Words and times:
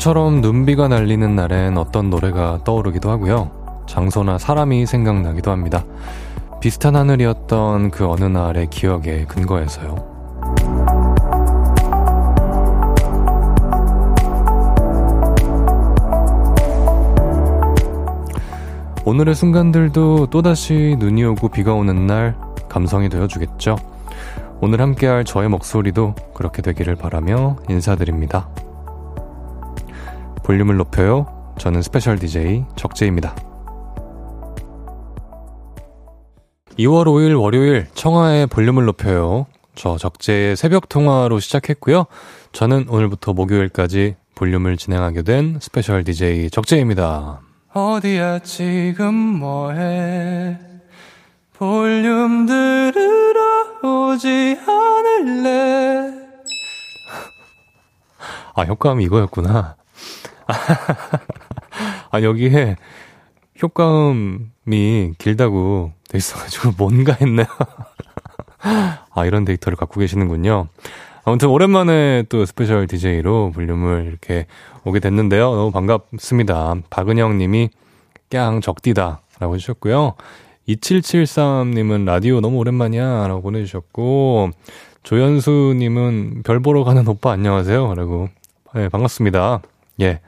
오늘처럼 0.00 0.40
눈비가 0.40 0.88
날리는 0.88 1.36
날엔 1.36 1.76
어떤 1.76 2.08
노래가 2.08 2.60
떠오르기도 2.64 3.10
하고요. 3.10 3.50
장소나 3.86 4.38
사람이 4.38 4.86
생각나기도 4.86 5.50
합니다. 5.50 5.84
비슷한 6.58 6.96
하늘이었던 6.96 7.90
그 7.90 8.08
어느 8.08 8.24
날의 8.24 8.70
기억에 8.70 9.26
근거해서요. 9.26 9.96
오늘의 19.04 19.34
순간들도 19.34 20.28
또다시 20.28 20.96
눈이 20.98 21.24
오고 21.24 21.48
비가 21.48 21.74
오는 21.74 22.06
날 22.06 22.34
감성이 22.70 23.10
되어주겠죠. 23.10 23.76
오늘 24.62 24.80
함께할 24.80 25.26
저의 25.26 25.50
목소리도 25.50 26.14
그렇게 26.32 26.62
되기를 26.62 26.96
바라며 26.96 27.56
인사드립니다. 27.68 28.48
볼륨을 30.44 30.76
높여요. 30.76 31.26
저는 31.58 31.82
special 31.82 32.18
DJ 32.18 32.64
적재입니다. 32.76 33.34
2월 36.78 37.04
5일 37.04 37.40
월요일 37.40 37.86
청하의 37.94 38.46
볼륨을 38.46 38.84
높여요. 38.86 39.46
저 39.74 39.96
적재의 39.96 40.56
새벽 40.56 40.88
통화로 40.88 41.40
시작했고요. 41.40 42.06
저는 42.52 42.88
오늘부터 42.88 43.32
목요일까지 43.32 44.16
볼륨을 44.34 44.76
진행하게 44.76 45.22
된 45.22 45.58
special 45.60 46.04
DJ 46.04 46.50
적재입니다. 46.50 47.40
어디야 47.72 48.40
지금 48.40 49.14
뭐해 49.14 50.58
볼륨 51.52 52.46
들으러 52.46 54.10
오지 54.10 54.58
않을래 54.66 56.12
아 58.54 58.62
효과음이 58.62 59.04
이거였구나 59.04 59.76
아 62.10 62.22
여기에 62.22 62.76
효과음이 63.62 65.14
길다고 65.18 65.92
돼 66.08 66.18
있어가지고 66.18 66.72
뭔가 66.78 67.16
했네요 67.20 67.46
아 69.14 69.26
이런 69.26 69.44
데이터를 69.44 69.76
갖고 69.76 70.00
계시는군요 70.00 70.68
아무튼 71.24 71.48
오랜만에 71.48 72.24
또 72.28 72.44
special 72.44 72.86
DJ로 72.86 73.52
볼륨을 73.54 74.06
이렇게 74.08 74.46
오게 74.84 75.00
됐는데요. 75.00 75.54
너무 75.54 75.70
반갑습니다. 75.70 76.76
박은영 76.88 77.38
님이 77.38 77.68
꺅 78.30 78.60
적디다 78.60 79.20
라고 79.38 79.54
해주셨고요. 79.54 80.14
2773님은 80.68 82.04
라디오 82.04 82.40
너무 82.40 82.58
오랜만이야 82.58 83.26
라고 83.28 83.42
보내주셨고 83.42 84.50
조연수님은 85.02 86.42
별 86.44 86.60
보러 86.60 86.84
가는 86.84 87.06
오빠 87.08 87.32
안녕하세요 87.32 87.94
라고 87.94 88.28
네, 88.74 88.88
반갑습니다. 88.88 89.62
예. 90.00 90.20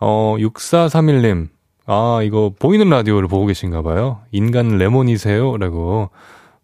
어, 0.00 0.36
6431님. 0.38 1.48
아, 1.86 2.20
이거 2.22 2.52
보이는 2.58 2.88
라디오를 2.88 3.28
보고 3.28 3.46
계신가 3.46 3.82
봐요. 3.82 4.20
인간 4.32 4.78
레몬이세요? 4.78 5.58
라고 5.58 6.10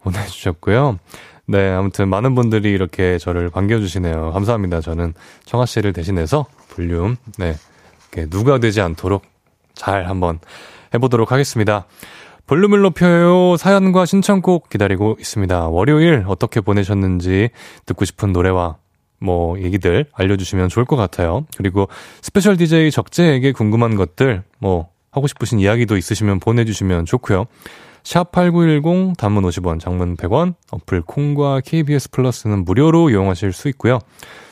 보내주셨고요. 0.02 0.98
네, 1.46 1.68
아무튼 1.70 2.08
많은 2.08 2.34
분들이 2.34 2.70
이렇게 2.70 3.18
저를 3.18 3.50
반겨주시네요. 3.50 4.32
감사합니다. 4.32 4.80
저는 4.80 5.14
청아 5.44 5.66
씨를 5.66 5.92
대신해서 5.92 6.46
볼륨, 6.70 7.16
네, 7.38 7.56
누가 8.30 8.58
되지 8.58 8.80
않도록 8.80 9.22
잘 9.74 10.08
한번 10.08 10.38
해보도록 10.94 11.32
하겠습니다. 11.32 11.86
볼륨을 12.46 12.80
높여요. 12.80 13.56
사연과 13.56 14.06
신청곡 14.06 14.68
기다리고 14.68 15.16
있습니다. 15.20 15.68
월요일 15.68 16.24
어떻게 16.26 16.60
보내셨는지 16.60 17.50
듣고 17.86 18.04
싶은 18.04 18.32
노래와 18.32 18.76
뭐 19.20 19.58
얘기들 19.60 20.06
알려주시면 20.12 20.68
좋을 20.68 20.84
것 20.84 20.96
같아요. 20.96 21.46
그리고 21.56 21.88
special 22.22 22.56
DJ 22.56 22.90
적재에게 22.90 23.52
궁금한 23.52 23.94
것들, 23.94 24.42
뭐 24.58 24.88
하고 25.12 25.26
싶으신 25.26 25.58
이야기도 25.58 25.96
있으시면 25.96 26.40
보내주시면 26.40 27.04
좋고요. 27.06 27.46
샵 28.02 28.32
8910 28.32 29.16
단문 29.18 29.44
50원, 29.44 29.78
장문 29.78 30.16
100원, 30.16 30.54
어플 30.70 31.02
콩과 31.02 31.60
KBS 31.60 32.10
플러스는 32.10 32.64
무료로 32.64 33.10
이용하실 33.10 33.52
수 33.52 33.68
있고요. 33.68 33.98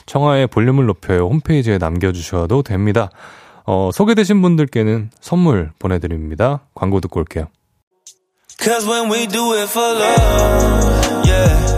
청하의 0.06 0.46
볼륨을 0.48 0.86
높여요 0.86 1.26
홈페이지에 1.28 1.78
남겨주셔도 1.78 2.62
됩니다. 2.62 3.10
어, 3.64 3.90
소개되신 3.92 4.40
분들께는 4.40 5.10
선물 5.20 5.70
보내드립니다. 5.78 6.60
광고 6.74 7.00
듣고 7.00 7.20
올게요. 7.20 7.48
Cause 8.58 8.88
when 8.88 9.10
we 9.10 9.26
do 9.26 9.52
it 9.52 9.70
for 9.70 9.94
love, 9.94 11.24
yeah. 11.24 11.77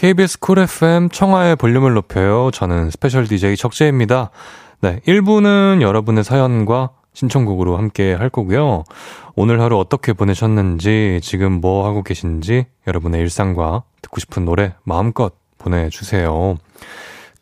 KBS 0.00 0.38
쿨 0.38 0.58
FM 0.60 1.10
청하의 1.10 1.56
볼륨을 1.56 1.92
높여요 1.92 2.50
저는 2.54 2.90
special 2.90 3.28
DJ 3.28 3.54
적재입니다 3.56 4.30
네 4.80 5.00
1부는 5.06 5.82
여러분의 5.82 6.24
사연과 6.24 6.92
신청곡으로 7.12 7.76
함께 7.76 8.14
할 8.14 8.30
거고요. 8.30 8.84
오늘 9.34 9.60
하루 9.60 9.78
어떻게 9.78 10.14
보내셨는지, 10.14 11.18
지금 11.22 11.60
뭐 11.60 11.86
하고 11.86 12.02
계신지, 12.02 12.64
여러분의 12.86 13.20
일상과 13.20 13.82
듣고 14.00 14.20
싶은 14.20 14.46
노래 14.46 14.72
마음껏 14.84 15.34
보내주세요. 15.58 16.56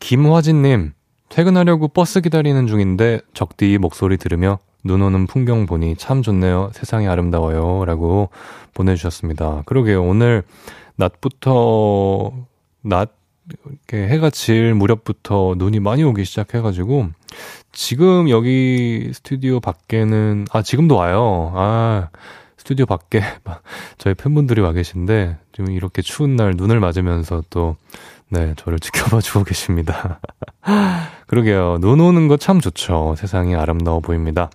김화진님, 0.01 0.95
퇴근하려고 1.29 1.87
버스 1.87 2.21
기다리는 2.21 2.67
중인데 2.67 3.21
적디 3.35 3.79
목소리 3.79 4.17
들으며 4.17 4.59
눈 4.83 5.03
오는 5.03 5.27
풍경 5.29 5.67
보니 5.67 5.95
참 5.97 6.23
좋네요. 6.23 6.71
세상이 6.73 7.07
아름다워요. 7.07 7.85
라고 7.85 8.31
보내주셨습니다. 8.75 9.63
그러게요. 9.67 10.03
오늘 10.03 10.43
낮부터, 10.97 12.33
낮, 12.83 13.13
이렇게 13.49 14.09
해가 14.09 14.31
질 14.31 14.75
무렵부터 14.75 15.55
눈이 15.57 15.81
많이 15.81 16.05
오기 16.05 16.25
시작해가지고 16.25 17.09
지금 17.73 18.29
여기 18.29 19.11
스튜디오 19.15 19.61
밖에는, 19.61 20.47
아, 20.53 20.63
지금도 20.63 20.97
와요. 20.97 21.53
아, 21.55 22.09
스튜디오 22.57 22.87
밖에 22.87 23.23
저희 23.99 24.15
팬분들이 24.15 24.61
와 24.61 24.73
계신데, 24.73 25.37
지금 25.55 25.73
이렇게 25.73 26.03
추운 26.03 26.37
날 26.37 26.55
눈을 26.57 26.81
맞으면서 26.81 27.43
또, 27.51 27.77
네, 28.31 28.55
저를 28.57 28.79
지켜봐 28.81 29.21
주고 29.21 29.45
계십니다. 29.45 30.21
그러게요. 31.27 31.79
눈 31.81 32.01
오는 32.01 32.29
거 32.29 32.37
참 32.37 32.61
좋죠. 32.61 33.15
세상이 33.17 33.55
아름다워 33.55 34.01
보입니다. 34.01 34.51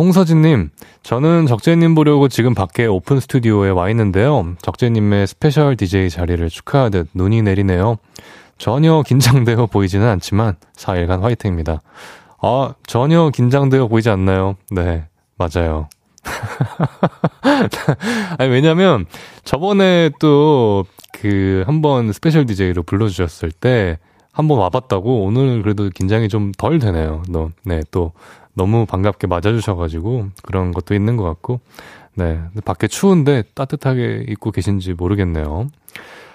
홍서진님, 0.00 0.70
저는 1.02 1.46
적재님 1.46 1.94
보려고 1.94 2.28
지금 2.28 2.54
밖에 2.54 2.86
오픈 2.86 3.20
스튜디오에 3.20 3.68
와 3.68 3.90
있는데요. 3.90 4.54
적재님의 4.62 5.26
special 5.26 5.76
DJ 5.76 6.08
자리를 6.08 6.48
축하하듯 6.48 7.08
눈이 7.12 7.42
내리네요. 7.42 7.98
전혀 8.56 9.02
긴장되어 9.02 9.66
보이지는 9.66 10.08
않지만 10.08 10.56
4일간 10.74 11.20
화이팅입니다. 11.20 11.82
아, 12.40 12.72
전혀 12.86 13.28
긴장되어 13.28 13.88
보이지 13.88 14.08
않나요? 14.08 14.56
네, 14.70 15.04
맞아요. 15.36 15.90
아니, 18.38 18.50
왜냐면, 18.50 19.04
저번에 19.44 20.12
또, 20.18 20.86
그, 21.12 21.62
한번 21.66 22.10
special 22.14 22.46
DJ로 22.46 22.84
불러주셨을 22.84 23.52
때, 23.52 23.98
한번 24.32 24.58
와봤다고, 24.60 25.24
오늘 25.24 25.60
그래도 25.60 25.90
긴장이 25.90 26.30
좀 26.30 26.52
덜 26.56 26.78
되네요. 26.78 27.22
너, 27.28 27.50
네, 27.64 27.82
또, 27.90 28.12
너무 28.54 28.86
반갑게 28.86 29.26
맞아주셔가지고, 29.26 30.28
그런 30.42 30.72
것도 30.72 30.94
있는 30.94 31.16
것 31.16 31.24
같고, 31.24 31.60
네. 32.14 32.40
밖에 32.64 32.86
추운데 32.88 33.42
따뜻하게 33.54 34.26
입고 34.28 34.50
계신지 34.50 34.94
모르겠네요. 34.94 35.68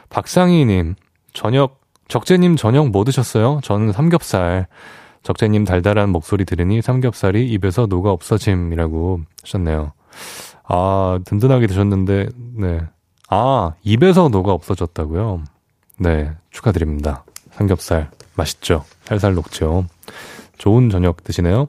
박상희님, 0.09 0.95
저녁, 1.33 1.81
적재님 2.07 2.55
저녁 2.55 2.89
뭐 2.89 3.03
드셨어요? 3.03 3.59
저는 3.63 3.91
삼겹살. 3.91 4.67
적재님 5.23 5.65
달달한 5.65 6.09
목소리 6.09 6.45
들으니 6.45 6.81
삼겹살이 6.81 7.47
입에서 7.49 7.87
녹아 7.87 8.11
없어짐이라고 8.11 9.21
하셨네요. 9.43 9.91
아, 10.63 11.19
든든하게 11.25 11.67
드셨는데, 11.67 12.29
네. 12.57 12.81
아, 13.29 13.73
입에서 13.83 14.29
녹아 14.29 14.51
없어졌다고요? 14.53 15.43
네, 15.97 16.31
축하드립니다. 16.51 17.23
삼겹살. 17.51 18.11
맛있죠? 18.35 18.85
살살 19.05 19.33
녹죠? 19.33 19.85
좋은 20.57 20.89
저녁 20.89 21.23
드시네요. 21.23 21.67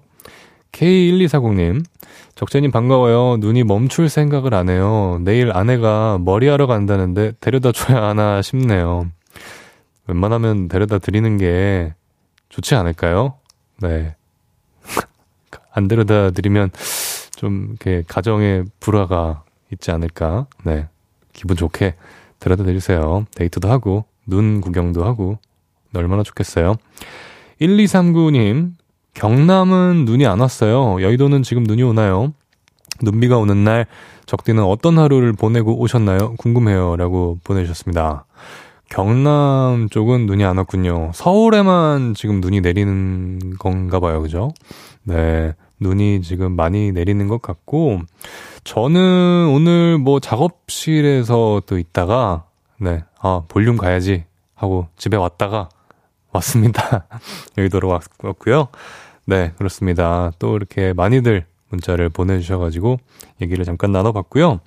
K1240님, 0.73 1.85
적재님 2.35 2.71
반가워요. 2.71 3.39
눈이 3.39 3.65
멈출 3.65 4.09
생각을 4.09 4.55
안 4.55 4.69
해요. 4.69 5.19
내일 5.23 5.51
아내가 5.57 6.19
머리하러 6.21 6.67
간다는데 6.67 7.33
데려다 7.41 7.73
줘야 7.73 8.03
하나 8.03 8.43
싶네요. 8.43 9.11
웬만하면 10.07 10.69
데려다 10.69 10.99
드리는 10.99 11.37
게 11.39 11.95
좋지 12.49 12.75
않을까요? 12.75 13.39
네. 13.81 14.15
안 15.73 15.89
데려다 15.89 16.31
드리면 16.31 16.71
좀 17.37 17.69
이렇게 17.71 18.03
가정에 18.07 18.65
불화가 18.81 19.45
있지 19.73 19.91
않을까. 19.91 20.47
네. 20.65 20.89
기분 21.33 21.57
좋게 21.57 21.95
데려다 22.39 22.65
드리세요. 22.65 23.27
데이트도 23.35 23.69
하고, 23.69 24.05
눈 24.27 24.61
구경도 24.61 25.05
하고, 25.05 25.39
얼마나 25.95 26.23
좋겠어요. 26.23 26.77
1239님, 27.61 28.73
경남은 29.17 30.05
눈이 30.05 30.27
안 30.27 30.41
왔어요. 30.41 31.01
여의도는 31.01 31.43
지금 31.43 31.65
눈이 31.65 31.83
오나요? 31.83 32.35
눈비가 33.01 33.39
오는 33.39 33.65
날 33.65 33.87
적디는 34.27 34.63
어떤 34.63 34.99
하루를 34.99 35.33
보내고 35.33 35.81
오셨나요? 35.81 36.35
궁금해요. 36.37 36.97
라고 36.97 37.39
보내주셨습니다. 37.43 38.27
경남 38.91 39.89
쪽은 39.91 40.27
눈이 40.27 40.45
안 40.45 40.59
왔군요. 40.59 41.13
서울에만 41.15 42.13
지금 42.13 42.43
눈이 42.43 42.61
내리는 42.61 43.57
건가 43.59 44.01
봐요. 44.01 44.21
그죠? 44.21 44.51
네. 45.03 45.55
눈이 45.81 46.21
지금 46.21 46.53
많이 46.53 46.93
내리는 46.93 47.27
것 47.27 47.41
같고, 47.41 48.01
저는 48.65 49.49
오늘 49.49 49.97
뭐 49.97 50.21
작업실에서 50.21 51.63
또 51.65 51.79
있다가, 51.79 52.45
네. 52.79 53.03
아, 53.19 53.43
볼륨 53.49 53.79
가야지 53.79 54.25
하고 54.55 54.89
집에 54.97 55.17
왔다가 55.17 55.71
왔습니다. 56.33 57.07
여의도로 57.57 57.89
왔고요. 57.89 58.69
네, 59.27 59.53
그렇습니다. 59.59 60.31
또 60.39 60.57
이렇게 60.57 60.93
많이들 60.93 61.47
문자를 61.69 62.09
보내주셔가지고 62.09 62.99
얘기를 63.43 63.65
잠깐 63.65 63.93
나눠봤고요. 63.93 64.61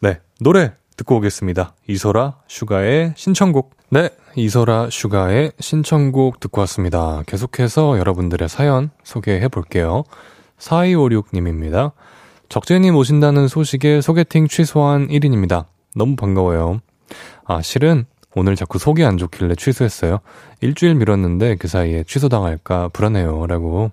네, 0.00 0.20
노래 0.40 0.72
듣고 0.96 1.16
오겠습니다. 1.16 1.74
이소라 1.88 2.36
슈가의 2.46 3.14
신청곡. 3.16 3.76
네, 3.90 4.10
이소라 4.36 4.88
슈가의 4.90 5.52
신청곡 5.58 6.40
듣고 6.40 6.60
왔습니다. 6.62 7.22
계속해서 7.26 7.98
여러분들의 7.98 8.48
사연 8.48 8.90
소개해 9.02 9.48
볼게요. 9.48 10.04
4256님입니다. 10.58 11.92
적재님 12.48 12.96
오신다는 12.96 13.48
소식에 13.48 14.00
소개팅 14.00 14.46
취소한 14.46 15.08
1인입니다. 15.08 15.66
너무 15.94 16.16
반가워요. 16.16 16.80
아, 17.44 17.62
실은 17.62 18.06
오늘 18.38 18.54
자꾸 18.54 18.78
속이 18.78 19.04
안 19.04 19.18
좋길래 19.18 19.56
취소했어요. 19.56 20.20
일주일 20.60 20.94
미뤘는데 20.94 21.56
그 21.56 21.66
사이에 21.66 22.04
취소당할까 22.04 22.88
불안해요. 22.92 23.46
라고 23.48 23.90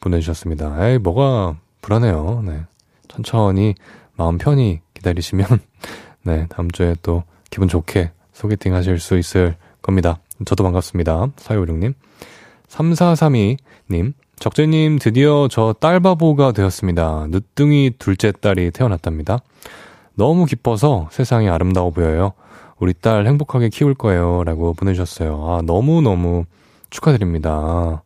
보내주셨습니다. 0.00 0.86
에이, 0.86 0.98
뭐가 0.98 1.56
불안해요. 1.80 2.42
네. 2.46 2.60
천천히 3.08 3.74
마음 4.16 4.36
편히 4.36 4.80
기다리시면, 4.94 5.46
네, 6.24 6.46
다음 6.50 6.70
주에 6.70 6.94
또 7.02 7.24
기분 7.48 7.68
좋게 7.68 8.10
소개팅 8.34 8.74
하실 8.74 8.98
수 8.98 9.16
있을 9.16 9.56
겁니다. 9.80 10.18
저도 10.44 10.62
반갑습니다. 10.62 11.28
사유룡님. 11.36 11.94
3432님. 12.68 14.12
적재님, 14.38 14.98
드디어 14.98 15.48
저 15.50 15.74
딸바보가 15.80 16.52
되었습니다. 16.52 17.28
늦둥이 17.30 17.92
둘째 17.98 18.30
딸이 18.32 18.70
태어났답니다. 18.72 19.38
너무 20.14 20.44
기뻐서 20.44 21.08
세상이 21.10 21.48
아름다워 21.48 21.90
보여요. 21.90 22.32
우리 22.80 22.94
딸 22.94 23.26
행복하게 23.26 23.68
키울 23.68 23.94
거예요. 23.94 24.42
라고 24.44 24.72
보내주셨어요. 24.72 25.46
아, 25.46 25.62
너무너무 25.62 26.46
축하드립니다. 26.88 28.02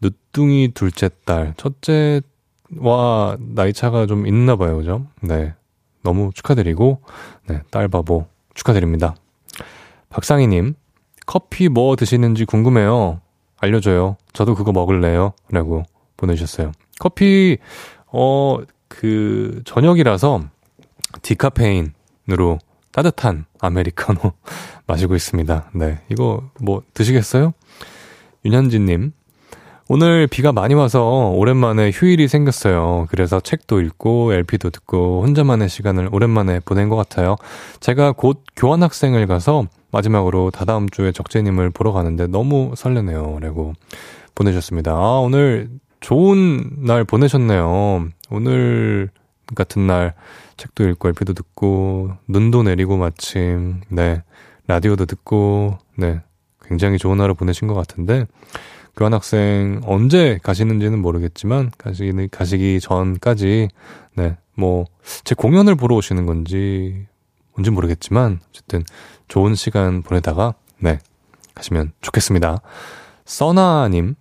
늦둥이 0.00 0.70
둘째 0.72 1.10
딸, 1.24 1.54
첫째와 1.56 3.36
나이 3.40 3.72
차가 3.72 4.06
좀 4.06 4.26
있나 4.26 4.56
봐요. 4.56 4.76
그죠? 4.76 5.06
네. 5.20 5.54
너무 6.02 6.30
축하드리고, 6.32 7.00
네, 7.48 7.60
딸 7.70 7.88
바보 7.88 8.26
축하드립니다. 8.54 9.16
박상희님, 10.10 10.74
커피 11.26 11.68
뭐 11.68 11.96
드시는지 11.96 12.44
궁금해요. 12.44 13.20
알려줘요. 13.58 14.16
저도 14.32 14.54
그거 14.54 14.70
먹을래요. 14.70 15.32
라고 15.50 15.82
보내주셨어요. 16.16 16.72
커피, 17.00 17.58
어, 18.06 18.58
그, 18.86 19.62
저녁이라서 19.64 20.42
디카페인으로 21.22 22.58
따뜻한 22.94 23.46
아메리카노 23.60 24.20
마시고 24.86 25.16
있습니다. 25.16 25.70
네. 25.74 25.98
이거 26.10 26.44
뭐 26.60 26.82
드시겠어요? 26.94 27.52
윤현진님. 28.44 29.12
오늘 29.88 30.26
비가 30.26 30.52
많이 30.52 30.72
와서 30.72 31.30
오랜만에 31.34 31.90
휴일이 31.90 32.26
생겼어요. 32.26 33.06
그래서 33.10 33.40
책도 33.40 33.82
읽고 33.82 34.32
LP도 34.32 34.70
듣고 34.70 35.22
혼자만의 35.22 35.68
시간을 35.68 36.08
오랜만에 36.10 36.60
보낸 36.60 36.88
것 36.88 36.96
같아요. 36.96 37.36
제가 37.80 38.12
곧 38.12 38.42
교환학생을 38.56 39.26
가서 39.26 39.66
마지막으로 39.90 40.50
다다음 40.50 40.88
주에 40.88 41.12
적재님을 41.12 41.70
보러 41.70 41.92
가는데 41.92 42.28
너무 42.28 42.72
설레네요. 42.76 43.38
라고 43.40 43.74
보내셨습니다. 44.34 44.92
아, 44.92 45.20
오늘 45.22 45.68
좋은 46.00 46.70
날 46.78 47.04
보내셨네요. 47.04 48.08
오늘 48.30 49.10
같은 49.54 49.86
날 49.86 50.14
책도 50.56 50.88
읽고 50.88 51.08
LP도 51.08 51.34
듣고 51.34 52.12
눈도 52.28 52.62
내리고 52.62 52.96
마침 52.96 53.80
네 53.88 54.22
라디오도 54.66 55.06
듣고 55.06 55.78
네 55.96 56.20
굉장히 56.64 56.98
좋은 56.98 57.20
하루 57.20 57.34
보내신 57.34 57.68
것 57.68 57.74
같은데 57.74 58.26
교환학생 58.96 59.82
언제 59.84 60.38
가시는지는 60.42 61.00
모르겠지만 61.00 61.72
가시기 61.76 62.28
가시기 62.28 62.80
전까지 62.80 63.68
네 64.16 64.36
뭐 64.56 64.86
제 65.24 65.34
공연을 65.34 65.74
보러 65.74 65.96
오시는 65.96 66.26
건지 66.26 67.06
뭔지 67.54 67.70
모르겠지만 67.70 68.40
어쨌든 68.48 68.84
좋은 69.28 69.54
시간 69.54 70.02
보내다가 70.02 70.54
네 70.78 70.98
가시면 71.54 71.92
좋겠습니다. 72.00 72.58
써나님 73.24 74.14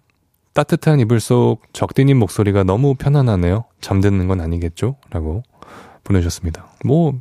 따뜻한 0.53 0.99
이불 0.99 1.19
속 1.19 1.61
적디님 1.73 2.17
목소리가 2.19 2.63
너무 2.63 2.93
편안하네요. 2.95 3.65
잠드는 3.81 4.27
건 4.27 4.39
아니겠죠? 4.39 4.97
라고 5.09 5.43
보내주셨습니다. 6.03 6.67
뭐, 6.85 7.13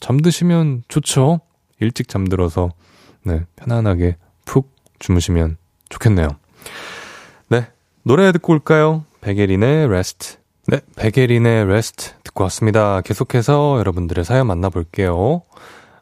잠드시면 0.00 0.84
좋죠? 0.88 1.40
일찍 1.80 2.08
잠들어서, 2.08 2.70
네, 3.24 3.44
편안하게 3.56 4.16
푹 4.44 4.70
주무시면 4.98 5.56
좋겠네요. 5.88 6.28
네, 7.48 7.68
노래 8.02 8.32
듣고 8.32 8.52
올까요? 8.52 9.04
백예린의 9.20 9.88
Rest. 9.88 10.36
네, 10.66 10.80
백예린의 10.96 11.66
Rest 11.66 12.12
듣고 12.24 12.44
왔습니다. 12.44 13.00
계속해서 13.02 13.78
여러분들의 13.78 14.24
사연 14.24 14.46
만나볼게요. 14.46 15.42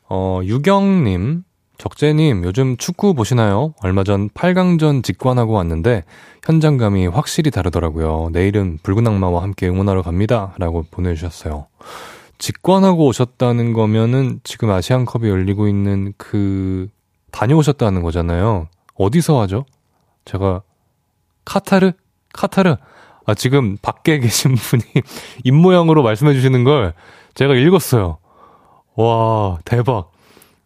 어, 0.09 0.40
유경님, 0.43 1.45
적재님, 1.78 2.45
요즘 2.45 2.76
축구 2.76 3.14
보시나요? 3.14 3.73
얼마 3.83 4.04
전 4.04 4.28
8강전 4.28 5.02
직관하고 5.02 5.54
왔는데 5.54 6.04
현장감이 6.45 7.07
확실히 7.07 7.50
다르더라고요. 7.50 8.28
내일은 8.33 8.78
붉은 8.83 9.07
악마와 9.07 9.43
함께 9.43 9.66
응원하러 9.66 10.02
갑니다. 10.02 10.54
라고 10.59 10.85
보내주셨어요. 10.90 11.66
직관하고 12.40 13.06
오셨다는 13.06 13.75
거면은 13.75 14.40
지금 14.44 14.70
아시안컵이 14.70 15.28
열리고 15.28 15.68
있는 15.68 16.14
그 16.16 16.88
다녀오셨다는 17.30 18.02
거잖아요. 18.02 18.66
어디서 18.94 19.40
하죠? 19.42 19.66
제가 20.25 20.62
카타르? 21.44 21.92
카타르? 22.32 22.76
아 23.26 23.35
지금 23.35 23.76
밖에 23.82 24.18
계신 24.20 24.54
분이 24.54 24.82
입모양으로 25.44 26.02
말씀해 26.02 26.32
주시는 26.32 26.64
걸 26.64 26.94
제가 27.35 27.54
읽었어요. 27.54 28.18
와 28.97 29.59
대박. 29.66 30.11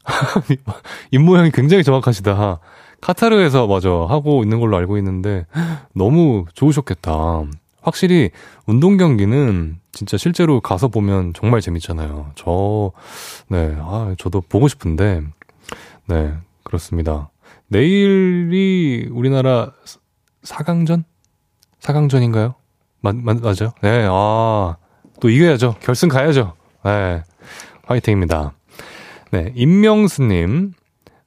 입모양이 1.10 1.50
굉장히 1.50 1.82
정확하시다. 1.82 2.60
카타르에서 3.00 3.66
맞아 3.66 3.90
하고 3.90 4.44
있는 4.44 4.60
걸로 4.60 4.76
알고 4.76 4.96
있는데 4.98 5.44
너무 5.92 6.44
좋으셨겠다. 6.54 7.44
확실히 7.84 8.30
운동 8.66 8.96
경기는 8.96 9.78
진짜 9.92 10.16
실제로 10.16 10.60
가서 10.60 10.88
보면 10.88 11.34
정말 11.34 11.60
재밌잖아요. 11.60 12.32
저, 12.34 12.92
네, 13.48 13.76
아, 13.78 14.14
저도 14.18 14.40
보고 14.40 14.68
싶은데, 14.68 15.22
네, 16.06 16.34
그렇습니다. 16.64 17.30
내일이 17.68 19.06
우리나라 19.10 19.72
4강전? 20.44 21.04
4강전인가요? 21.80 22.54
맞, 23.00 23.16
맞, 23.16 23.40
맞아요? 23.40 23.72
네, 23.82 24.08
아, 24.10 24.76
또 25.20 25.28
이겨야죠. 25.28 25.76
결승 25.80 26.08
가야죠. 26.08 26.54
네, 26.84 27.22
화이팅입니다. 27.86 28.54
네, 29.30 29.52
임명수님. 29.54 30.72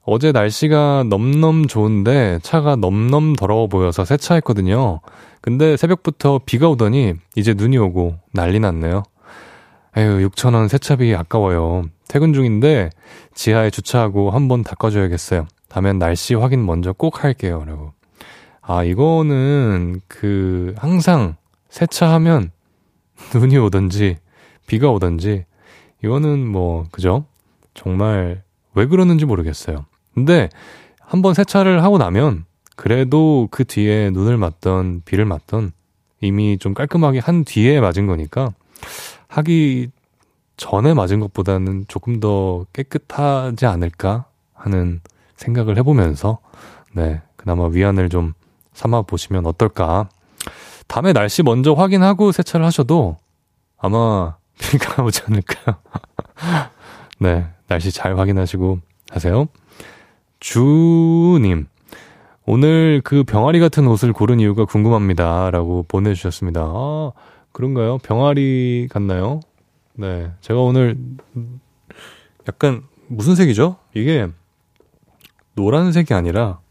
어제 0.10 0.32
날씨가 0.32 1.04
넘넘 1.10 1.68
좋은데 1.68 2.40
차가 2.42 2.78
넘넘 2.78 3.36
더러워 3.36 3.68
보여서 3.68 4.06
세차했거든요. 4.06 5.02
근데 5.48 5.78
새벽부터 5.78 6.42
비가 6.46 6.68
오더니 6.68 7.14
이제 7.38 7.54
눈이 7.54 7.78
오고 7.78 8.20
난리 8.34 8.60
났네요. 8.60 9.04
에휴, 9.96 10.28
6천원 10.28 10.68
세차비 10.68 11.16
아까워요. 11.16 11.84
퇴근 12.10 12.34
중인데 12.34 12.90
지하에 13.34 13.70
주차하고 13.70 14.32
한번 14.32 14.62
닦아줘야겠어요. 14.64 15.48
다음엔 15.70 16.00
날씨 16.00 16.34
확인 16.34 16.66
먼저 16.66 16.92
꼭 16.92 17.24
할게요. 17.24 17.64
라고. 17.66 17.94
아, 18.62 18.84
이거는 18.84 20.02
그 20.10 20.76
항상 20.78 21.38
세차하면 21.70 22.52
눈이 23.34 23.58
오든지 23.58 24.18
비가 24.66 24.90
오든지 24.90 25.46
이거는 26.04 26.46
뭐 26.46 26.84
그죠? 26.92 27.24
정말 27.74 28.44
왜 28.74 28.86
그러는지 28.86 29.24
모르겠어요. 29.24 29.86
근데 30.14 30.50
한번 31.00 31.34
세차를 31.34 31.84
하고 31.84 31.98
나면 31.98 32.44
그래도 32.78 33.48
그 33.50 33.66
뒤에 33.66 34.12
눈을 34.12 34.38
맞던 34.38 35.02
비를 35.04 35.26
맞던 35.26 35.72
이미 36.22 36.58
좀 36.60 36.74
깔끔하게 36.74 37.20
한 37.20 37.44
뒤에 37.44 37.82
맞은 37.82 38.06
거니까 38.06 38.54
하기 39.28 39.90
전에 40.58 40.94
맞은 40.94 41.20
것보다는 41.20 41.86
조금 41.88 42.20
더 42.20 42.66
깨끗하지 42.74 43.66
않을까 43.66 44.26
하는 44.54 45.02
생각을 45.36 45.78
해보면서 45.78 46.38
네 46.94 47.22
그나마 47.36 47.68
위안을 47.68 48.10
좀 48.10 48.34
삼아 48.74 49.02
보시면 49.04 49.48
어떨까. 49.48 50.08
다음에 50.88 51.14
날씨 51.14 51.42
먼저 51.42 51.74
확인하고 51.74 52.32
세차를 52.32 52.66
하셔도 52.66 53.18
아마 53.78 54.38
비가 54.60 55.02
오지 55.04 55.24
않을까요? 55.28 55.78
네 57.20 57.48
날씨 57.68 57.92
잘 57.92 58.18
확인하시고 58.20 58.80
하세요. 59.10 59.48
주님 60.40 61.68
오늘 62.50 63.02
그 63.04 63.26
병아리 63.26 63.60
같은 63.60 63.86
옷을 63.88 64.14
고른 64.14 64.40
이유가 64.40 64.64
궁금합니다. 64.64 65.52
라고 65.52 65.84
보내주셨습니다. 65.84 66.62
아, 66.64 67.12
그런가요? 67.52 67.98
병아리 67.98 68.88
같나요? 68.90 69.42
네. 69.96 70.32
제가 70.40 70.62
오늘 70.62 70.98
약간 72.48 72.84
무슨 73.08 73.36
색이죠? 73.36 73.76
이게 73.94 74.30
노란색이 75.56 76.14
아니라 76.14 76.62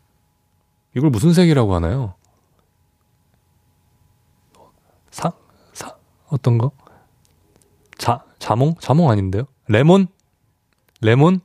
이걸 0.96 1.10
무슨 1.10 1.34
색이라고 1.34 1.74
하나요? 1.74 2.14
사, 5.10 5.30
사, 5.74 5.94
어떤 6.28 6.56
거? 6.56 6.72
자, 7.98 8.24
자몽? 8.38 8.76
자몽 8.80 9.10
아닌데요? 9.10 9.44
레몬? 9.68 10.06
레몬? 11.02 11.40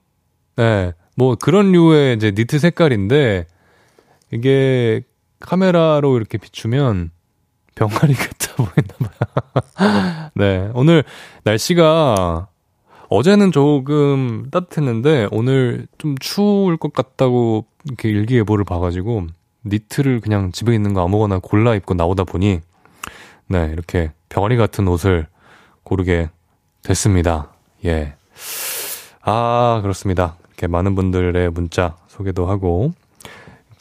네. 0.56 0.94
뭐 1.18 1.36
그런 1.36 1.74
류의 1.74 2.16
이제 2.16 2.32
니트 2.32 2.60
색깔인데 2.60 3.48
이게 4.32 5.02
카메라로 5.40 6.18
이렇게 6.18 6.38
비추면 6.38 7.12
병아리 7.76 8.14
같아 8.14 8.56
보이나 8.56 9.12
봐요. 9.76 10.30
네. 10.36 10.70
오늘 10.74 11.04
날씨가 11.44 12.48
어제는 13.10 13.52
조금 13.52 14.50
따뜻했는데 14.52 15.28
오늘 15.32 15.88
좀 15.98 16.16
추울 16.20 16.78
것 16.78 16.94
같다고 16.94 17.66
이렇게 17.86 18.10
일기예보를 18.10 18.64
봐가지고 18.64 19.28
니트를 19.66 20.22
그냥 20.22 20.52
집에 20.52 20.74
있는 20.74 20.94
거 20.94 21.04
아무거나 21.04 21.40
골라 21.40 21.76
입고 21.76 21.94
나오다 21.94 22.24
보니 22.24 22.62
네 23.48 23.70
이렇게 23.74 24.14
병아리 24.30 24.56
같은 24.56 24.88
옷을 24.88 25.28
고르게 25.84 26.30
됐습니다. 26.84 27.52
예. 27.86 28.16
아 29.24 29.80
그렇습니다. 29.82 30.38
이렇게 30.48 30.68
많은 30.68 30.96
분들의 30.96 31.52
문자 31.52 31.98
소개도 32.08 32.48
하고 32.48 32.94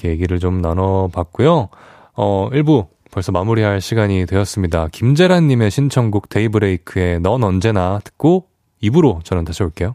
이렇게 0.01 0.09
얘기를 0.09 0.39
좀 0.39 0.63
나눠봤고요. 0.63 1.69
어, 2.15 2.49
1부 2.53 2.89
벌써 3.11 3.33
마무리할 3.33 3.81
시간이 3.81 4.27
되었습니다. 4.27 4.89
김재란님의 4.93 5.71
신청곡 5.71 6.29
데이브레이크의 6.29 7.21
넌 7.21 7.45
언제나 7.45 8.01
듣고 8.03 8.47
2부로 8.83 9.23
저는 9.25 9.45
다시 9.45 9.63
올게요. 9.63 9.95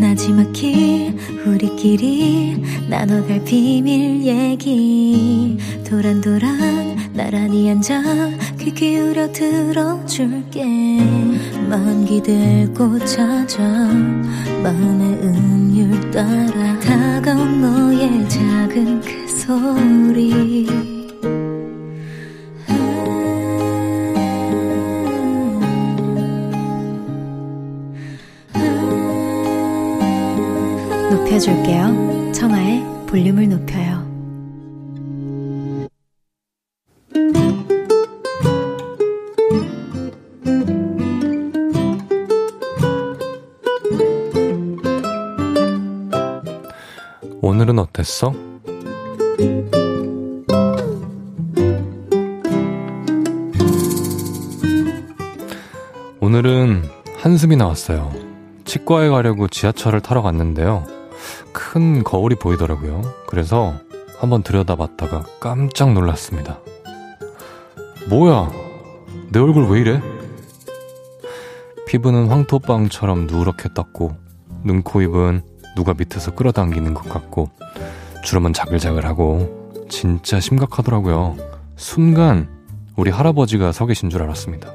나지막히 0.00 1.14
우리끼리 1.46 2.62
나눠갈 2.88 3.44
비밀 3.44 4.22
얘기 4.22 5.58
도란도란 5.86 7.12
나란히 7.14 7.70
앉아 7.70 8.02
귀 8.58 8.72
기울여 8.72 9.32
들어줄게 9.32 10.64
마음 11.68 12.04
기대고 12.04 12.98
찾아 13.04 13.62
마음의 14.62 15.12
음 15.22 15.65
율 15.86 16.10
따라 16.10 16.78
다가온 16.80 17.60
너의 17.60 18.28
작은 18.28 19.00
그 19.02 19.28
소리 19.28 20.66
높여줄게요. 31.08 32.32
청하의 32.32 32.84
볼륨을 33.06 33.48
높여요. 33.48 34.05
어땠어? 48.06 48.32
오늘은 56.20 56.84
한숨이 57.18 57.56
나왔어요. 57.56 58.12
치과에 58.64 59.08
가려고 59.08 59.48
지하철을 59.48 60.00
타러 60.00 60.22
갔는데요. 60.22 60.86
큰 61.52 62.04
거울이 62.04 62.36
보이더라고요. 62.36 63.02
그래서 63.26 63.74
한번 64.18 64.42
들여다봤다가 64.42 65.24
깜짝 65.40 65.92
놀랐습니다. 65.92 66.60
뭐야? 68.08 68.50
내 69.32 69.40
얼굴 69.40 69.68
왜 69.68 69.80
이래? 69.80 70.00
피부는 71.86 72.28
황토방처럼 72.28 73.26
누렇게 73.26 73.68
떴고, 73.74 74.16
눈, 74.64 74.82
코, 74.82 75.02
입은 75.02 75.42
누가 75.76 75.94
밑에서 75.94 76.34
끌어당기는 76.34 76.94
것 76.94 77.08
같고, 77.08 77.50
주름은 78.26 78.52
자글자글하고, 78.52 79.86
진짜 79.88 80.40
심각하더라고요. 80.40 81.36
순간, 81.76 82.48
우리 82.96 83.12
할아버지가 83.12 83.70
서 83.70 83.86
계신 83.86 84.10
줄 84.10 84.20
알았습니다. 84.20 84.72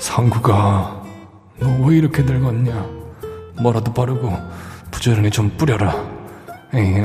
상구가, 0.00 1.00
너 1.60 1.68
왜 1.86 1.98
이렇게 1.98 2.22
늙었냐? 2.22 2.72
뭐라도 3.62 3.92
바르고, 3.92 4.36
부지런히 4.90 5.30
좀 5.30 5.48
뿌려라. 5.56 5.94
에이, 6.74 7.04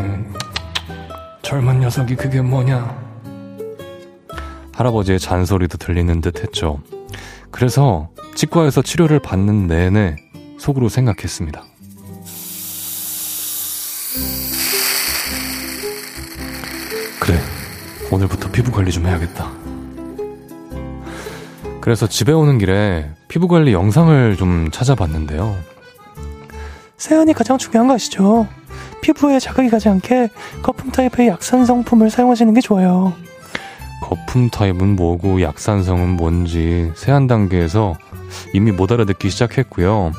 젊은 1.44 1.82
녀석이 1.82 2.16
그게 2.16 2.42
뭐냐? 2.42 3.06
할아버지의 4.74 5.20
잔소리도 5.20 5.78
들리는 5.78 6.22
듯 6.22 6.42
했죠. 6.42 6.82
그래서 7.52 8.10
치과에서 8.34 8.82
치료를 8.82 9.20
받는 9.20 9.68
내내 9.68 10.16
속으로 10.58 10.90
생각했습니다. 10.90 11.64
그래, 17.20 17.40
오늘부터 18.12 18.52
피부 18.52 18.72
관리 18.72 18.92
좀 18.92 19.06
해야겠다. 19.06 19.52
그래서 21.82 22.08
집에 22.08 22.32
오는 22.32 22.58
길에 22.58 23.12
피부 23.28 23.48
관리 23.48 23.74
영상을 23.74 24.38
좀 24.38 24.70
찾아봤는데요. 24.72 25.56
세안이 26.98 27.34
가장 27.34 27.58
중요한 27.58 27.88
거 27.88 27.94
아시죠? 27.94 28.48
피부에 29.02 29.40
자극이 29.40 29.70
가지 29.70 29.90
않게 29.90 30.30
거품 30.64 30.92
타입의 30.92 31.28
약산 31.28 31.66
성품을 31.66 32.10
사용하시는 32.10 32.54
게 32.54 32.62
좋아요. 32.62 33.14
거품 34.02 34.50
타입은 34.50 34.96
뭐고 34.96 35.42
약산성은 35.42 36.10
뭔지 36.10 36.92
세안 36.96 37.28
단계에서 37.28 37.96
이미 38.54 38.72
못 38.72 38.92
알아듣기 38.92 39.30
시작했고요. 39.30 40.12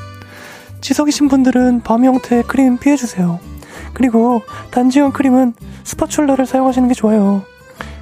지석이신 0.80 1.28
분들은 1.28 1.82
밤 1.82 2.04
형태의 2.04 2.44
크림 2.44 2.78
피해주세요. 2.78 3.40
그리고 3.96 4.42
단지형 4.72 5.12
크림은 5.12 5.54
스파츌라를 5.84 6.44
사용하시는 6.44 6.86
게 6.86 6.92
좋아요. 6.92 7.42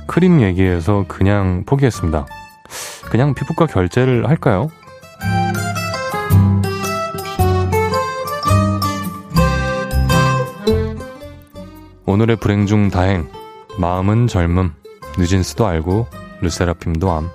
크림 0.09 0.41
얘기해서 0.41 1.05
그냥 1.07 1.63
포기했습니다. 1.67 2.27
그냥 3.13 3.33
피부과 3.33 3.67
결제를 3.67 4.29
할까요? 4.29 4.71
오늘의 12.07 12.37
불행 12.37 12.67
중 12.67 12.91
다행. 12.91 13.29
마음은 13.79 14.27
젊음. 14.27 14.75
뉴진스도 15.17 15.65
알고 15.65 16.09
르세라핌도 16.41 17.13
암. 17.13 17.31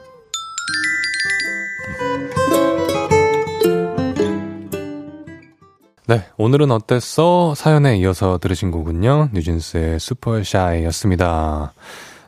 네, 6.10 6.24
오늘은 6.38 6.72
어땠어? 6.72 7.54
사연에 7.56 7.96
이어서 7.98 8.40
들으신 8.40 8.72
곡은요. 8.72 9.30
뉴진스의 9.32 10.00
슈퍼샤이였습니다. 10.00 11.74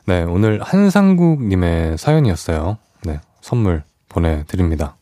네, 0.06 0.22
오늘 0.22 0.62
한상국님의 0.62 1.98
사연이었어요. 1.98 2.78
네, 3.04 3.18
선물 3.40 3.82
보내드립니다. 4.08 4.94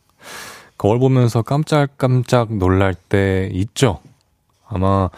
거울 0.79 0.97
보면서 0.97 1.43
깜짝깜짝 1.43 2.55
놀랄 2.55 2.95
때 2.95 3.51
있죠? 3.53 3.99
아마 4.67 5.11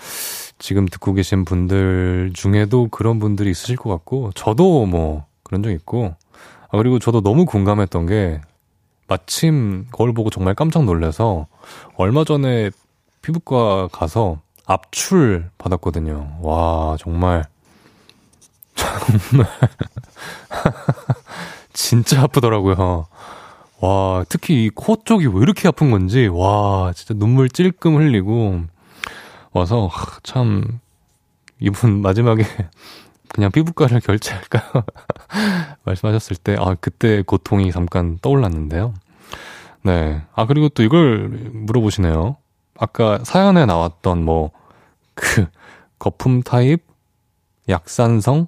지금 0.60 0.86
듣고 0.86 1.14
계신 1.14 1.46
분들 1.46 2.32
중에도 2.34 2.90
그런 2.90 3.18
분들이 3.18 3.50
있으실 3.52 3.78
것 3.78 3.90
같고, 3.92 4.32
저도 4.36 4.86
뭐 4.88 5.26
그런 5.42 5.64
적 5.64 5.72
있고, 5.72 6.16
아, 6.70 6.78
그리고 6.78 7.00
저도 7.00 7.22
너무 7.22 7.46
공감했던 7.46 8.08
게, 8.08 8.42
마침 9.08 9.86
거울 9.94 10.14
보고 10.14 10.30
정말 10.30 10.54
깜짝 10.54 10.84
놀라서, 10.84 11.48
얼마 11.96 12.26
전에 12.26 12.72
피부과 13.24 13.88
가서 13.92 14.42
압출 14.68 15.50
받았거든요. 15.58 16.38
와, 16.42 16.96
정말 17.00 17.44
정말. 18.76 19.48
진짜 21.74 22.22
아프더라고요. 22.22 23.08
와, 23.80 24.24
특히 24.30 24.66
이 24.66 24.70
코 24.70 24.98
쪽이 25.04 25.28
왜 25.28 25.34
이렇게 25.42 25.68
아픈 25.68 25.92
건지, 25.92 26.28
와, 26.32 26.94
진짜 26.96 27.14
눈물 27.16 27.50
찔끔 27.50 27.98
흘리고, 27.98 28.62
와서, 29.52 29.90
참, 30.24 30.80
이분 31.60 32.02
마지막에 32.04 32.46
그냥 33.30 33.52
피부과를 33.52 34.00
결제할까요? 34.00 34.84
말씀하셨을 35.84 36.38
때, 36.38 36.56
아, 36.60 36.76
그때 36.80 37.24
고통이 37.24 37.72
잠깐 37.72 38.18
떠올랐는데요. 38.22 38.94
네. 39.84 40.22
아, 40.34 40.46
그리고 40.46 40.70
또 40.70 40.84
이걸 40.84 41.28
물어보시네요. 41.54 42.38
아까 42.78 43.20
사연에 43.24 43.66
나왔던 43.66 44.24
뭐, 44.24 44.52
그, 45.14 45.48
거품 46.00 46.42
타입, 46.42 46.84
약산성, 47.70 48.48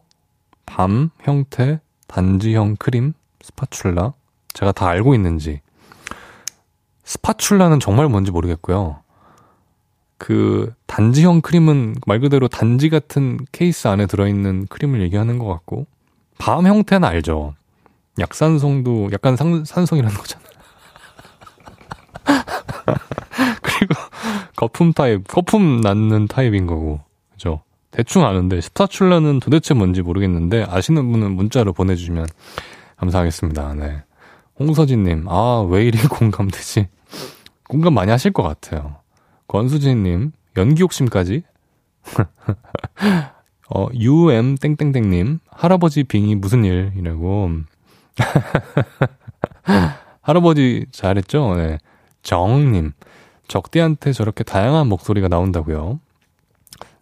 balm 0.65 1.09
형태, 1.21 1.79
단지형 2.07 2.75
크림, 2.77 3.13
spatula. 3.41 4.13
제가 4.53 4.71
다 4.71 4.87
알고 4.87 5.15
있는지. 5.15 5.61
spatula는 7.03 7.79
정말 7.79 8.09
뭔지 8.09 8.31
모르겠고요. 8.31 8.99
그 10.17 10.73
단지형 10.87 11.41
크림은 11.41 11.95
말 12.07 12.19
그대로 12.19 12.47
단지 12.47 12.89
같은 12.89 13.37
케이스 13.51 13.87
안에 13.87 14.05
들어있는 14.05 14.67
크림을 14.67 15.01
얘기하는 15.01 15.37
것 15.37 15.45
같고 15.47 15.85
balm 16.37 16.65
형태는 16.65 17.07
알죠. 17.07 17.53
약산성도 18.19 19.09
약간 19.11 19.35
산, 19.35 19.65
산성이라는 19.65 20.17
거잖아요. 20.17 20.49
거품 24.55 24.93
타입, 24.93 25.27
거품 25.27 25.81
나는 25.81 26.27
타입인 26.27 26.67
거고, 26.67 27.01
그죠? 27.31 27.61
대충 27.91 28.25
아는데 28.25 28.59
spatula는 28.59 29.39
도대체 29.39 29.73
뭔지 29.73 30.01
모르겠는데 30.01 30.65
아시는 30.67 31.11
분은 31.11 31.31
문자로 31.31 31.73
보내주시면 31.73 32.25
감사하겠습니다. 32.97 33.73
네. 33.75 34.03
홍서진님, 34.59 35.25
아, 35.27 35.65
왜 35.69 35.85
이리 35.85 35.97
공감되지? 36.07 36.87
공감 37.67 37.93
많이 37.93 38.11
하실 38.11 38.31
것 38.31 38.43
같아요. 38.43 38.97
권수진님, 39.47 40.31
연기 40.57 40.81
욕심까지? 40.81 41.43
어, 43.73 43.87
UM 43.93 44.55
땡땡땡님, 44.55 45.39
할아버지 45.49 46.03
빙이 46.03 46.35
무슨 46.35 46.63
일 46.63 46.91
이라고. 46.95 47.49
할아버지 50.21 50.85
잘했죠? 50.91 51.55
네. 51.55 51.79
정님, 52.21 52.93
적대한테 53.47 54.13
저렇게 54.13 54.43
다양한 54.43 54.87
목소리가 54.87 55.27
나온다고요. 55.27 55.99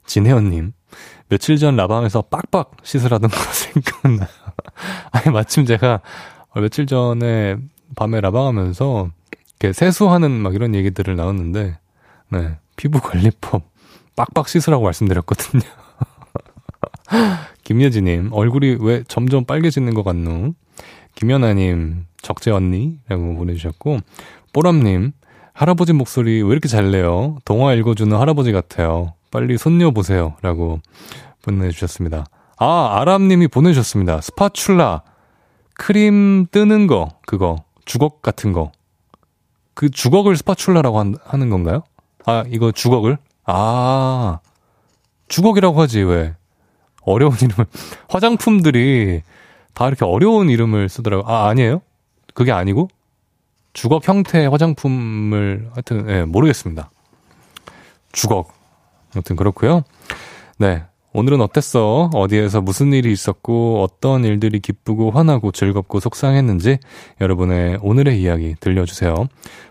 진혜연님, 0.06 0.74
며칠 1.30 1.58
전 1.58 1.76
라방에서 1.76 2.24
빡빡 2.24 2.72
씻으라던 2.84 3.30
거 3.30 3.38
생각나요. 3.54 4.28
아니, 5.12 5.34
마침 5.34 5.66
제가 5.66 6.02
며칠 6.56 6.86
전에 6.86 7.58
밤에 7.96 8.22
라방하면서 8.22 9.10
이렇게 9.60 9.74
세수하는 9.74 10.32
막 10.32 10.56
이런 10.56 10.76
얘기들을 10.76 11.16
나눴는데, 11.16 11.78
네. 12.30 12.58
피부 12.76 13.00
관리법 13.00 13.64
빡빡 14.16 14.48
씻으라고 14.48 14.84
말씀드렸거든요. 14.84 15.62
김예지님, 17.64 18.30
얼굴이 18.32 18.78
왜 18.82 19.04
점점 19.08 19.46
빨개지는 19.46 19.94
것 19.94 20.04
같노? 20.04 20.54
김연아님, 21.15 22.06
적재 22.22 22.52
언니라고 22.52 23.36
보내주셨고, 23.36 24.00
뽀람님, 24.52 25.13
할아버지 25.54 25.94
목소리 25.94 26.42
왜 26.42 26.50
이렇게 26.52 26.68
잘 26.68 26.92
내요? 26.92 27.38
동화 27.46 27.74
읽어주는 27.74 28.16
할아버지 28.18 28.52
같아요. 28.52 29.13
빨리 29.32 29.58
손녀 29.58 29.92
보세요. 29.92 30.36
라고 30.42 30.80
보내주셨습니다. 31.44 32.26
아, 32.58 32.98
아람님이 33.00 33.48
보내주셨습니다. 33.48 34.20
스파츌라. 34.20 35.02
크림 35.76 36.46
뜨는 36.52 36.88
거, 36.88 37.10
그거. 37.26 37.63
주걱 37.86 38.22
같은 38.22 38.52
거. 38.54 38.72
그 39.74 39.89
주걱을 39.89 40.36
스파츌라라고 40.38 41.00
한, 41.00 41.16
하는 41.24 41.50
건가요? 41.50 41.84
아, 42.26 42.44
이거 42.48 42.72
주걱을? 42.72 43.18
아, 43.46 44.39
주걱이라고 45.28 45.82
하지, 45.82 46.02
왜. 46.02 46.36
어려운 47.02 47.34
이름을. 47.42 47.66
화장품들이 48.08 49.22
다 49.74 49.88
이렇게 49.88 50.06
어려운 50.06 50.50
이름을 50.50 50.89
쓰더라고요. 50.89 51.32
아, 51.32 51.48
아니에요? 51.50 51.82
그게 52.34 52.52
아니고? 52.52 52.88
주걱 53.74 54.08
형태의 54.08 54.50
화장품을, 54.50 55.70
하여튼, 55.74 56.10
예, 56.10 56.14
네, 56.14 56.26
모르겠습니다. 56.26 56.90
주걱. 58.12 58.54
아무튼 59.14 59.36
그렇고요 59.36 59.84
네. 60.58 60.84
오늘은 61.16 61.42
어땠어? 61.42 62.10
어디에서 62.12 62.62
무슨 62.62 62.92
일이 62.92 63.12
있었고 63.12 63.84
어떤 63.84 64.26
일들이 64.26 64.60
기쁘고 64.60 65.12
화나고 65.12 65.52
즐겁고 65.52 66.00
속상했는지 66.00 66.80
여러분의 67.22 67.78
오늘의 67.84 68.20
이야기 68.20 68.56
들려주세요. 68.60 69.28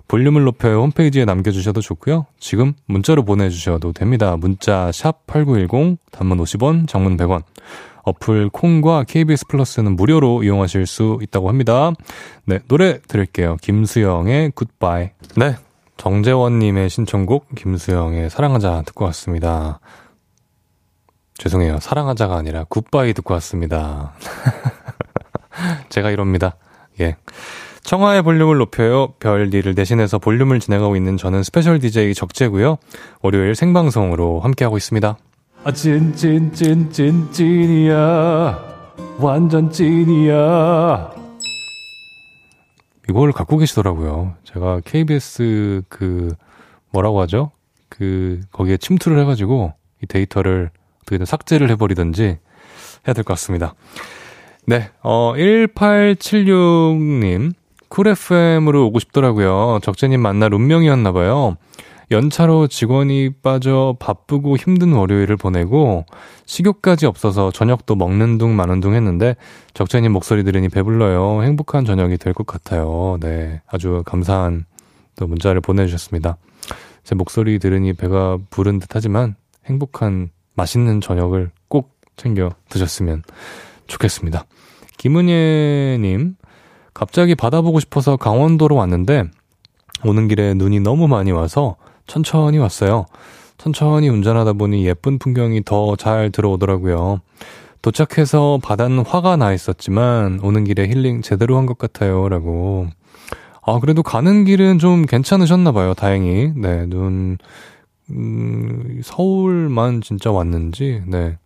볼륨을 0.07 0.45
높여 0.45 0.69
홈페이지에 0.69 1.25
남겨주셔도 1.25 1.81
좋고요. 1.81 2.27
지금 2.39 2.75
문자로 2.87 3.25
보내주셔도 3.25 3.93
됩니다. 3.93 4.37
문자 4.37 4.93
샵 4.93 5.27
8910 5.27 5.99
단문 6.13 6.39
50원 6.39 6.87
장문 6.87 7.17
100원 7.17 7.43
어플 8.05 8.51
콩과 8.51 9.05
KBS 9.05 9.47
플러스는 9.47 9.97
무료로 9.97 10.43
이용하실 10.43 10.87
수 10.87 11.19
있다고 11.23 11.49
합니다. 11.49 11.93
네, 12.45 12.59
노래 12.69 13.01
들을게요. 13.01 13.57
김수영의 13.61 14.53
굿바이. 14.55 15.11
네, 15.37 15.57
정재원님의 15.97 16.91
신청곡 16.91 17.55
김수영의 17.55 18.31
사랑하자 18.31 18.83
듣고 18.87 19.05
왔습니다. 19.07 19.81
죄송해요. 21.35 21.79
사랑하자가 21.81 22.37
아니라 22.37 22.65
굿바이 22.65 23.15
듣고 23.15 23.35
왔습니다. 23.35 24.13
제가 25.89 26.11
이럽니다. 26.11 26.57
예. 27.01 27.17
청하의 27.83 28.23
볼륨을 28.23 28.59
높여요. 28.59 29.15
별일을 29.19 29.75
대신해서 29.75 30.19
볼륨을 30.19 30.61
진행하고 30.61 30.95
있는 30.97 31.17
저는 31.17 31.43
special 31.43 31.81
DJ 31.81 32.15
적재고요. 32.15 32.79
월요일 33.23 33.55
생방송으로 33.55 34.41
함께하고 34.41 34.77
있습니다. 34.77 35.17
아, 35.65 35.73
찐, 35.73 36.13
찐, 36.15 36.53
찐, 36.53 36.91
찐, 36.91 37.31
찐이야. 37.31 38.59
완전 39.19 39.71
찐이야. 39.71 41.13
이걸 43.09 43.33
갖고 43.33 43.59
계시더라고요. 43.59 44.35
제가 44.45 44.81
KBS 44.85 45.83
그, 45.89 46.35
뭐라고 46.91 47.21
하죠? 47.23 47.51
그, 47.89 48.41
거기에 48.51 48.77
침투를 48.77 49.19
해가지고 49.21 49.73
이 50.03 50.07
데이터를 50.07 50.71
어떻게든 51.03 51.27
삭제를 51.27 51.71
해버리든지 51.71 52.23
해야 53.07 53.15
될 53.15 53.23
것 53.25 53.35
같습니다. 53.35 53.75
네, 54.67 54.91
어, 55.03 55.35
1876님, 55.37 57.53
쿨 57.89 58.09
FM으로 58.09 58.87
오고 58.87 58.99
싶더라고요. 59.01 59.81
적재님 59.83 60.21
만날 60.21 60.55
운명이었나봐요. 60.55 61.57
연차로 62.13 62.69
직원이 62.69 63.31
빠져 63.43 63.97
바쁘고 63.99 64.57
힘든 64.57 64.93
월요일을 64.93 65.37
보내고 65.37 66.05
식욕까지 66.47 67.07
없어서 67.07 67.51
저녁도 67.51 67.97
먹는 67.97 68.39
둥 68.39 68.55
마는 68.55 68.81
둥 68.81 68.95
했는데 68.95 69.35
적재님 69.75 70.13
목소리 70.13 70.45
들으니 70.45 70.69
배불러요. 70.69 71.43
행복한 71.43 71.85
저녁이 71.85 72.19
될 72.19 72.33
것 72.35 72.47
같아요. 72.47 73.19
네. 73.21 73.61
아주 73.67 74.03
감사한 74.07 74.67
또 75.17 75.27
문자를 75.27 75.61
보내주셨습니다. 75.61 76.37
제 77.05 77.15
목소리 77.15 77.59
들으니 77.59 77.93
배가 77.93 78.39
부른 78.51 78.79
듯 78.79 78.95
하지만 78.95 79.35
행복한 79.67 80.31
맛있는 80.55 81.01
저녁을 81.01 81.51
꼭 81.69 81.97
챙겨 82.17 82.51
드셨으면 82.69 83.23
좋겠습니다. 83.87 84.45
김은예님, 84.99 86.37
갑자기 86.95 87.35
바다 87.35 87.61
보고 87.61 87.81
싶어서 87.81 88.17
강원도로 88.17 88.77
왔는데, 88.77 89.25
오는 90.05 90.29
길에 90.29 90.55
눈이 90.55 90.81
너무 90.81 91.09
많이 91.09 91.33
와서 91.33 91.77
천천히 92.17 92.59
왔어요. 92.59 93.07
천천히 93.57 94.11
운전하다 94.11 94.53
보니 94.55 94.85
예쁜 94.87 95.19
풍경이 95.19 95.65
더 95.65 95.97
잘 95.97 96.31
들어오더라고요. 96.31 97.21
도착해서 97.81 98.61
바다는 98.63 98.99
화가 98.99 99.37
나 99.37 99.53
있었지만, 99.55 100.39
오는 100.43 100.65
길에 100.65 100.87
힐링 100.89 101.23
제대로 101.23 101.57
한 101.57 101.65
것 101.65 101.79
같아요. 101.79 102.29
라고. 102.29 102.87
아, 103.65 103.79
그래도 103.81 104.03
가는 104.03 104.45
길은 104.45 104.79
좀 104.79 105.07
괜찮으셨나 105.07 105.73
봐요. 105.73 105.95
다행히. 105.95 106.53
네, 106.55 106.85
눈, 106.87 107.39
음, 108.11 109.01
서울만 109.03 110.03
진짜 110.03 110.31
왔는지, 110.31 111.03
네. 111.07 111.39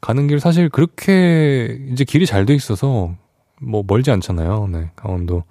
가는 0.00 0.26
길 0.28 0.40
사실 0.40 0.70
그렇게 0.70 1.78
이제 1.92 2.04
길이 2.04 2.24
잘 2.24 2.46
돼 2.46 2.54
있어서 2.54 3.12
뭐 3.60 3.84
멀지 3.86 4.10
않잖아요. 4.10 4.66
네. 4.72 4.90
강원도, 4.96 5.44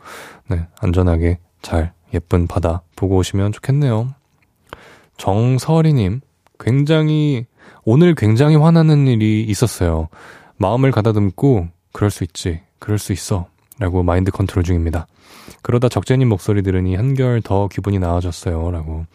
네. 0.49 0.65
안전하게 0.81 1.38
잘 1.62 1.93
예쁜 2.15 2.47
바다 2.47 2.81
보고 2.95 3.17
오시면 3.17 3.51
좋겠네요. 3.51 4.15
정서리님, 5.19 6.21
굉장히, 6.60 7.45
오늘 7.84 8.15
굉장히 8.15 8.55
화나는 8.55 9.05
일이 9.05 9.43
있었어요. 9.43 10.08
마음을 10.58 10.91
가다듬고, 10.91 11.67
그럴 11.91 12.10
수 12.10 12.23
있지, 12.23 12.62
그럴 12.79 12.97
수 12.97 13.13
있어. 13.13 13.47
라고 13.77 14.01
마인드 14.01 14.32
컨트롤 14.32 14.63
중입니다. 14.63 15.08
그러다 15.62 15.88
적재님 15.89 16.27
목소리 16.27 16.63
들으니 16.63 16.95
한결 16.95 17.41
더 17.41 17.67
기분이 17.67 17.99
나아졌어요. 17.99 18.71
라고 18.71 19.05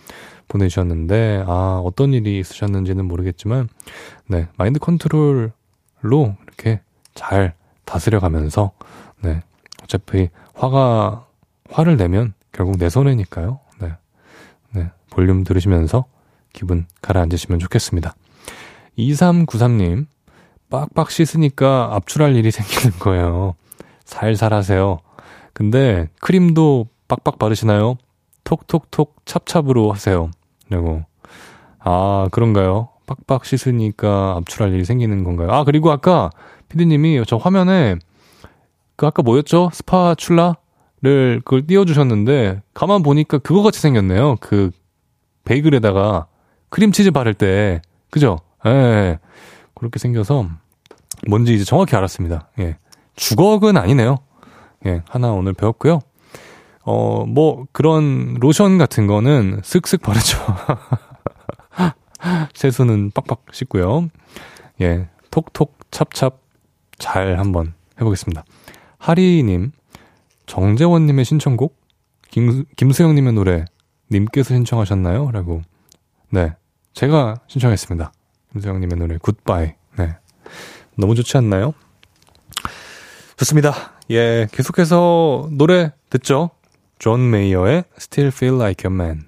보내주셨는데, 0.48 1.44
아, 1.46 1.80
어떤 1.82 2.12
일이 2.12 2.38
있으셨는지는 2.38 3.06
모르겠지만, 3.06 3.68
네, 4.28 4.46
마인드 4.56 4.78
컨트롤을 4.78 5.52
이렇게 6.02 6.80
잘 7.14 7.54
다스려 7.84 8.20
가면서, 8.20 8.72
네. 9.22 9.42
어차피 9.82 10.28
화가, 10.54 11.26
화를 11.70 11.96
내면 11.96 12.34
결국 12.52 12.76
내 12.78 12.88
손해니까요. 12.88 13.60
볼륨 15.14 15.44
들으시면서 15.44 16.04
기분 16.52 16.86
가라앉으시면 17.02 17.60
좋겠습니다. 17.60 18.14
2393님, 18.98 20.06
빡빡 20.70 21.10
씻으니까 21.10 21.90
압출할 21.94 22.34
일이 22.34 22.50
생기는 22.50 22.98
거예요. 22.98 23.54
살살 24.04 24.52
하세요. 24.52 24.98
근데 25.52 26.08
크림도 26.20 26.88
빡빡 27.06 27.38
바르시나요? 27.38 27.96
톡톡톡 28.42 29.24
찹찹으로 29.24 29.92
하세요. 29.92 30.30
라고. 30.68 31.04
아, 31.78 32.28
그런가요? 32.32 32.88
빡빡 33.06 33.44
씻으니까 33.44 34.34
압출할 34.38 34.72
일이 34.72 34.84
생기는 34.84 35.22
건가요? 35.22 35.50
아, 35.52 35.64
그리고 35.64 35.92
아까 35.92 36.30
피디님이 36.68 37.22
저 37.26 37.36
화면에 37.36 37.96
그 38.96 39.06
아까 39.06 39.22
뭐였죠? 39.22 39.70
스파출라를 39.72 41.42
그걸 41.44 41.66
띄워주셨는데 41.66 42.62
가만 42.72 43.02
보니까 43.02 43.38
그거 43.38 43.62
같이 43.62 43.80
생겼네요. 43.80 44.36
그 44.40 44.70
베이글에다가 45.44 46.26
크림치즈 46.70 47.10
바를 47.10 47.34
때 47.34 47.82
그죠? 48.10 48.38
예, 48.66 48.70
예. 48.70 49.18
그렇게 49.74 49.98
생겨서 49.98 50.48
뭔지 51.28 51.54
이제 51.54 51.64
정확히 51.64 51.96
알았습니다. 51.96 52.48
예. 52.60 52.76
주걱은 53.16 53.76
아니네요. 53.76 54.18
예, 54.86 55.02
하나 55.08 55.32
오늘 55.32 55.52
배웠고요. 55.52 56.00
어, 56.82 57.24
뭐, 57.26 57.66
그런 57.72 58.34
로션 58.34 58.76
같은 58.76 59.06
거는 59.06 59.62
쓱쓱 59.62 60.02
바르죠. 60.02 60.38
세수는 62.54 63.10
빡빡 63.12 63.46
씻고요. 63.52 64.08
예, 64.82 65.08
톡톡 65.30 65.78
찹찹 65.90 66.30
잘 66.98 67.38
한번 67.38 67.72
해보겠습니다. 67.98 68.44
하리님, 68.98 69.72
정재원님의 70.46 71.24
신청곡? 71.24 71.78
김, 72.30 72.64
김수영님의 72.76 73.32
노래, 73.32 73.64
님께서 74.10 74.54
신청하셨나요? 74.54 75.30
라고. 75.30 75.62
네, 76.30 76.54
제가 76.92 77.36
신청했습니다. 77.46 78.12
김수영님의 78.52 78.98
노래, 78.98 79.18
굿바이. 79.18 79.72
네. 79.98 80.16
너무 80.96 81.14
좋지 81.14 81.36
않나요? 81.36 81.74
좋습니다. 83.36 83.92
예, 84.10 84.46
계속해서 84.52 85.48
노래 85.52 85.92
듣죠? 86.10 86.50
존 86.98 87.30
메이어의 87.30 87.84
Still 87.96 88.28
Feel 88.28 88.56
Like 88.56 88.90
a 88.90 88.94
Man. 88.94 89.24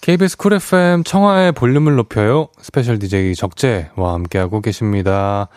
KBS 0.00 0.36
쿨 0.36 0.52
FM 0.54 1.02
청하의 1.02 1.52
볼륨을 1.52 1.96
높여요. 1.96 2.48
스페셜 2.60 2.98
DJ 2.98 3.34
적재와 3.34 4.14
함께하고 4.14 4.60
계십니다. 4.60 5.48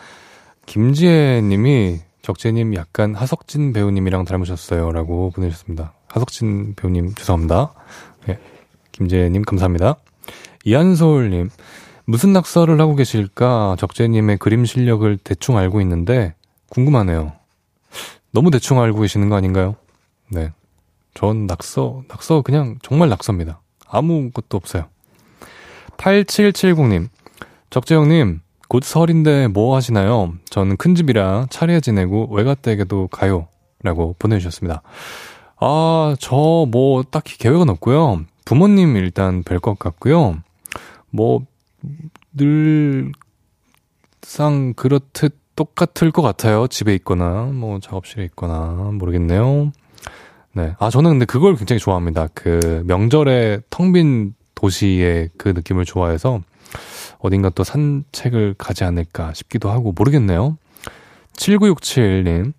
김지혜 0.66 1.40
님이 1.42 2.00
적재님 2.22 2.74
약간 2.74 3.14
하석진 3.14 3.72
배우님이랑 3.72 4.24
닮으셨어요. 4.24 4.90
라고 4.92 5.30
보내주셨습니다. 5.30 5.94
하석진 6.08 6.74
배우님 6.74 7.14
죄송합니다. 7.14 7.72
네, 8.26 8.38
김지혜 8.92 9.28
님 9.30 9.42
감사합니다. 9.42 9.96
이한솔 10.64 11.30
님 11.30 11.50
무슨 12.04 12.32
낙서를 12.32 12.80
하고 12.80 12.94
계실까 12.94 13.76
적재님의 13.78 14.38
그림 14.38 14.64
실력을 14.64 15.16
대충 15.18 15.56
알고 15.56 15.80
있는데 15.80 16.34
궁금하네요. 16.70 17.32
너무 18.32 18.50
대충 18.50 18.80
알고 18.80 19.00
계시는 19.00 19.28
거 19.28 19.36
아닌가요? 19.36 19.76
네. 20.30 20.50
전 21.14 21.46
낙서, 21.46 22.02
낙서 22.08 22.40
그냥 22.42 22.78
정말 22.82 23.08
낙서입니다. 23.10 23.60
아무것도 23.86 24.56
없어요. 24.56 24.86
8770님, 25.98 27.08
적재형님, 27.70 28.40
곧 28.68 28.82
설인데 28.82 29.48
뭐 29.48 29.76
하시나요? 29.76 30.32
저는 30.48 30.78
큰 30.78 30.94
집이라 30.94 31.46
차례 31.50 31.80
지내고 31.80 32.28
외가댁에도 32.32 33.08
가요. 33.08 33.48
라고 33.82 34.14
보내주셨습니다. 34.18 34.82
아, 35.60 36.16
저 36.18 36.66
뭐 36.70 37.02
딱히 37.02 37.36
계획은 37.36 37.68
없고요. 37.68 38.24
부모님 38.44 38.96
일단 38.96 39.42
뵐 39.42 39.60
것 39.60 39.78
같고요. 39.78 40.42
뭐, 41.10 41.42
늘상 42.34 43.12
그렇듯 44.74 45.38
똑같을 45.54 46.10
것 46.10 46.22
같아요. 46.22 46.66
집에 46.66 46.94
있거나, 46.96 47.44
뭐 47.52 47.78
작업실에 47.80 48.24
있거나, 48.24 48.90
모르겠네요. 48.92 49.72
네. 50.54 50.74
아, 50.78 50.90
저는 50.90 51.10
근데 51.10 51.24
그걸 51.24 51.56
굉장히 51.56 51.80
좋아합니다. 51.80 52.28
그 52.34 52.82
명절에 52.86 53.60
텅 53.70 53.92
빈 53.92 54.34
도시의 54.54 55.30
그 55.36 55.48
느낌을 55.48 55.84
좋아해서 55.84 56.40
어딘가 57.18 57.50
또 57.50 57.64
산책을 57.64 58.54
가지 58.58 58.84
않을까 58.84 59.32
싶기도 59.34 59.70
하고 59.70 59.92
모르겠네요. 59.92 60.56
7967님. 61.36 62.52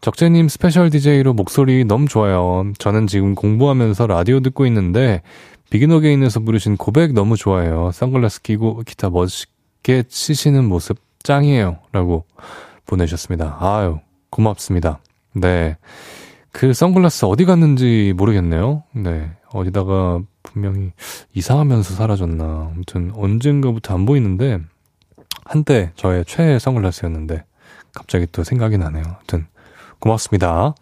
적재님 0.00 0.48
스페셜 0.48 0.90
DJ로 0.90 1.32
목소리 1.32 1.84
너무 1.84 2.06
좋아요. 2.06 2.72
저는 2.78 3.06
지금 3.08 3.34
공부하면서 3.34 4.06
라디오 4.06 4.40
듣고 4.40 4.64
있는데 4.66 5.22
비긴어게인에서 5.70 6.40
부르신 6.40 6.76
고백 6.76 7.12
너무 7.12 7.36
좋아해요. 7.36 7.90
선글라스 7.92 8.42
끼고 8.42 8.82
기타 8.86 9.10
멋있게 9.10 10.04
치시는 10.04 10.64
모습 10.64 10.98
짱이에요. 11.24 11.78
라고 11.92 12.24
보내주셨습니다. 12.86 13.58
아유, 13.60 13.98
고맙습니다. 14.30 15.00
네. 15.34 15.76
그 16.52 16.72
선글라스 16.72 17.24
어디 17.26 17.44
갔는지 17.44 18.14
모르겠네요. 18.16 18.84
네. 18.94 19.30
어디다가 19.52 20.20
분명히 20.42 20.92
이사하면서 21.34 21.94
사라졌나. 21.94 22.70
아무튼 22.72 23.10
언젠가부터 23.14 23.94
안 23.94 24.06
보이는데 24.06 24.60
한때 25.44 25.92
저의 25.96 26.24
최애 26.24 26.58
선글라스였는데 26.58 27.44
갑자기 27.94 28.26
또 28.30 28.44
생각이 28.44 28.78
나네요. 28.78 29.04
아무튼 29.04 29.46
고맙습니다. 30.00 30.74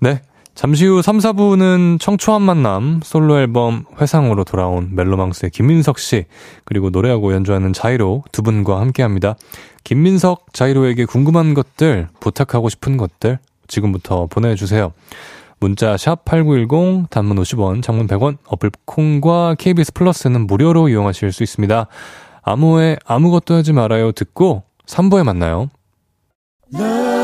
네. 0.00 0.20
잠시 0.54 0.86
후 0.86 1.02
3, 1.02 1.18
4부는 1.18 2.00
청초한 2.00 2.40
만남 2.40 3.00
솔로 3.02 3.38
앨범 3.38 3.86
회상으로 4.00 4.44
돌아온 4.44 4.90
멜로망스의 4.92 5.50
김민석 5.50 5.98
씨 5.98 6.26
그리고 6.64 6.90
노래하고 6.90 7.32
연주하는 7.32 7.72
자이로 7.72 8.22
두 8.30 8.42
분과 8.42 8.80
함께합니다. 8.80 9.34
김민석 9.82 10.52
자이로에게 10.52 11.06
궁금한 11.06 11.54
것들 11.54 12.08
부탁하고 12.20 12.68
싶은 12.68 12.96
것들 12.96 13.40
지금부터 13.66 14.26
보내주세요. 14.26 14.92
문자 15.58 15.96
샵 15.96 16.24
8910 16.24 17.10
단문 17.10 17.36
50원 17.38 17.82
장문 17.82 18.06
100원 18.06 18.36
어플 18.46 18.70
콩과 18.84 19.56
KBS 19.58 19.92
플러스는 19.92 20.46
무료로 20.46 20.88
이용하실 20.88 21.32
수 21.32 21.42
있습니다. 21.42 21.86
아무에 22.42 22.96
아무것도 23.04 23.54
하지 23.54 23.72
말아요 23.72 24.12
듣고 24.12 24.62
3부에 24.86 25.24
만나요. 25.24 25.70
라 26.72 27.23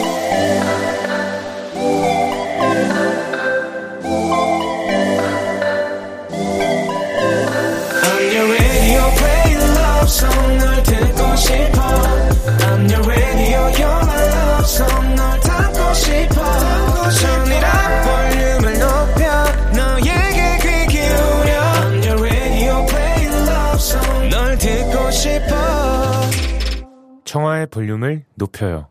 청하의 27.31 27.67
볼륨을 27.67 28.25
높여요. 28.35 28.87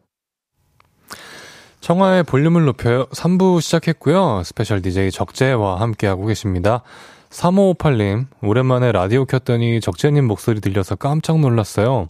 청하의 1.82 2.22
볼륨을 2.22 2.64
높여요. 2.64 3.04
3부 3.08 3.60
시작했고요. 3.60 4.44
스페셜 4.44 4.80
DJ 4.80 5.10
적재와 5.10 5.78
함께하고 5.78 6.24
계십니다. 6.24 6.82
3558님, 7.28 8.28
오랜만에 8.42 8.92
라디오 8.92 9.26
켰더니 9.26 9.82
적재님 9.82 10.24
목소리 10.26 10.62
들려서 10.62 10.94
깜짝 10.96 11.38
놀랐어요. 11.38 12.08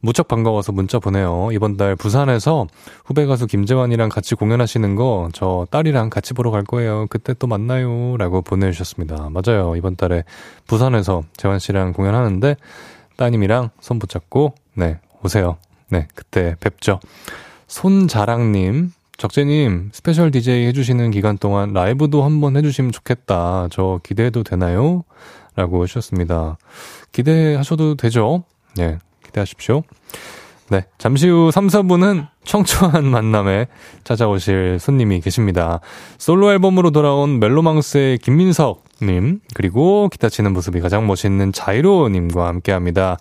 무척 0.00 0.26
반가워서 0.26 0.72
문자 0.72 0.98
보내요. 0.98 1.50
이번 1.52 1.76
달 1.76 1.94
부산에서 1.94 2.66
후배 3.04 3.24
가수 3.24 3.46
김재환이랑 3.46 4.08
같이 4.08 4.34
공연하시는 4.34 4.96
거 4.96 5.28
저 5.32 5.68
딸이랑 5.70 6.10
같이 6.10 6.34
보러 6.34 6.50
갈 6.50 6.64
거예요. 6.64 7.06
그때 7.08 7.34
또 7.34 7.46
만나요. 7.46 8.16
라고 8.16 8.42
보내주셨습니다. 8.42 9.30
맞아요. 9.30 9.76
이번 9.76 9.94
달에 9.94 10.24
부산에서 10.66 11.22
재환 11.36 11.60
씨랑 11.60 11.92
공연하는데 11.92 12.56
따님이랑 13.16 13.70
손 13.78 14.00
붙잡고 14.00 14.54
네 14.74 14.98
오세요. 15.24 15.56
네, 15.88 16.08
그때 16.14 16.56
뵙죠. 16.60 17.00
손자랑님, 17.66 18.92
적재님, 19.16 19.90
스페셜 19.92 20.30
DJ 20.30 20.66
해주시는 20.66 21.10
기간 21.10 21.38
동안 21.38 21.72
라이브도 21.72 22.22
한번 22.24 22.56
해주시면 22.56 22.92
좋겠다. 22.92 23.68
저 23.70 24.00
기대해도 24.02 24.42
되나요? 24.42 25.04
라고 25.54 25.82
하셨습니다. 25.82 26.56
기대하셔도 27.12 27.94
되죠? 27.96 28.44
네, 28.76 28.98
기대하십시오. 29.24 29.82
네, 30.70 30.86
잠시 30.96 31.28
후 31.28 31.50
3, 31.52 31.66
4부는 31.66 32.28
청초한 32.44 33.04
만남에 33.04 33.66
찾아오실 34.04 34.78
손님이 34.80 35.20
계십니다. 35.20 35.80
솔로 36.16 36.50
앨범으로 36.50 36.90
돌아온 36.90 37.38
멜로망스의 37.38 38.18
김민석님, 38.18 39.40
그리고 39.54 40.08
기타 40.08 40.30
치는 40.30 40.54
모습이 40.54 40.80
가장 40.80 41.06
멋있는 41.06 41.52
자이로님과 41.52 42.46
함께 42.46 42.72
합니다. 42.72 43.18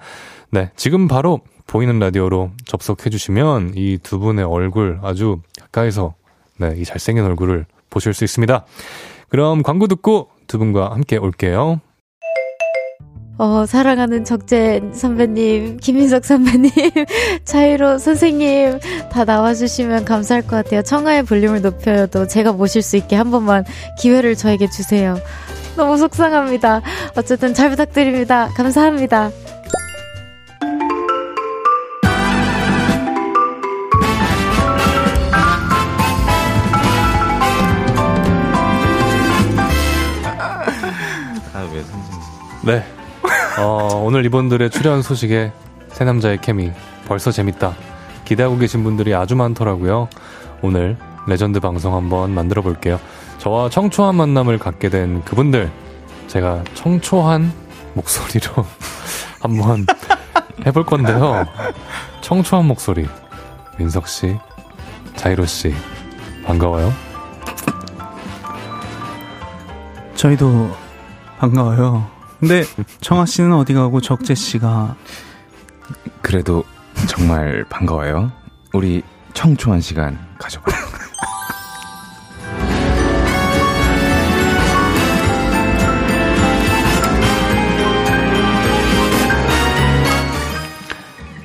네, 0.50 0.72
지금 0.78 1.10
바로 1.10 1.42
보이는 1.72 1.98
라디오로 2.00 2.52
접속해 2.66 3.10
주시면 3.10 3.74
이 3.76 3.98
두 4.04 4.20
분의 4.20 4.44
얼굴 4.44 5.00
아주 5.04 5.40
가까이서 5.60 6.14
네, 6.58 6.74
이 6.76 6.84
잘생긴 6.84 7.24
얼굴을 7.24 7.66
보실 7.90 8.14
수 8.14 8.26
있습니다. 8.26 8.66
그럼 9.30 9.64
광고 9.64 9.88
듣고 9.88 10.30
두 10.48 10.58
분과 10.58 10.92
함께 10.92 11.16
올게요. 11.16 11.80
어, 13.38 13.66
사랑하는 13.66 14.26
적재 14.26 14.82
선배님, 14.92 15.78
김민석 15.78 16.26
선배님, 16.26 16.70
차이로 17.46 17.98
선생님, 17.98 18.80
다 19.10 19.24
나와주시면 19.24 20.04
감사할 20.06 20.44
것 20.44 20.50
같아요. 20.58 20.82
청하의 20.84 21.24
볼륨을 21.24 21.62
높여도 21.62 22.28
제가 22.28 22.52
모실 22.52 22.82
수 22.82 22.98
있게 22.98 23.16
한 23.16 23.32
번만 23.32 23.64
기회를 23.98 24.36
저에게 24.36 24.70
주세요. 24.70 25.16
너무 25.78 25.98
속상합니다. 25.98 26.82
어쨌든 27.16 27.54
잘 27.54 27.70
부탁드립니다. 27.70 28.50
감사합니다. 28.56 29.32
네. 42.63 42.84
어, 43.60 44.02
오늘 44.04 44.26
이분들의 44.26 44.69
출연 44.69 45.02
소식에 45.02 45.52
새 45.89 46.06
남자의 46.06 46.39
케미 46.39 46.71
벌써 47.08 47.32
재밌다. 47.32 47.74
기대하고 48.26 48.58
계신 48.58 48.84
분들이 48.84 49.13
아주 49.13 49.36
많더라고요. 49.36 50.08
오늘 50.62 50.97
레전드 51.28 51.60
방송 51.60 51.95
한번 51.95 52.34
만들어 52.34 52.62
볼게요. 52.62 53.00
저와 53.39 53.69
청초한 53.69 54.15
만남을 54.15 54.60
갖게 54.60 54.89
된 54.89 55.24
그분들 55.26 55.71
제가 56.28 56.63
청초한 56.76 57.52
목소리로 57.95 58.65
한번 59.41 59.86
해볼 60.65 60.86
건데요. 60.86 61.45
청초한 62.21 62.65
목소리 62.65 63.08
민석 63.78 64.08
씨, 64.08 64.38
자이로 65.15 65.45
씨 65.45 65.74
반가워요. 66.45 66.93
저희도 70.15 70.71
반가워요. 71.39 72.21
근데 72.42 72.64
청아 73.02 73.28
씨는 73.28 73.54
어디 73.54 73.74
가고 73.76 74.02
적재 74.02 74.34
씨가 74.34 74.96
그래도 76.24 76.64
정말 77.08 77.64
반가워요. 77.70 78.32
우리 78.74 79.04
청초한 79.36 79.80
시간 79.80 80.18
가져봐요. 80.40 80.76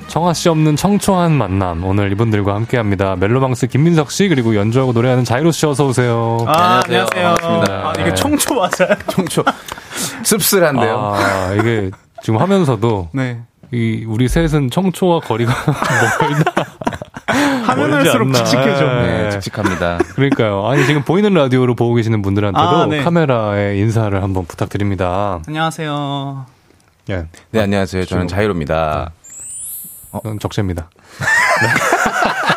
청아 0.08 0.32
씨 0.32 0.48
없는 0.48 0.76
청초한 0.76 1.32
만남 1.32 1.84
오늘 1.84 2.10
이분들과 2.12 2.54
함께합니다. 2.54 3.16
멜로망스 3.16 3.66
김민석 3.66 4.10
씨 4.10 4.28
그리고 4.28 4.56
연주하고 4.56 4.92
노래하는 4.94 5.24
자이로 5.24 5.52
씨 5.52 5.66
어서 5.66 5.84
오세요. 5.84 6.38
아, 6.48 6.80
안녕하세요. 6.86 7.22
반갑습니다. 7.22 7.72
아, 7.86 7.92
이게 8.00 8.14
청초 8.14 8.54
맞아요? 8.54 8.96
청초 9.08 9.44
씁쓸한데요. 10.24 11.12
아, 11.14 11.52
이게 11.54 11.90
지금 12.22 12.40
하면서도 12.40 13.10
네. 13.12 13.40
이 13.72 14.04
우리 14.06 14.28
셋은 14.28 14.70
청초와 14.70 15.20
거리가 15.20 15.52
멀다. 16.20 16.66
하면 17.66 17.92
할수록. 17.94 18.32
칙칙해져. 18.32 18.84
네. 18.86 19.22
네, 19.24 19.30
칙칙합니다. 19.30 19.98
그러니까요. 20.14 20.66
아니 20.66 20.86
지금 20.86 21.02
보이는 21.02 21.32
라디오로 21.34 21.74
보고 21.74 21.94
계시는 21.94 22.22
분들한테도 22.22 22.66
아, 22.66 22.86
네. 22.86 23.02
카메라에 23.02 23.76
인사를 23.78 24.22
한번 24.22 24.46
부탁드립니다. 24.46 25.40
안녕하세요. 25.46 26.46
예, 27.10 27.26
네, 27.50 27.60
안녕하세요. 27.60 28.04
저는 28.04 28.28
자이로입니다. 28.28 29.10
저는 30.22 30.38
적재입니다. 30.38 30.88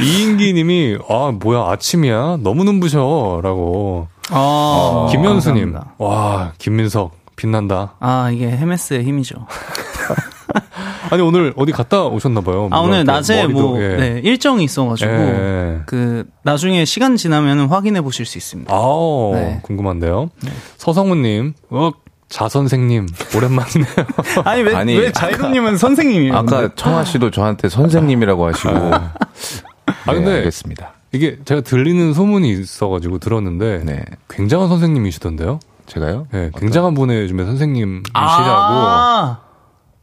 네. 0.00 0.06
이인기님이 0.06 0.98
아 1.08 1.32
뭐야 1.38 1.70
아침이야 1.72 2.38
너무 2.42 2.64
눈부셔라고 2.64 4.08
아, 4.30 5.08
김현수님 5.10 5.72
감사합니다. 5.72 5.94
와 5.98 6.52
김민석 6.58 7.20
빛난다. 7.36 7.94
아, 8.00 8.30
이게 8.30 8.48
헤메스의 8.50 9.02
힘이죠. 9.04 9.46
아니 11.10 11.22
오늘 11.22 11.52
어디 11.56 11.72
갔다 11.72 12.04
오셨나 12.04 12.42
봐요. 12.42 12.68
아, 12.70 12.80
오늘 12.80 13.04
낮에 13.04 13.46
뭐, 13.46 13.80
예. 13.82 13.96
네, 13.96 14.20
일정이 14.22 14.62
있어가지고, 14.64 15.10
예. 15.10 15.80
그, 15.86 16.26
나중에 16.42 16.84
시간 16.84 17.16
지나면 17.16 17.68
확인해 17.68 18.02
보실 18.02 18.26
수 18.26 18.36
있습니다. 18.38 18.72
아우 18.72 19.32
네. 19.34 19.60
궁금한데요. 19.62 20.28
서성우님, 20.76 21.54
어, 21.70 21.90
자 22.28 22.48
선생님 22.48 23.08
오랜만이네요. 23.34 23.94
아니, 24.44 24.62
왜, 24.62 24.74
아니, 24.74 24.96
왜 24.96 25.10
자이로님은 25.10 25.78
선생님이에요? 25.78 26.36
아까 26.36 26.70
청아 26.76 27.04
씨도 27.04 27.30
저한테 27.32 27.68
선생님이라고 27.68 28.46
하시고. 28.46 28.70
아 30.06 30.14
근데 30.14 30.30
네, 30.30 30.36
알겠습니다. 30.38 30.94
이게 31.12 31.38
제가 31.44 31.60
들리는 31.62 32.12
소문이 32.12 32.50
있어가지고 32.50 33.18
들었는데 33.18 33.82
네. 33.84 34.04
굉장한 34.28 34.68
선생님이시던데요. 34.68 35.60
제가요? 35.86 36.28
네, 36.30 36.50
굉장한 36.56 36.94
분의 36.94 37.22
요즘에 37.22 37.44
선생님이시라고. 37.44 38.18
아, 38.18 39.40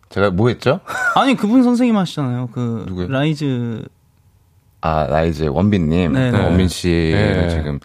제가 0.10 0.32
뭐 0.32 0.50
했죠? 0.50 0.82
아니, 1.16 1.36
그분 1.36 1.64
선생님 1.64 1.96
하시잖아요. 1.96 2.50
그, 2.52 2.84
누구요? 2.88 3.08
라이즈. 3.08 3.84
아, 4.82 5.06
라이즈 5.08 5.44
원빈님. 5.46 6.12
네, 6.12 6.32
네. 6.32 6.44
원빈 6.44 6.68
씨를 6.68 7.48
네. 7.48 7.50
지금 7.50 7.80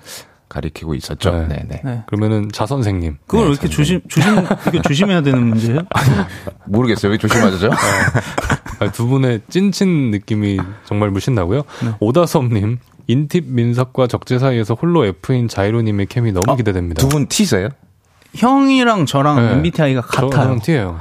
가르치고 0.49 0.95
있었죠. 0.96 1.31
네. 1.33 1.46
네, 1.46 1.64
네. 1.68 1.81
네. 1.85 2.03
그러면은 2.07 2.51
자 2.53 2.66
선생님. 2.66 3.18
그걸 3.27 3.40
네, 3.40 3.44
왜 3.46 3.53
이렇게 3.53 3.68
조심, 3.68 4.01
조심, 4.09 4.35
이렇게 4.64 4.83
조심해야 4.83 5.22
되는 5.22 5.46
문제예요? 5.46 5.81
모르겠어요. 6.66 7.12
왜 7.12 7.18
조심하죠? 7.18 7.70
아, 8.88 8.92
두 8.92 9.07
분의 9.07 9.40
찐친 9.49 10.11
느낌이 10.11 10.59
정말 10.85 11.11
물씬 11.11 11.35
나고요. 11.35 11.62
네. 11.85 11.90
오다섭님, 12.01 12.79
인팁 13.07 13.45
민석과 13.49 14.07
적재 14.07 14.38
사이에서 14.38 14.75
홀로 14.75 15.05
F인 15.07 15.49
자이로님의 15.49 16.07
케미 16.07 16.33
너무 16.33 16.57
기대됩니다. 16.57 17.01
두 17.01 17.09
분 17.09 17.27
T세요? 17.29 17.68
형이랑 18.35 19.07
저랑 19.07 19.37
네. 19.37 19.53
MBTI가 19.53 20.01
같아요. 20.01 20.31
저는 20.31 20.61
T예요. 20.61 20.99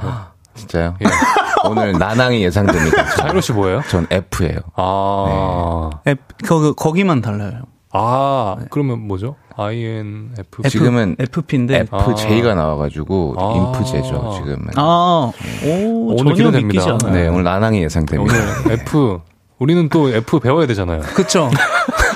진짜요? 0.54 0.96
예. 1.00 1.06
오늘 1.68 1.92
나낭이 1.92 2.42
예상됩니다. 2.44 3.04
자이로 3.16 3.40
씨 3.40 3.52
뭐예요? 3.52 3.80
전 3.88 4.06
F예요. 4.10 4.58
아, 4.76 5.90
앱, 6.08 6.20
거, 6.46 6.72
거기만 6.74 7.22
달라요. 7.22 7.62
아, 7.92 8.56
그러면 8.70 9.06
뭐죠? 9.06 9.36
INF. 9.56 10.62
F, 10.64 10.70
지금은 10.70 11.16
FP인데. 11.18 11.86
FJ가 11.92 12.54
나와가지고 12.54 13.34
아. 13.38 13.76
인프제죠. 13.76 14.32
지금은. 14.38 14.68
아, 14.76 15.30
오, 15.66 16.14
오늘 16.18 16.34
전혀. 16.34 16.50
믿기지 16.58 16.88
않아요. 16.88 17.12
네, 17.12 17.28
오늘 17.28 17.44
나낭이 17.44 17.82
예상됩니다. 17.82 18.34
오늘 18.34 18.72
F. 18.80 19.20
우리는 19.58 19.88
또 19.90 20.08
F 20.08 20.40
배워야 20.40 20.66
되잖아요. 20.66 21.02
그쵸. 21.14 21.50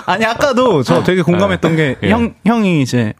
아니, 0.06 0.24
아까도 0.24 0.82
저 0.82 1.02
되게 1.04 1.20
공감했던 1.22 1.76
게, 1.76 1.96
예. 2.02 2.10
형, 2.10 2.34
형이 2.44 2.80
이제, 2.80 3.12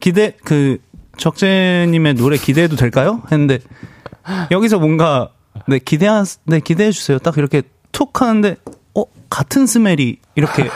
기대, 0.00 0.36
그, 0.44 0.78
적재님의 1.18 2.14
노래 2.14 2.36
기대해도 2.36 2.76
될까요? 2.76 3.22
했는데, 3.30 3.58
여기서 4.50 4.78
뭔가, 4.78 5.30
네, 5.68 5.78
기대한, 5.78 6.24
네, 6.44 6.60
기대해주세요. 6.60 7.18
딱 7.18 7.36
이렇게 7.36 7.62
툭 7.92 8.20
하는데, 8.22 8.56
어, 8.66 8.72
같은 9.34 9.66
스멜이, 9.66 10.18
이렇게. 10.36 10.68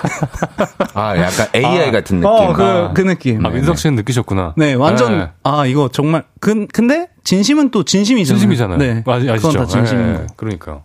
아, 0.94 1.16
약간 1.16 1.46
AI 1.54 1.92
같은 1.92 2.16
느낌. 2.18 2.26
어, 2.26 2.52
그, 2.52 2.62
아. 2.64 2.92
그 2.92 3.02
느낌. 3.02 3.46
아, 3.46 3.50
민석 3.50 3.78
씨는 3.78 3.94
느끼셨구나. 3.94 4.54
네, 4.56 4.74
완전, 4.74 5.16
네. 5.18 5.28
아, 5.44 5.64
이거 5.64 5.88
정말, 5.92 6.24
그, 6.40 6.66
근데, 6.72 7.08
진심은 7.22 7.70
또 7.70 7.84
진심이잖아요. 7.84 8.38
진심이잖아요. 8.40 8.78
네. 8.78 9.04
아, 9.06 9.12
아시죠? 9.14 9.34
그건 9.36 9.52
다 9.58 9.66
진심인 9.66 10.08
예, 10.08 10.12
거. 10.14 10.26
그러니까. 10.34 10.80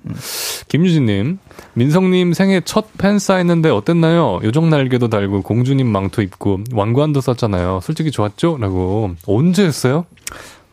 김유진님, 0.67 1.39
민성님 1.73 2.33
생애 2.33 2.61
첫 2.63 2.89
팬 2.99 3.17
사인했는데 3.17 3.69
어땠나요? 3.71 4.39
요정 4.43 4.69
날개도 4.69 5.07
달고 5.09 5.41
공주님 5.41 5.87
망토 5.87 6.21
입고 6.21 6.59
왕관도 6.73 7.21
썼잖아요. 7.21 7.79
솔직히 7.81 8.11
좋았죠? 8.11 8.57
라고. 8.59 9.15
언제 9.25 9.65
했어요? 9.65 10.05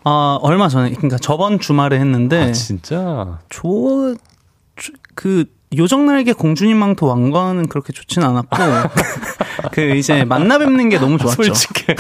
아, 0.05 0.39
얼마 0.43 0.69
전에, 0.69 0.91
그러니까 0.91 1.17
저번 1.17 1.61
주말에 1.61 1.99
했는데, 1.99 2.43
아, 2.43 2.53
진짜? 2.53 3.39
조, 3.49 4.15
조- 4.77 4.93
그, 5.15 5.45
요정날개 5.77 6.33
공주님 6.33 6.77
망토 6.77 7.07
왕관은 7.07 7.69
그렇게 7.69 7.93
좋진 7.93 8.23
않았고, 8.23 8.57
그, 9.73 9.95
이제, 9.95 10.25
만나 10.25 10.59
뵙는 10.59 10.89
게 10.89 10.99
너무 10.99 11.17
좋았죠. 11.17 11.43
솔직해. 11.43 11.95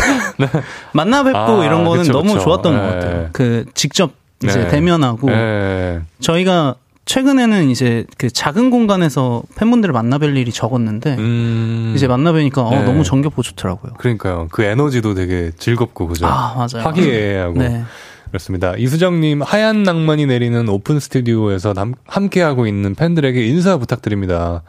만나 0.92 1.22
뵙고 1.22 1.38
아, 1.38 1.64
이런 1.64 1.84
거는 1.84 2.02
그쵸, 2.02 2.12
너무 2.12 2.32
그쵸. 2.34 2.44
좋았던 2.44 2.74
네. 2.74 2.80
것 2.80 2.86
같아요. 2.86 3.28
그, 3.32 3.64
직접 3.74 4.12
이제 4.42 4.58
네. 4.58 4.68
대면하고, 4.68 5.30
예. 5.30 6.00
저희가 6.20 6.74
최근에는 7.04 7.70
이제 7.70 8.04
그 8.18 8.30
작은 8.30 8.70
공간에서 8.70 9.42
팬분들을 9.56 9.92
만나뵐 9.92 10.36
일이 10.36 10.52
적었는데 10.52 11.16
음. 11.18 11.92
이제 11.96 12.06
만나뵈니까 12.06 12.62
어, 12.62 12.70
네. 12.70 12.84
너무 12.84 13.02
정겹고 13.02 13.42
좋더라고요. 13.42 13.94
그러니까요. 13.98 14.46
그 14.52 14.62
에너지도 14.62 15.14
되게 15.14 15.50
즐겁고 15.58 16.06
그죠. 16.06 16.26
아 16.26 16.54
맞아요. 16.54 16.86
화기애애하고 16.86 17.58
네. 17.58 17.84
그렇습니다. 18.30 18.74
이수정님 18.76 19.42
하얀 19.42 19.82
낭만이 19.82 20.26
내리는 20.26 20.68
오픈 20.68 21.00
스튜디오에서 21.00 21.72
남- 21.74 21.94
함께하고 22.06 22.66
있는 22.66 22.94
팬들에게 22.94 23.44
인사 23.46 23.76
부탁드립니다. 23.76 24.62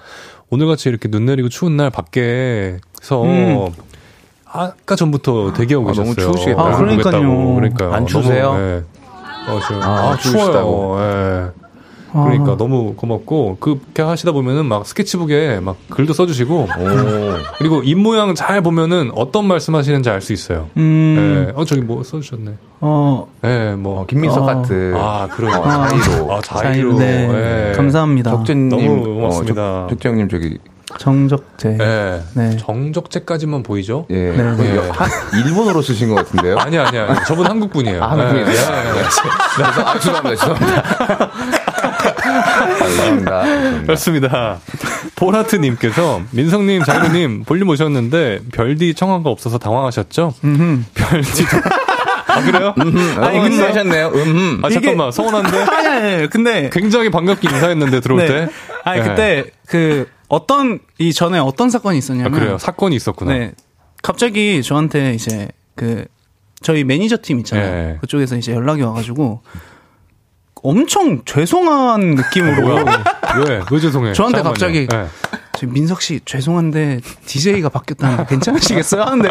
오늘같이 0.50 0.90
이렇게 0.90 1.08
눈 1.10 1.26
내리고 1.26 1.48
추운 1.48 1.78
날 1.78 1.90
밖에서 1.92 3.24
음. 3.24 3.70
아까 4.46 4.96
전부터 4.96 5.54
대기하고 5.54 5.88
아, 5.88 5.92
계셨어요. 5.92 6.14
너무 6.16 6.16
추우시겠다. 6.34 6.62
아, 6.62 6.76
그러니까요. 6.78 7.56
그러니까요. 7.56 7.94
안 7.94 8.06
추우세요? 8.08 8.46
너무, 8.54 8.60
예. 8.60 8.84
어, 9.48 9.60
지금, 9.62 9.82
아, 9.82 9.86
아, 10.12 10.18
추워요. 10.18 10.38
추우시다고. 10.44 10.98
예. 11.00 11.61
그러니까 12.12 12.54
아. 12.54 12.58
너무 12.58 12.94
고맙고 12.96 13.58
그렇게 13.60 14.02
하시다 14.02 14.32
보면은 14.32 14.66
막 14.66 14.86
스케치북에 14.86 15.60
막 15.62 15.78
글도 15.90 16.14
써주시고 16.14 16.56
오. 16.56 16.68
그리고 17.58 17.82
입 17.84 17.96
모양 17.98 18.36
잘 18.36 18.62
보면은 18.62 19.12
어떤 19.16 19.46
말씀하시는지 19.48 20.10
알 20.10 20.22
수 20.22 20.34
있어요. 20.34 20.68
음, 20.78 21.48
예. 21.50 21.54
어 21.56 21.66
저기 21.66 21.82
뭐 21.82 22.04
써주셨네. 22.04 22.52
어, 22.82 23.28
예, 23.46 23.76
뭐 23.78 24.02
어, 24.02 24.06
김민석 24.06 24.44
어. 24.44 24.46
같은. 24.46 24.94
아, 24.96 25.28
그런 25.32 25.54
어, 25.56 25.64
자의로. 25.90 26.34
아, 26.34 26.42
자의로. 26.42 26.94
네. 26.98 27.70
예. 27.72 27.76
감사합니다. 27.76 28.32
적재님. 28.32 28.70
너무 28.70 29.04
고맙습니다. 29.16 29.62
어, 29.62 29.88
적- 29.90 30.00
적재님 30.02 30.30
저기. 30.30 30.58
정적재. 31.00 31.78
예. 31.80 32.22
네. 32.34 32.58
정적제까지만 32.58 33.64
보이죠? 33.64 34.06
예. 34.10 34.32
네, 34.32 34.56
거의 34.58 34.74
네. 34.74 34.90
한 34.90 35.10
일본어로 35.46 35.82
쓰신 35.82 36.10
것 36.10 36.16
같은데요? 36.16 36.58
아니, 36.58 36.78
아니, 36.78 36.98
아니. 36.98 37.18
저분 37.26 37.46
한국 37.48 37.72
분이에요. 37.72 38.04
아, 38.04 38.12
한국분이세요? 38.12 38.76
예. 38.76 38.92
그래서- 38.92 39.82
아, 39.90 40.00
죄송합니다. 40.00 40.36
죄송합니다. 40.36 41.32
아. 43.02 43.44
죄송합니다. 43.44 43.82
그렇습니다. 43.84 44.60
보라트님께서 45.16 46.22
민성님, 46.32 46.84
자유님 46.84 47.44
볼륨 47.44 47.70
오셨는데 47.70 48.42
별디 48.54 48.94
청화가 48.94 49.30
없어서 49.30 49.58
당황하셨죠? 49.58 50.34
별디. 50.94 51.46
아, 52.28 52.42
그래요? 52.42 52.74
아니, 53.18 53.40
근데 53.42 53.64
하셨네요. 53.64 54.08
음. 54.08 54.62
아, 54.64 54.70
잠깐만. 54.70 55.12
서운한데? 55.12 55.58
아니, 55.70 55.88
아니, 55.88 56.30
근데 56.30 56.70
굉장히 56.72 57.10
반갑게 57.10 57.50
인사했는데, 57.50 58.00
들어올 58.00 58.22
네. 58.22 58.28
때. 58.28 58.50
아니 58.84 59.02
네. 59.02 59.08
그때 59.08 59.46
그 59.68 60.08
어떤 60.28 60.80
이 60.98 61.14
전에 61.14 61.40
어떤 61.40 61.70
사건이 61.70 61.96
아, 61.96 62.00
있었냐면 62.00 62.32
그래요. 62.32 62.58
사건이 62.58 62.96
있었구나. 62.96 63.34
네. 63.34 63.52
갑자기 64.02 64.64
저한테 64.64 65.14
이제 65.14 65.50
그 65.76 66.06
저희 66.62 66.84
매니저 66.84 67.18
팀 67.22 67.40
있잖아요. 67.40 67.72
네. 67.72 67.98
그쪽에서 68.02 68.38
이제 68.38 68.54
연락이 68.54 68.82
와가지고 68.82 69.42
엄청 70.64 71.24
죄송한 71.26 72.16
느낌으로 72.16 72.62
뭐야? 72.62 73.04
왜? 73.48 73.62
왜 73.72 73.80
죄송해? 73.80 74.14
저한테 74.14 74.38
잠깐만요. 74.38 74.44
갑자기 74.44 74.88
네. 74.88 75.08
저 75.58 75.68
민석 75.68 76.02
씨 76.02 76.20
죄송한데 76.26 77.02
DJ가 77.26 77.70
바뀌었다는데 77.70 78.26
괜찮으시겠어요? 78.28 79.02
하는데 79.04 79.30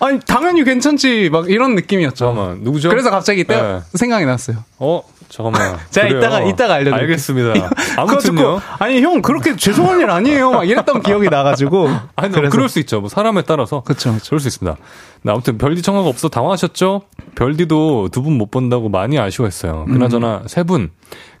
아니 0.00 0.20
당연히 0.20 0.64
괜찮지 0.64 1.30
막 1.30 1.50
이런 1.50 1.74
느낌이었죠. 1.74 2.26
잠깐만. 2.26 2.58
누구죠? 2.62 2.88
그래서 2.90 3.10
갑자기 3.10 3.44
때 3.44 3.60
네. 3.60 3.80
생각이 3.94 4.24
났어요. 4.24 4.58
어, 4.78 5.02
잠깐만. 5.30 5.78
제가 5.90 6.08
그래요. 6.08 6.18
이따가 6.18 6.40
이따가 6.42 6.74
알려 6.74 6.84
드릴게요. 6.90 7.00
알겠습니다. 7.02 7.52
그거 7.70 8.02
아무튼요. 8.02 8.60
아니 8.80 9.00
형 9.00 9.22
그렇게 9.22 9.54
죄송한 9.56 10.00
일 10.00 10.10
아니에요. 10.10 10.50
막 10.50 10.64
이랬던 10.68 11.02
기억이 11.02 11.30
나 11.30 11.42
가지고 11.44 11.88
아니, 12.16 12.32
그럴수 12.32 12.80
있죠. 12.80 13.00
뭐 13.00 13.08
사람에 13.08 13.42
따라서. 13.42 13.82
그쵸, 13.82 14.12
그쵸. 14.12 14.24
그럴 14.28 14.40
수 14.40 14.48
있습니다. 14.48 14.76
네, 15.22 15.32
아무튼 15.32 15.56
별디 15.56 15.82
청화가 15.82 16.08
없어 16.08 16.28
당황하셨죠? 16.28 17.02
별디도 17.36 18.08
두 18.10 18.22
분 18.22 18.32
못 18.38 18.50
본다고 18.50 18.88
많이 18.88 19.18
아쉬워했어요. 19.18 19.84
그나저나 19.86 20.42
세분 20.46 20.90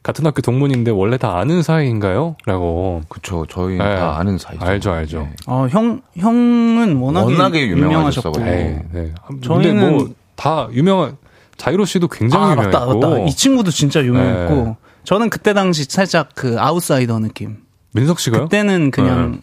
같은 0.02 0.24
학교 0.24 0.40
동문인데 0.40 0.90
원래 0.92 1.18
다 1.18 1.36
아는 1.38 1.62
사이인가요? 1.62 2.36
라고. 2.46 3.02
그쵸. 3.08 3.44
저희 3.50 3.76
네. 3.76 3.96
다 3.96 4.16
아는 4.18 4.38
사이죠. 4.38 4.64
알죠, 4.64 4.92
알죠. 4.92 5.20
네. 5.22 5.30
어, 5.46 5.66
형, 5.70 6.00
형은 6.16 6.96
워낙에, 6.96 7.24
워낙에 7.32 7.66
유명하셨고. 7.68 8.38
네, 8.40 8.82
네. 8.92 9.12
저희는- 9.42 9.90
뭐 9.90 10.08
다 10.36 10.68
유명한 10.72 11.16
자이로 11.60 11.84
씨도 11.84 12.08
굉장히 12.08 12.52
아, 12.52 12.54
맞다, 12.54 12.80
유명했고 12.80 13.10
맞다. 13.10 13.24
이 13.26 13.36
친구도 13.36 13.70
진짜 13.70 14.02
유명했고. 14.02 14.54
네. 14.54 14.76
저는 15.04 15.28
그때 15.28 15.52
당시 15.52 15.84
살짝 15.84 16.30
그 16.34 16.56
아웃사이더 16.58 17.18
느낌. 17.18 17.58
민석 17.92 18.18
씨가요? 18.18 18.44
그때는 18.44 18.90
그냥 18.90 19.32
네. 19.32 19.40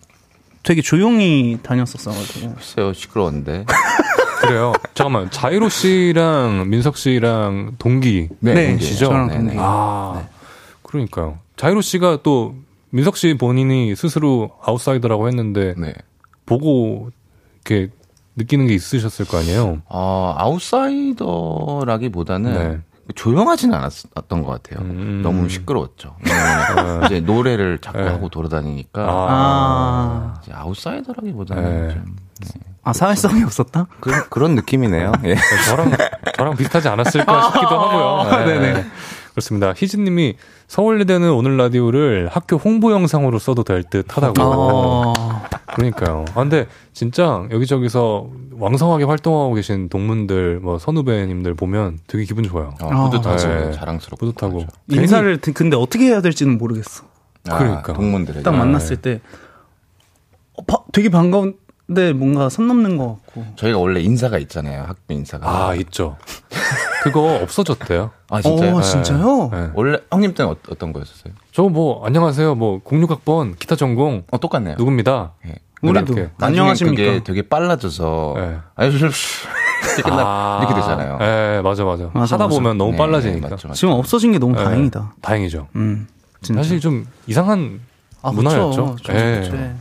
되게 0.64 0.82
조용히 0.82 1.60
다녔었어가지고. 1.62 2.56
글쎄요, 2.56 2.94
시끄러웠는데. 2.94 3.66
그래요. 4.42 4.74
잠깐만 4.96 5.30
자이로 5.30 5.70
씨랑 5.70 6.70
민석 6.70 6.98
씨랑 6.98 7.76
동기. 7.78 8.30
네? 8.40 8.78
저랑 8.80 9.28
네, 9.28 9.34
동기. 9.36 9.54
네. 9.54 9.58
아, 9.60 10.28
그러니까요. 10.82 11.38
자이로 11.56 11.82
씨가 11.82 12.20
또 12.24 12.56
민석 12.90 13.16
씨 13.18 13.36
본인이 13.36 13.96
스스로 13.96 14.52
아웃사이더라고 14.64 15.28
했는데 15.28 15.76
네. 15.78 15.94
보고 16.48 17.12
이렇게 17.64 17.92
느끼는 18.38 18.68
게 18.68 18.74
있으셨을 18.76 19.26
거 19.26 19.40
아니에요. 19.40 19.82
어, 19.90 20.34
아웃사이더라기보다는 20.38 22.54
네. 22.54 22.80
조용하진 23.16 23.74
않았던 23.74 24.44
것 24.44 24.62
같아요. 24.62 24.86
음. 24.86 25.22
너무 25.24 25.50
시끄러웠죠. 25.50 26.16
왜냐면 26.26 27.06
이제 27.06 27.20
노래를 27.20 27.80
자꾸 27.80 28.00
네. 28.00 28.08
하고 28.08 28.30
돌아다니니까 28.30 29.06
아, 29.10 30.34
이제 30.44 30.52
아웃사이더라기보다는 30.54 31.88
네. 31.88 31.94
좀 31.94 32.16
아, 32.84 32.94
사회성이 32.94 33.44
없었다? 33.44 33.88
그, 34.00 34.30
그런 34.30 34.56
느낌이네요. 34.56 35.12
예. 35.26 35.36
저랑 35.68 35.92
저랑 36.38 36.56
비슷하지 36.56 36.88
않았을까 36.88 37.42
싶기도 37.44 37.68
하고요. 37.68 38.46
네. 38.46 38.60
네네. 38.60 38.86
그렇습니다. 39.32 39.74
희진님이 39.76 40.36
서울예대는 40.68 41.32
오늘 41.32 41.58
라디오를 41.58 42.30
학교 42.32 42.56
홍보 42.56 42.92
영상으로 42.92 43.40
써도 43.40 43.64
될 43.64 43.84
듯하다고. 43.84 44.42
어, 44.42 45.14
그러니까요. 45.78 46.26
아, 46.32 46.42
근데 46.42 46.68
진짜 46.94 47.46
여기저기서 47.52 48.30
왕성하게 48.54 49.04
활동하고 49.06 49.54
계신 49.54 49.88
동문들, 49.90 50.60
뭐 50.60 50.80
선후배님들 50.80 51.54
보면 51.54 52.00
되게 52.08 52.24
기분 52.26 52.44
좋아요. 52.44 52.74
어, 52.82 52.90
아, 52.90 53.10
뿌듯하죠. 53.10 53.48
네. 53.48 53.72
자랑스럽고. 53.72 54.26
뿌듯하고. 54.26 54.58
그렇죠. 54.58 54.72
인사를, 54.90 55.40
드- 55.40 55.54
근데 55.54 55.78
어떻게 55.78 56.06
해야 56.08 56.22
될지는 56.22 56.58
모르겠어. 56.58 57.06
아, 57.50 57.58
그러니까. 57.60 57.94
동문들에게. 57.94 58.42
딱 58.44 58.52
만났을 58.56 58.98
때, 58.98 59.22
어, 60.54 60.64
바- 60.66 60.84
되게 60.92 61.10
반가운데 61.10 62.14
뭔가 62.16 62.50
선 62.50 62.68
넘는 62.68 62.98
것 62.98 63.20
같고. 63.26 63.46
저희가 63.56 63.78
원래 63.78 64.02
인사가 64.02 64.38
있잖아요. 64.40 64.84
학교 64.84 65.14
인사가. 65.14 65.68
아, 65.70 65.76
있죠. 65.76 66.18
그거 67.04 67.36
없어졌대요. 67.42 68.10
아, 68.30 68.42
진짜요? 68.42 68.76
어, 68.76 68.82
진짜요? 68.82 69.50
네. 69.54 69.70
원래 69.76 70.00
형님 70.12 70.34
때는 70.34 70.52
어, 70.52 70.56
어떤 70.70 70.92
거였었어요? 70.92 71.34
저 71.54 71.64
뭐, 71.64 72.04
안녕하세요. 72.06 72.56
뭐, 72.56 72.82
06학번 72.84 73.58
기타 73.58 73.76
전공 73.76 74.24
어, 74.32 74.40
똑같네요. 74.40 74.76
누굽니다. 74.78 75.34
예. 75.48 75.56
우리도. 75.82 76.14
나중에 76.14 76.30
안녕하십니까? 76.40 76.96
그게 76.96 77.24
되게 77.24 77.42
빨라져서 77.44 78.34
네. 78.38 78.58
아니 78.76 78.96
이렇게 78.96 79.14
끝나 80.04 80.60
이렇게 80.62 80.76
되잖아요. 80.76 81.18
네, 81.20 81.62
맞아, 81.62 81.84
맞아. 81.86 82.10
맞아, 82.14 82.36
하다 82.36 82.46
맞아. 82.46 82.56
보면 82.56 82.78
너무 82.78 82.92
네, 82.92 82.98
빨라지니까. 82.98 83.50
맞죠, 83.50 83.68
맞죠. 83.68 83.78
지금 83.80 83.94
없어진 83.94 84.32
게 84.32 84.40
너무 84.40 84.56
네, 84.56 84.64
다행이다. 84.64 85.14
다행이죠. 85.22 85.68
음, 85.76 86.08
진짜. 86.42 86.62
사실 86.64 86.80
좀 86.80 87.06
이상한 87.28 87.82
아, 88.22 88.32
문화였죠. 88.32 88.96
그쵸. 88.96 89.14
예. 89.14 89.76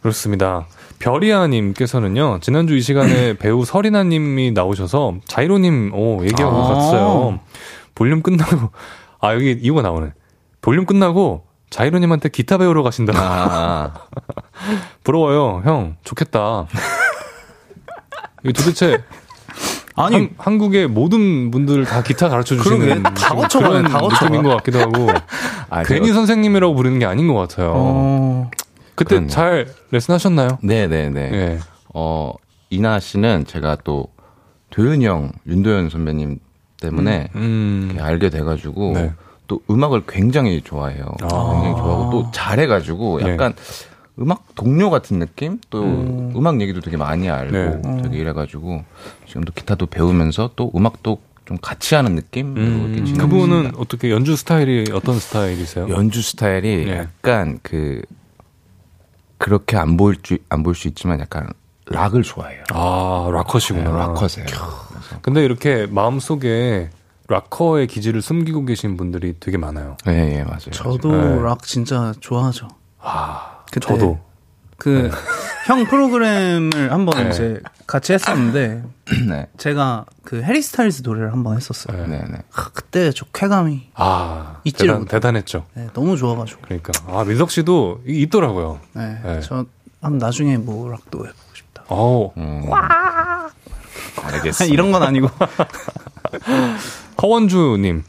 그렇습니다. 0.00 0.66
별이아님께서는요, 1.00 2.38
지난주 2.40 2.76
이 2.76 2.80
시간에 2.80 3.34
배우 3.38 3.64
설이나님이 3.64 4.52
나오셔서 4.52 5.14
자이로님, 5.26 5.92
오, 5.94 6.22
얘기하고 6.24 6.56
아. 6.56 6.74
갔어요. 6.74 7.40
볼륨 7.94 8.22
끝나고, 8.22 8.70
아, 9.20 9.34
여기 9.34 9.52
이유가 9.60 9.82
나오네. 9.82 10.12
볼륨 10.62 10.84
끝나고 10.86 11.44
자이로님한테 11.70 12.28
기타 12.28 12.58
배우러 12.58 12.82
가신다. 12.82 13.12
아, 13.16 13.92
부러워요, 15.04 15.62
형. 15.64 15.96
좋겠다. 16.04 16.66
이게 18.42 18.52
도대체 18.52 19.02
아니, 19.96 20.14
한, 20.16 20.30
한국의 20.38 20.88
모든 20.88 21.50
분들 21.50 21.84
다 21.84 22.02
기타 22.02 22.28
가르쳐 22.28 22.56
주시는 22.56 23.02
다 23.02 23.10
그런 23.48 23.84
다 23.84 23.98
거쳐가. 24.00 24.24
느낌인 24.24 24.42
것 24.42 24.56
같기도 24.56 24.80
하고 24.80 25.08
아, 25.68 25.82
괜히 25.82 26.08
제가- 26.10 26.14
선생님이라고 26.14 26.74
부르는 26.74 26.98
게 26.98 27.04
아닌 27.06 27.28
것 27.28 27.34
같아요. 27.34 27.72
어, 27.74 28.50
그때 28.94 29.10
그러네요. 29.16 29.28
잘 29.30 29.66
레슨 29.90 30.14
하셨나요? 30.14 30.58
네네네. 30.62 31.20
예. 31.32 31.58
어 31.94 32.32
이나 32.70 32.98
씨는 33.00 33.44
제가 33.46 33.76
또 33.84 34.06
도윤이 34.70 35.04
형, 35.06 35.32
윤도현 35.46 35.90
선배님 35.90 36.38
때문에 36.80 37.28
음. 37.34 37.88
이렇게 37.90 38.02
알게 38.02 38.30
돼가지고 38.30 38.92
네. 38.94 39.12
또 39.50 39.60
음악을 39.68 40.04
굉장히 40.06 40.62
좋아해요. 40.62 41.04
아. 41.22 41.50
굉장히 41.52 41.74
좋아하고 41.76 42.10
또 42.12 42.30
잘해가지고 42.30 43.18
네. 43.20 43.32
약간 43.32 43.52
음악 44.20 44.54
동료 44.54 44.90
같은 44.90 45.18
느낌? 45.18 45.58
또 45.70 45.82
음. 45.82 46.46
악 46.46 46.60
얘기도 46.60 46.80
되게 46.80 46.96
많이 46.96 47.28
알고 47.28 47.52
네. 47.52 48.02
되게 48.02 48.18
이래가지고 48.18 48.84
지금도 49.26 49.52
기타도 49.52 49.86
배우면서 49.86 50.50
또 50.54 50.70
음악도 50.76 51.18
좀 51.46 51.58
같이 51.60 51.96
하는 51.96 52.14
느낌으로 52.14 52.62
이렇게 52.62 53.00
음, 53.10 53.18
그분은. 53.18 53.72
어떻게 53.76 54.12
연주 54.12 54.36
스타일이 54.36 54.84
어떤 54.92 55.18
스타일이세요? 55.18 55.88
연주 55.88 56.22
스타일이 56.22 56.84
네. 56.84 56.98
약간 56.98 57.58
그 57.64 58.02
그렇게 59.36 59.76
안 59.76 59.96
보일 59.96 60.16
안 60.48 60.62
보일 60.62 60.76
수 60.76 60.86
있지만 60.86 61.18
약간 61.18 61.48
락을 61.86 62.22
좋아해요. 62.22 62.62
아, 62.72 63.28
락커시구나. 63.32 63.90
네, 63.90 63.98
락커세요. 63.98 64.46
근데 65.22 65.44
이렇게 65.44 65.88
마음 65.90 66.20
속에 66.20 66.90
락커의 67.30 67.86
기질을 67.86 68.20
숨기고 68.22 68.64
계신 68.66 68.96
분들이 68.96 69.34
되게 69.40 69.56
많아요. 69.56 69.96
예, 70.08 70.12
예, 70.38 70.42
맞아요. 70.44 70.70
저도 70.72 71.10
네. 71.12 71.42
락 71.42 71.62
진짜 71.62 72.12
좋아하죠. 72.20 72.68
아, 73.00 73.60
그때 73.72 73.86
저도. 73.86 74.18
그 74.76 75.10
형 75.66 75.84
프로그램을 75.84 76.90
한번 76.90 77.22
네. 77.22 77.30
이제 77.30 77.60
같이 77.86 78.12
했었는데 78.14 78.82
네. 79.28 79.46
제가 79.58 80.06
그 80.24 80.42
해리 80.42 80.62
스타일즈 80.62 81.02
노래를 81.04 81.32
한번 81.32 81.56
했었어요. 81.56 81.96
네. 81.98 82.06
네, 82.18 82.24
네. 82.30 82.38
아, 82.54 82.70
그때 82.72 83.12
저 83.12 83.26
쾌감이 83.32 83.90
아, 83.94 84.56
잊지를 84.64 84.94
대단. 84.94 85.06
대단했죠. 85.08 85.66
네, 85.74 85.86
너무 85.92 86.16
좋아가지고. 86.16 86.62
그러니까. 86.62 86.92
아, 87.06 87.24
민석 87.24 87.50
씨도 87.50 88.00
이- 88.08 88.22
있더라고요. 88.22 88.80
네, 88.94 89.20
네. 89.22 89.40
저 89.40 89.64
한 90.02 90.16
나중에 90.16 90.56
뭐 90.56 90.90
락도 90.90 91.18
해보고 91.18 91.54
싶다. 91.54 91.84
어우, 91.88 92.32
음. 92.38 92.64
알겠습니다. 94.22 94.64
이런 94.72 94.92
건 94.92 95.02
아니고. 95.02 95.28
허원주님, 97.22 98.02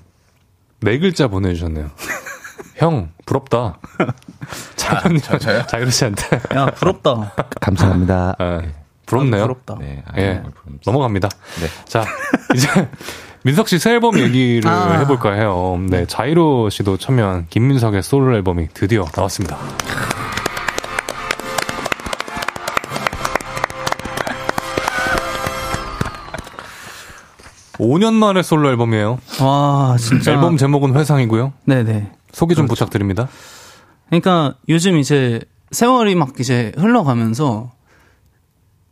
네 0.82 1.00
글자 1.00 1.28
보내주셨네요. 1.28 1.90
형, 2.76 3.10
부럽다. 3.26 3.78
자연님, 4.76 5.22
저- 5.22 5.38
저요? 5.38 5.66
자유로 5.68 5.90
씨한테. 5.92 6.42
야 6.56 6.66
부럽다. 6.68 7.34
감사합니다. 7.62 8.36
예, 8.42 8.72
부럽네요. 9.06 9.44
부럽다. 9.44 9.76
네, 9.80 10.04
아, 10.08 10.14
예, 10.18 10.42
부럽습니다. 10.42 10.82
넘어갑니다. 10.86 11.30
네. 11.62 11.68
자, 11.86 12.06
이제 12.56 12.68
민석 13.44 13.68
씨 13.68 13.78
새 13.80 13.92
앨범 13.92 14.18
얘기를 14.20 14.70
아. 14.70 15.00
해볼까 15.00 15.34
해요. 15.34 15.80
네, 15.90 16.06
자이로 16.08 16.70
씨도 16.70 16.98
참여한 16.98 17.48
김민석의 17.50 18.02
솔로 18.04 18.36
앨범이 18.36 18.70
드디어 18.74 19.06
나왔습니다. 19.16 19.58
5년 27.82 28.14
만에 28.14 28.44
솔로 28.44 28.70
앨범이에요. 28.70 29.18
와 29.42 29.96
진짜. 30.00 30.32
앨범 30.32 30.56
제목은 30.58 30.96
회상이고요. 30.96 31.54
네네. 31.66 32.12
소개 32.32 32.54
좀 32.54 32.68
그렇죠. 32.68 32.86
부탁드립니다. 32.86 33.28
그러니까 34.08 34.56
요즘 34.70 34.98
이제 34.98 35.42
세월이 35.72 36.16
막 36.16 36.40
이제 36.40 36.72
흘러가면서 36.78 37.72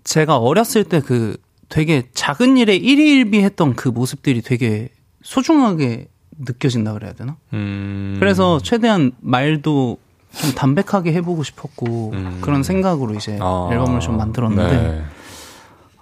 제가 0.04 0.38
어렸을 0.38 0.84
때 0.84 1.02
그 1.02 1.38
되게 1.70 2.10
작은 2.16 2.58
일에 2.58 2.76
일일비 2.76 3.44
했던 3.44 3.76
그 3.76 3.90
모습들이 3.90 4.42
되게 4.42 4.90
소중하게 5.22 6.08
느껴진다 6.40 6.94
그래야 6.94 7.14
되나? 7.14 7.36
음, 7.54 8.16
그래서 8.20 8.60
최대한 8.60 9.12
말도 9.20 9.98
좀 10.34 10.52
담백하게 10.56 11.14
해보고 11.14 11.44
싶었고 11.44 12.12
음. 12.16 12.40
그런 12.42 12.64
생각으로 12.64 13.14
이제 13.14 13.38
아, 13.40 13.70
앨범을 13.72 14.00
좀 14.00 14.18
만들었는데 14.18 14.78
네. 14.78 15.04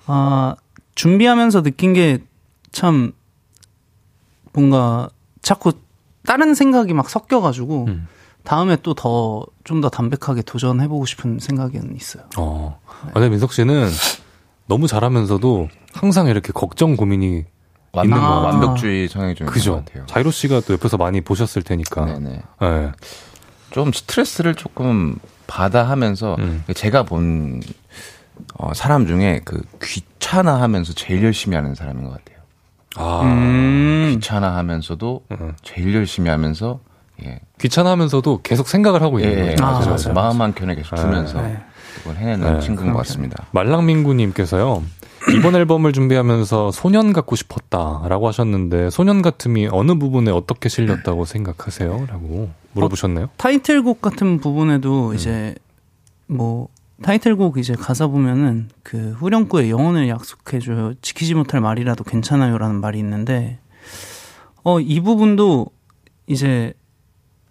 아 0.06 0.56
준비하면서 0.96 1.64
느낀 1.64 1.92
게 1.94 2.20
참 2.72 3.14
뭔가 4.54 5.10
자꾸 5.42 5.74
다른 6.26 6.54
생각이 6.54 6.94
막 6.94 7.10
섞여가지고 7.10 7.86
음. 7.88 8.08
다음에 8.44 8.78
또 8.78 8.94
더 8.94 9.46
좀더 9.64 9.90
담백하게 9.90 10.42
도전해보고 10.44 11.06
싶은 11.06 11.40
생각은 11.40 11.96
있어요. 11.96 12.24
어. 12.38 12.80
아, 13.08 13.12
근데 13.14 13.30
민석 13.30 13.52
씨는 13.52 13.90
너무 14.68 14.88
잘하면서도 14.88 15.68
항상 15.94 16.28
이렇게 16.28 16.54
걱정 16.54 16.96
고민이 16.96 17.44
완, 17.92 18.06
있는 18.06 18.18
것 18.20 18.24
같아요. 18.26 18.44
완벽주의 18.46 19.08
성향이 19.10 19.36
좀 19.36 19.46
있는 19.46 19.52
것 19.52 19.54
그죠. 19.54 19.76
같아요. 19.84 20.06
자이로 20.06 20.32
씨가 20.32 20.62
또 20.62 20.74
옆에서 20.74 20.98
많이 20.98 21.22
보셨을 21.22 21.64
테니까. 21.64 22.06
네네. 22.06 22.42
네. 22.62 22.92
좀 23.72 23.92
스트레스를 23.92 24.56
조금 24.56 25.18
받아 25.48 25.84
하면서 25.84 26.36
음. 26.40 26.64
제가 26.74 27.04
본 27.04 27.62
어, 28.56 28.74
사람 28.74 29.06
중에 29.06 29.42
그 29.44 29.62
귀찮아 29.82 30.62
하면서 30.62 30.94
제일 30.94 31.24
열심히 31.24 31.56
하는 31.56 31.76
사람인 31.76 32.04
것 32.06 32.12
같아요. 32.12 32.37
아, 32.98 33.22
음. 33.24 34.10
귀찮아 34.14 34.56
하면서도 34.58 35.24
음. 35.32 35.54
제일 35.62 35.94
열심히 35.96 36.30
하면서 36.30 36.80
예. 37.24 37.40
귀찮아하면서도 37.60 38.42
계속 38.44 38.68
생각을 38.68 39.02
하고 39.02 39.20
있는 39.20 39.34
예, 39.34 39.40
거죠. 39.52 39.52
예, 39.52 39.56
아, 39.60 39.72
맞아요. 39.72 39.86
맞아요, 39.86 39.96
맞아요. 39.98 40.14
마음 40.14 40.42
한 40.42 40.54
켠에 40.54 40.76
계속 40.76 40.96
두면서 40.96 41.42
네. 41.42 41.58
그걸 41.98 42.16
해내는 42.16 42.54
네, 42.56 42.60
친구인 42.60 42.92
것 42.92 43.00
같습니다. 43.00 43.46
말랑민구님께서요. 43.52 44.84
이번 45.36 45.56
앨범을 45.56 45.92
준비하면서 45.92 46.72
소년 46.72 47.12
같고 47.12 47.36
싶었다라고 47.36 48.28
하셨는데 48.28 48.90
소년 48.92 49.22
같음이 49.22 49.68
어느 49.72 49.96
부분에 49.96 50.32
어떻게 50.32 50.70
실렸다고 50.70 51.26
생각하세요?라고 51.26 52.50
물어보셨네요. 52.74 53.30
타이틀곡 53.36 54.02
같은 54.02 54.40
부분에도 54.40 55.14
이제 55.14 55.56
뭐 56.28 56.70
타이틀곡 57.02 57.58
이제 57.58 57.74
가사 57.76 58.08
보면은 58.08 58.70
그 58.84 59.12
후렴구에 59.20 59.70
영혼을 59.70 60.10
약속해줘요 60.10 60.94
지키지 61.02 61.36
못할 61.36 61.62
말이라도 61.62 62.04
괜찮아요라는 62.04 62.82
말이 62.82 62.98
있는데 63.00 63.60
어 64.64 64.80
이 64.82 65.00
부분도 65.00 65.68
이제 66.26 66.74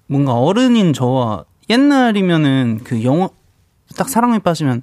뭔가 0.07 0.35
어른인 0.35 0.93
저와 0.93 1.45
옛날이면은 1.71 2.81
그 2.85 3.03
영혼 3.05 3.29
딱 3.97 4.09
사랑에 4.09 4.39
빠지면 4.39 4.83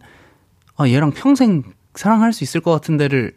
아 0.78 0.88
얘랑 0.88 1.11
평생 1.11 1.64
사랑할 1.95 2.34
수 2.34 2.43
있을 2.43 2.61
것 2.61 2.72
같은 2.72 2.97
데를 2.97 3.36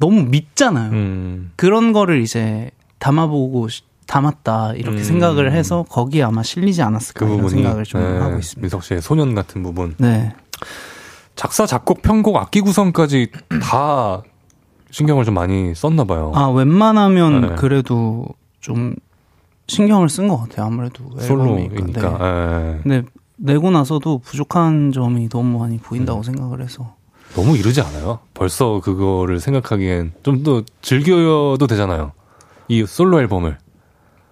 너무 0.00 0.22
믿잖아요. 0.24 0.90
음, 0.92 1.52
그런 1.56 1.92
거를 1.92 2.20
이제 2.20 2.70
담아보고 2.98 3.68
시- 3.68 3.82
담았다 4.06 4.74
이렇게 4.74 4.98
음. 4.98 5.02
생각을 5.04 5.52
해서 5.52 5.84
거기에 5.88 6.22
아마 6.22 6.42
실리지 6.42 6.82
않았을까 6.82 7.20
그 7.20 7.26
이런 7.26 7.40
부분이 7.42 7.62
생각을 7.62 7.84
좀 7.84 8.00
네, 8.00 8.18
하고 8.18 8.38
있습니다. 8.38 8.60
민석 8.60 8.84
씨의 8.84 9.00
소년 9.02 9.34
같은 9.34 9.62
부분. 9.62 9.94
네. 9.98 10.32
작사, 11.36 11.66
작곡, 11.66 12.02
편곡, 12.02 12.36
악기 12.36 12.60
구성까지 12.60 13.30
다 13.62 14.22
신경을 14.90 15.24
좀 15.24 15.34
많이 15.34 15.74
썼나 15.74 16.04
봐요. 16.04 16.32
아 16.34 16.48
웬만하면 16.48 17.40
네. 17.42 17.54
그래도 17.56 18.26
좀 18.60 18.94
신경을 19.68 20.08
쓴 20.08 20.28
것 20.28 20.38
같아요. 20.38 20.66
아무래도 20.66 21.04
앨범이니까. 21.20 21.26
솔로이니까. 21.26 22.18
네. 22.18 22.74
예. 22.78 22.80
근데 22.82 23.02
내고 23.36 23.70
나서도 23.70 24.18
부족한 24.18 24.92
점이 24.92 25.28
너무 25.28 25.58
많이 25.60 25.76
음. 25.76 25.80
보인다고 25.82 26.22
생각을 26.22 26.62
해서 26.62 26.94
너무 27.34 27.56
이르지 27.56 27.80
않아요? 27.82 28.18
벌써 28.34 28.80
그거를 28.80 29.38
생각하기엔 29.38 30.12
좀 30.22 30.42
더 30.42 30.62
즐겨도 30.82 31.66
되잖아요. 31.68 32.12
이 32.68 32.84
솔로 32.86 33.20
앨범을. 33.20 33.58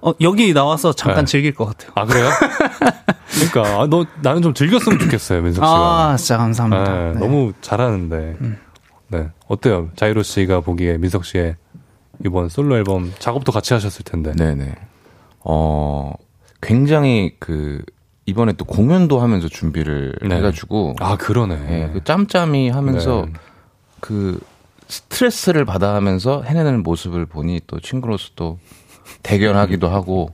어 0.02 0.12
여기 0.20 0.52
나와서 0.52 0.92
잠깐 0.92 1.24
네. 1.24 1.30
즐길 1.30 1.54
것 1.54 1.64
같아요. 1.66 1.92
아, 1.94 2.04
그래요? 2.04 2.28
그러니까, 3.50 3.80
아, 3.80 3.86
너, 3.86 4.04
나는 4.22 4.42
좀 4.42 4.54
즐겼으면 4.54 4.98
좋겠어요, 4.98 5.42
민석 5.42 5.64
씨가. 5.64 6.10
아 6.10 6.16
진짜 6.16 6.36
감사합니다. 6.36 6.84
네, 6.84 7.12
네. 7.12 7.18
너무 7.18 7.52
잘하는데. 7.60 8.36
네. 9.08 9.28
어때요? 9.48 9.90
자이로 9.96 10.22
씨가 10.22 10.60
보기에 10.60 10.98
민석 10.98 11.24
씨의 11.24 11.56
이번 12.24 12.48
솔로 12.48 12.76
앨범 12.76 13.12
작업도 13.18 13.52
같이 13.52 13.72
하셨을 13.74 14.04
텐데. 14.04 14.32
네네. 14.32 14.74
어, 15.40 16.12
굉장히 16.60 17.36
그, 17.38 17.82
이번에 18.26 18.52
또 18.54 18.64
공연도 18.64 19.20
하면서 19.20 19.48
준비를 19.48 20.14
네. 20.22 20.36
해가지고, 20.36 20.96
아, 20.98 21.16
그러네. 21.16 21.54
예, 21.70 21.90
그 21.92 22.02
짬짬이 22.02 22.70
하면서 22.70 23.26
네. 23.26 23.32
그 24.00 24.40
스트레스를 24.88 25.64
받아 25.64 25.94
하면서 25.94 26.42
해내는 26.42 26.82
모습을 26.82 27.26
보니 27.26 27.60
또 27.66 27.78
친구로서 27.80 28.30
또 28.34 28.58
대견하기도 29.22 29.88
하고, 29.88 30.30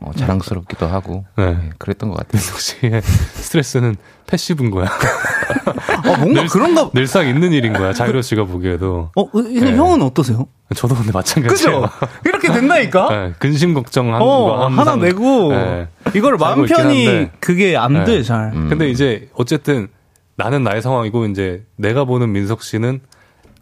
어, 0.00 0.10
자랑스럽기도 0.16 0.86
하고, 0.86 1.24
네. 1.36 1.44
예, 1.44 1.70
그랬던 1.78 2.10
것 2.10 2.16
같아요. 2.16 2.32
민석 2.40 2.60
씨의 2.60 3.02
스트레스는 3.02 3.96
패시브인 4.26 4.70
거야. 4.70 4.86
어, 6.06 6.16
뭔가 6.18 6.46
그런가. 6.46 6.90
늘상 6.94 7.26
있는 7.28 7.52
일인 7.52 7.72
거야. 7.72 7.92
자이로 7.92 8.22
씨가 8.22 8.44
보기에도. 8.44 9.10
어 9.14 9.30
근데 9.30 9.60
네. 9.60 9.76
형은 9.76 10.02
어떠세요? 10.02 10.46
저도 10.74 10.94
근데 10.94 11.12
마찬가지예요. 11.12 11.82
그죠? 11.82 11.92
이렇게 12.24 12.50
된다니까. 12.52 13.08
네, 13.10 13.34
근심 13.38 13.74
걱정하는 13.74 14.18
거 14.18 14.24
어, 14.24 14.64
항상. 14.64 14.80
하나 14.80 14.96
내고 14.96 15.52
네. 15.52 15.88
이걸 16.14 16.36
마음 16.38 16.64
편히. 16.66 17.28
그게 17.40 17.76
안돼 17.76 18.04
네. 18.04 18.22
잘. 18.22 18.52
음. 18.54 18.68
근데 18.68 18.88
이제 18.88 19.28
어쨌든 19.34 19.88
나는 20.36 20.64
나의 20.64 20.80
상황이고 20.82 21.26
이제 21.26 21.64
내가 21.76 22.04
보는 22.04 22.32
민석 22.32 22.62
씨는 22.62 23.00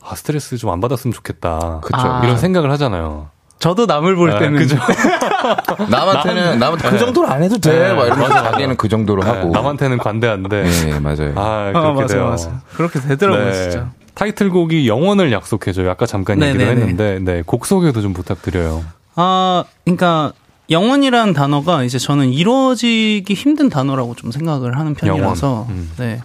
아 0.03 0.15
스트레스 0.15 0.57
좀 0.57 0.71
안 0.71 0.81
받았으면 0.81 1.13
좋겠다. 1.13 1.81
그쵸. 1.83 1.99
아. 1.99 2.23
이런 2.25 2.39
생각을 2.39 2.71
하잖아요. 2.73 3.29
저도 3.61 3.85
남을 3.87 4.17
볼 4.17 4.31
네, 4.31 4.39
때는 4.39 4.59
그죠? 4.59 4.77
남한테는, 5.91 6.59
남한테 6.59 6.89
그 6.89 6.99
정도로 6.99 7.29
안 7.29 7.43
해도 7.43 7.59
돼. 7.59 7.71
네, 7.79 7.93
막 7.93 8.07
이러면서. 8.07 8.43
자기는 8.43 8.77
그 8.77 8.89
정도로 8.89 9.23
하고. 9.23 9.49
네, 9.49 9.51
남한테는 9.51 9.99
관대한데. 9.99 10.65
예, 10.89 10.99
맞아요. 10.99 11.35
아 11.37 11.69
아, 11.69 11.73
그렇게 11.73 12.01
맞아, 12.01 12.15
돼요. 12.15 12.29
맞아. 12.31 12.63
그렇게 12.75 13.01
되더라고요, 13.01 13.45
네. 13.45 13.53
진짜. 13.53 13.91
타이틀곡이 14.15 14.89
영원을 14.89 15.31
약속해줘요. 15.31 15.91
아까 15.91 16.07
잠깐 16.07 16.39
네, 16.39 16.49
얘기를 16.49 16.67
네, 16.67 16.75
네. 16.75 16.81
했는데 16.81 17.19
네, 17.21 17.43
곡 17.45 17.67
소개도 17.67 18.01
좀 18.01 18.15
부탁드려요. 18.15 18.83
아, 19.17 19.65
그러니까 19.85 20.33
영원이라는 20.71 21.35
단어가 21.35 21.85
이제 21.85 21.99
저는 21.99 22.31
이루어지기 22.33 23.35
힘든 23.35 23.69
단어라고 23.69 24.15
좀 24.15 24.31
생각을 24.31 24.79
하는 24.79 24.95
편이라서 24.95 25.47
영원. 25.47 25.69
음. 25.69 25.91
네. 25.99 26.23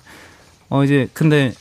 어 0.69 0.83
이제 0.85 1.09
근데 1.13 1.53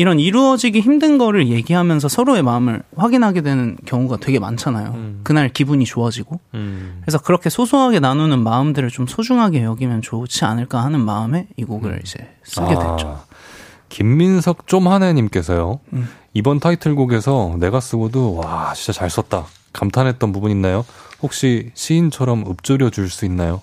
이런 0.00 0.18
이루어지기 0.18 0.80
힘든 0.80 1.18
거를 1.18 1.48
얘기하면서 1.48 2.08
서로의 2.08 2.42
마음을 2.42 2.82
확인하게 2.96 3.42
되는 3.42 3.76
경우가 3.84 4.16
되게 4.16 4.38
많잖아요. 4.38 4.92
음. 4.94 5.20
그날 5.24 5.50
기분이 5.50 5.84
좋아지고. 5.84 6.40
음. 6.54 7.02
그래서 7.02 7.18
그렇게 7.18 7.50
소소하게 7.50 8.00
나누는 8.00 8.42
마음들을 8.42 8.88
좀 8.88 9.06
소중하게 9.06 9.62
여기면 9.62 10.00
좋지 10.00 10.46
않을까 10.46 10.82
하는 10.82 11.00
마음에 11.00 11.48
이 11.58 11.64
곡을 11.64 12.00
이제 12.02 12.26
쓰게 12.44 12.76
아, 12.78 12.96
됐죠. 12.96 13.24
김민석 13.90 14.66
좀 14.66 14.88
하네님께서요. 14.88 15.80
음. 15.92 16.08
이번 16.32 16.60
타이틀곡에서 16.60 17.56
내가 17.58 17.80
쓰고도 17.80 18.36
와 18.36 18.72
진짜 18.72 18.98
잘 18.98 19.10
썼다 19.10 19.44
감탄했던 19.74 20.32
부분 20.32 20.50
있나요? 20.50 20.86
혹시 21.20 21.72
시인처럼 21.74 22.46
읊조려 22.48 22.88
줄 22.88 23.10
수 23.10 23.26
있나요? 23.26 23.60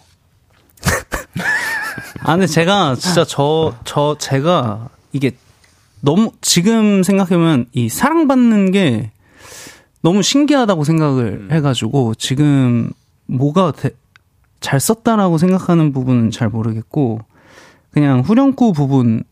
아, 2.22 2.34
근데 2.34 2.46
제가 2.46 2.94
진짜 2.94 3.26
저, 3.26 3.74
저, 3.86 4.16
제가 4.20 4.90
이게 5.14 5.32
너무, 6.02 6.32
지금 6.42 7.04
생각해보면 7.04 7.68
이 7.74 7.90
사랑받는 7.90 8.72
게 8.72 9.12
너무 10.02 10.22
신기하다고 10.22 10.84
생각을 10.84 11.50
해가지고 11.52 12.14
지금 12.16 12.92
뭐가 13.26 13.72
대- 13.72 13.92
잘 14.60 14.80
썼다라고 14.80 15.38
생각하는 15.38 15.92
부분은 15.92 16.32
잘 16.32 16.50
모르겠고 16.50 17.20
그냥 17.92 18.22
후렴구 18.22 18.74
부분 18.74 19.24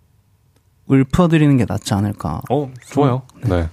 읊어드리는 0.91 1.57
게 1.57 1.65
낫지 1.67 1.93
않을까. 1.93 2.41
어, 2.49 2.71
좋아요. 2.91 3.23
네. 3.43 3.69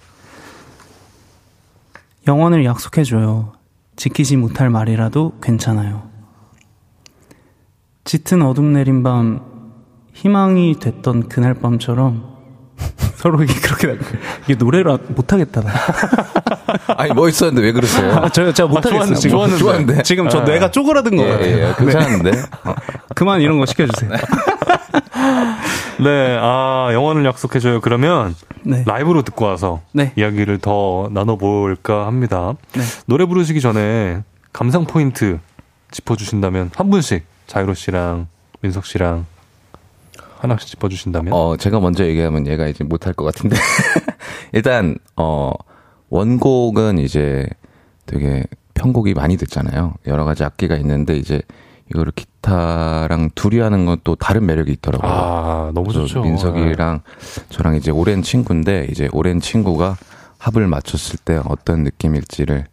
영원을 2.26 2.64
약속해줘요. 2.64 3.53
지키지 3.97 4.36
못할 4.36 4.70
말이라도 4.70 5.38
괜찮아요. 5.43 6.09
짙은 8.05 8.43
어둠 8.43 8.72
내린 8.72 9.03
밤, 9.03 9.40
희망이 10.14 10.78
됐던 10.78 11.28
그날 11.28 11.55
밤처럼 11.55 12.31
서로 13.16 13.42
이게 13.42 13.54
그렇게 13.60 13.86
나- 13.88 13.94
이게 14.44 14.54
노래를 14.54 14.98
못하겠다. 15.08 15.60
나. 15.62 15.72
아니 16.96 17.12
뭐 17.12 17.28
있었는데 17.28 17.62
왜 17.62 17.72
그러세요? 17.72 18.12
아, 18.14 18.28
저, 18.28 18.52
제가 18.52 18.68
못하겠어 18.68 19.14
지금. 19.14 19.36
좋았는데. 19.36 19.58
좋았는데. 19.62 20.02
지금 20.02 20.28
저 20.28 20.40
뇌가 20.40 20.70
쪼그라든 20.70 21.16
것 21.16 21.24
예, 21.24 21.30
같아요. 21.30 21.56
예, 21.58 21.74
괜찮은데. 21.78 22.30
어. 22.64 22.74
그만 23.14 23.40
이런 23.40 23.58
거 23.58 23.66
시켜주세요. 23.66 24.10
네, 26.02 26.38
아, 26.40 26.88
영원을 26.92 27.24
약속해줘요. 27.24 27.80
그러면 27.80 28.34
네. 28.62 28.82
라이브로 28.86 29.22
듣고 29.22 29.44
와서 29.44 29.80
네. 29.92 30.12
이야기를 30.16 30.58
더 30.58 31.08
나눠볼까 31.12 32.06
합니다. 32.06 32.54
네. 32.72 32.82
노래 33.06 33.24
부르시기 33.26 33.60
전에 33.60 34.22
감상 34.52 34.84
포인트 34.84 35.38
짚어주신다면 35.92 36.70
한 36.74 36.90
분씩 36.90 37.24
자유로 37.46 37.74
씨랑 37.74 38.26
민석 38.62 38.84
씨랑 38.86 39.26
하나씩 40.43 40.68
짚어주신다면 40.70 41.32
어, 41.32 41.57
제가 41.57 41.78
먼저 41.80 42.05
얘기하면 42.05 42.47
얘가 42.47 42.66
이제 42.66 42.82
못할 42.84 43.12
것 43.12 43.24
같은데. 43.24 43.57
일단, 44.53 44.97
어, 45.16 45.53
원곡은 46.11 46.99
이제 46.99 47.47
되게 48.07 48.45
편곡이 48.74 49.14
많이 49.14 49.36
됐잖아요. 49.36 49.95
여러 50.07 50.24
가지 50.24 50.45
악기가 50.45 50.76
있는데 50.76 51.16
이제 51.16 51.40
이거를 51.90 52.12
기타랑 52.12 53.30
둘이 53.34 53.61
하는 53.61 53.86
건 53.86 53.99
또 54.05 54.14
다른 54.16 54.45
매력이 54.47 54.72
있더라고요. 54.72 55.11
아 55.11 55.70
너무 55.74 55.93
좋죠. 55.93 56.22
민석이랑 56.22 57.03
저랑 57.51 57.76
이제 57.76 57.90
오랜 57.90 58.22
친구인데 58.22 58.88
이제 58.90 59.09
오랜 59.12 59.40
친구가 59.40 59.97
합을 60.38 60.66
맞췄을 60.66 61.18
때 61.24 61.40
어떤 61.47 61.84
느낌일지를 61.84 62.66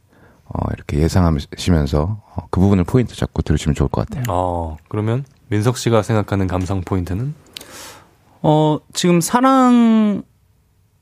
어, 0.46 0.60
이렇게 0.74 0.98
예상하시면서 1.00 2.22
어, 2.36 2.48
그 2.50 2.60
부분을 2.60 2.84
포인트 2.86 3.16
잡고 3.16 3.44
들으시면 3.44 3.76
좋을 3.76 3.90
것 3.90 4.08
같아요. 4.08 4.24
어 4.30 4.78
그러면 4.88 5.24
민석 5.50 5.78
씨가 5.78 6.02
생각하는 6.02 6.48
감상 6.48 6.82
포인트는 6.82 7.36
어, 8.42 8.80
지금 8.94 9.22
사랑, 9.22 10.24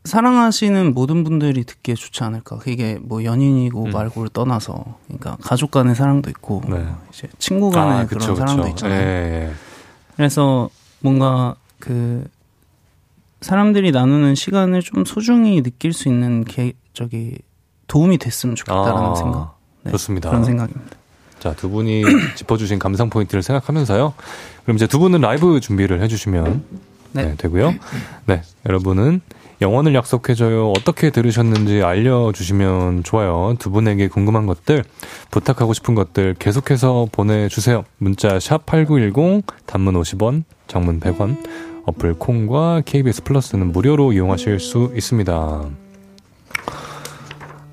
사랑하시는 0.04 0.94
모든 0.94 1.24
분들이 1.24 1.64
듣기에 1.64 1.96
좋지 1.96 2.24
않을까. 2.24 2.58
그게 2.58 2.98
뭐 3.02 3.24
연인이고 3.24 3.86
음. 3.86 3.92
말고를 3.92 4.30
떠나서. 4.30 4.98
그러니까 5.08 5.38
가족 5.42 5.72
간의 5.72 5.96
사랑도 5.96 6.30
있고, 6.30 6.62
네. 6.68 6.86
이제 7.10 7.28
친구 7.40 7.70
간의 7.70 7.94
아, 7.94 8.06
그런 8.06 8.20
그쵸, 8.20 8.36
사랑도 8.36 8.64
그쵸. 8.64 8.70
있잖아요. 8.70 9.02
예, 9.02 9.06
예. 9.06 9.54
그래서 10.16 10.70
뭔가 11.00 11.56
그 11.80 12.26
사람들이 13.42 13.92
나누는 13.92 14.36
시간을 14.36 14.82
좀 14.82 15.06
소중히 15.06 15.62
느낄 15.62 15.94
수 15.94 16.08
있는 16.10 16.44
게, 16.44 16.74
저기 16.94 17.38
도움이 17.88 18.18
됐으면 18.18 18.56
좋겠다라는 18.56 19.10
아, 19.10 19.16
생각. 19.16 19.58
네, 19.84 19.92
좋습니다. 19.92 20.30
그런 20.30 20.44
생각입니다. 20.44 20.98
자, 21.40 21.54
두 21.54 21.70
분이 21.70 22.04
짚어주신 22.36 22.80
감상 22.80 23.10
포인트를 23.10 23.44
생각하면서요. 23.44 24.14
그럼 24.64 24.76
이제 24.76 24.88
두 24.88 24.98
분은 25.00 25.22
라이브 25.22 25.60
준비를 25.60 26.02
해주시면 26.02 26.64
네. 27.12 27.26
네, 27.26 27.36
되고요. 27.36 27.74
네, 28.26 28.42
여러분은 28.66 29.22
영원을 29.60 29.96
약속해줘요. 29.96 30.72
어떻게 30.72 31.10
들으셨는지 31.10 31.82
알려주시면 31.82 33.04
좋아요. 33.04 33.56
두 33.58 33.72
분에게 33.72 34.08
궁금한 34.08 34.46
것들, 34.46 34.84
부탁하고 35.32 35.74
싶은 35.74 35.96
것들 35.96 36.36
계속해서 36.38 37.08
보내주세요. 37.12 37.84
문자 37.98 38.40
샵 38.40 38.66
8910, 38.68 39.44
단문 39.66 39.96
50원, 39.96 40.44
장문 40.68 41.00
100원, 41.00 41.38
어플 41.86 42.16
콩과 42.16 42.84
KBS 42.86 43.24
플러스는 43.24 43.72
무료로 43.72 44.14
이용하실 44.14 44.60
수 44.60 44.92
있습니다. 44.96 45.66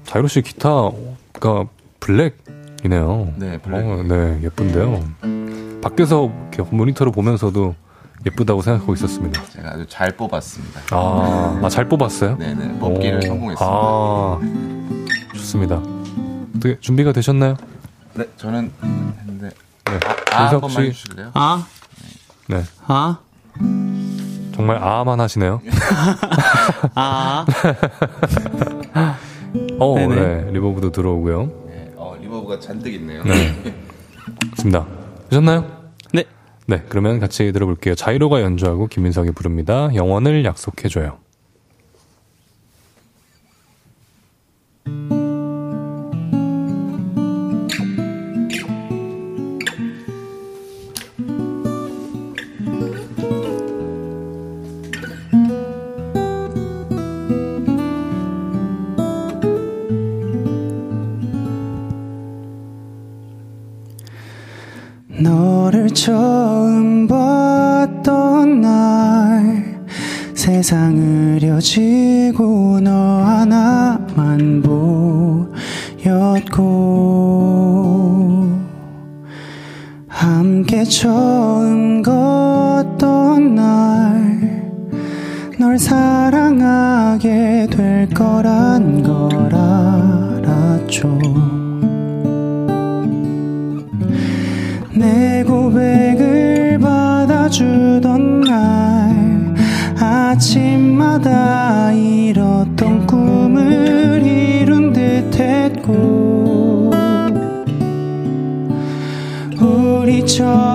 자이로 0.05 0.29
씨 0.29 0.41
기타가 0.41 1.67
블랙이네요. 2.01 3.35
네, 3.37 3.61
어, 3.63 4.05
네, 4.09 4.41
예쁜데요. 4.45 5.05
밖에서 5.83 6.33
이렇게 6.53 6.63
모니터로 6.75 7.13
보면서도 7.13 7.75
예쁘다고 8.27 8.63
생각하고 8.63 8.95
있었습니다. 8.95 9.45
제가 9.47 9.71
아주 9.71 9.87
잘 9.87 10.11
뽑았습니다. 10.13 10.81
아, 10.93 11.61
아, 11.63 11.69
잘 11.69 11.89
뽑았어요? 11.89 12.37
네네, 12.39 12.79
뽑기를 12.79 13.19
오, 13.19 13.21
성공했습니다. 13.21 13.67
아, 13.67 14.41
좋습니다. 15.35 15.83
어떻게 16.57 16.79
준비가 16.81 17.13
되셨나요? 17.13 17.57
네, 18.15 18.25
저는 18.37 18.73
했는데 18.83 19.51
네. 19.85 20.01
아, 20.33 20.37
한 20.37 20.45
민석 20.45 20.61
번만 20.63 20.71
씨, 20.85 20.89
해주실래요? 20.89 21.31
아, 21.35 21.67
네, 22.49 22.63
아, 22.87 23.19
정말 24.55 24.83
아만 24.83 25.21
하시네요. 25.21 25.61
아. 26.95 27.45
어, 29.79 29.95
네네. 29.97 30.15
네, 30.15 30.51
리버브도 30.53 30.93
들어오고요. 30.93 31.43
네, 31.69 31.93
어, 31.97 32.17
리버브가 32.21 32.59
잔뜩 32.61 32.95
있네요. 32.95 33.23
네. 33.25 33.75
좋습니다. 34.57 34.87
되셨나요? 35.29 35.84
네. 36.67 36.77
네, 36.77 36.83
그러면 36.89 37.21
같이 37.21 37.53
들어볼게요. 37.53 37.95
자이로가 37.95 38.41
연주하고 38.41 38.87
김민석이 38.87 39.33
부릅니다. 39.33 39.91
영원을 39.95 40.45
약속해줘요. 40.45 41.19
너를 65.23 65.91
처음 67.05 67.09
봤던 67.09 68.61
날 68.61 69.87
세상 70.35 70.97
흐려지고 70.97 72.81
너 72.81 72.91
하나만 73.23 74.63
보였고 76.03 76.65
함께 80.09 80.85
처음 80.85 82.03
걷던 82.03 83.55
날 83.55 84.25
널 85.57 85.79
사랑하게 85.79 87.69
될 87.71 88.09
거란 88.11 89.03
걸 89.03 89.55
알았죠. 89.55 91.19
내 94.97 95.43
고백을 95.45 96.14
받아주던 97.55 98.41
날 98.41 99.55
아침마다 99.99 101.93
잃었던 101.93 103.07
꿈을 103.07 104.23
이룬 104.25 104.93
듯 104.93 105.39
했고 105.39 106.91
우리 109.61 110.27
처 110.27 110.74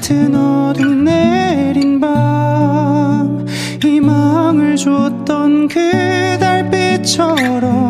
짙은 0.00 0.34
어둠 0.34 1.04
내린 1.04 2.00
밤 2.00 3.46
희망을 3.82 4.76
줬던 4.76 5.68
그 5.68 6.38
달빛처럼 6.38 7.87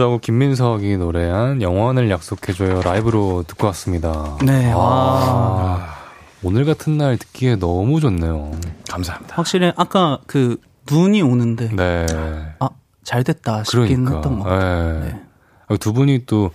연주하고 0.00 0.18
김민석이 0.18 0.96
노래한 0.96 1.60
영원을 1.60 2.10
약속해줘요 2.10 2.80
라이브로 2.82 3.44
듣고 3.46 3.66
왔습니다. 3.68 4.36
네, 4.42 4.72
아, 4.74 5.94
오늘 6.42 6.64
같은 6.64 6.96
날 6.96 7.18
듣기에 7.18 7.56
너무 7.56 8.00
좋네요. 8.00 8.50
감사합니다. 8.90 9.36
확실히 9.36 9.72
아까 9.76 10.18
그 10.26 10.56
눈이 10.90 11.20
오는데 11.20 11.68
네. 11.76 12.06
아, 12.58 12.70
잘 13.04 13.22
됐다 13.22 13.62
싶긴 13.64 14.06
그러니까. 14.06 14.14
했던 14.16 14.38
것 14.38 14.44
같아요. 14.48 15.00
네. 15.00 15.20
아, 15.68 15.76
두 15.76 15.92
분이 15.92 16.24
또 16.26 16.50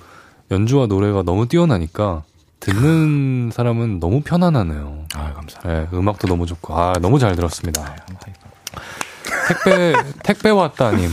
연주와 0.50 0.88
노래가 0.88 1.22
너무 1.24 1.48
뛰어나니까 1.48 2.24
듣는 2.60 3.52
사람은 3.54 4.00
너무 4.00 4.22
편안하네요. 4.22 5.06
아, 5.14 5.34
감사합니다. 5.34 5.62
네, 5.66 5.88
음악도 5.94 6.28
너무 6.28 6.48
좋고, 6.48 6.76
아, 6.76 6.94
너무 7.00 7.20
잘 7.20 7.36
들었습니다. 7.36 7.96
택배, 9.48 9.94
택배 10.24 10.50
왔다님. 10.50 11.10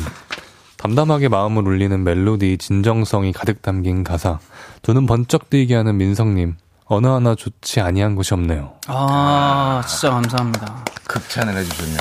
담담하게 0.83 1.29
마음을 1.29 1.65
울리는 1.69 2.03
멜로디, 2.03 2.59
진정성이 2.59 3.33
가득 3.33 3.63
담긴 3.63 4.03
가사. 4.03 4.41
두눈 4.83 5.07
번쩍 5.07 5.49
뜨이게 5.49 5.77
하는 5.77 5.97
민성님. 5.97 6.57
어느 6.87 7.07
하나 7.07 7.37
좋지 7.37 7.81
아니한 7.81 8.17
곳이 8.17 8.35
없네요. 8.35 8.73
아, 8.89 9.81
진짜 9.87 10.11
감사합니다. 10.11 10.85
극찬을 11.05 11.57
해주셨네요. 11.57 11.99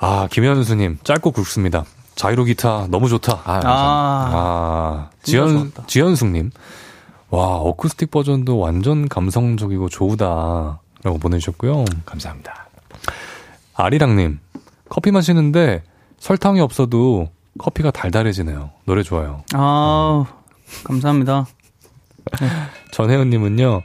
아, 0.00 0.26
김현수님. 0.32 0.98
짧고 1.04 1.30
굵습니다. 1.30 1.84
자이로 2.16 2.42
기타 2.42 2.88
너무 2.90 3.08
좋다. 3.08 3.40
아. 3.44 3.60
아, 3.62 4.30
아, 4.34 5.10
지연. 5.22 5.70
지연숙님. 5.86 6.50
와, 7.30 7.54
어쿠스틱 7.58 8.10
버전도 8.10 8.58
완전 8.58 9.08
감성적이고 9.08 9.88
좋다. 9.88 10.80
라고 11.04 11.18
보내주셨고요. 11.18 11.84
감사합니다. 12.04 12.66
아리랑님, 13.74 14.40
커피 14.88 15.12
마시는데 15.12 15.84
설탕이 16.18 16.60
없어도 16.60 17.30
커피가 17.58 17.90
달달해지네요. 17.90 18.70
노래 18.84 19.02
좋아요. 19.02 19.42
아, 19.54 20.24
감사합니다. 20.84 21.46
전혜은님은요, 22.92 23.82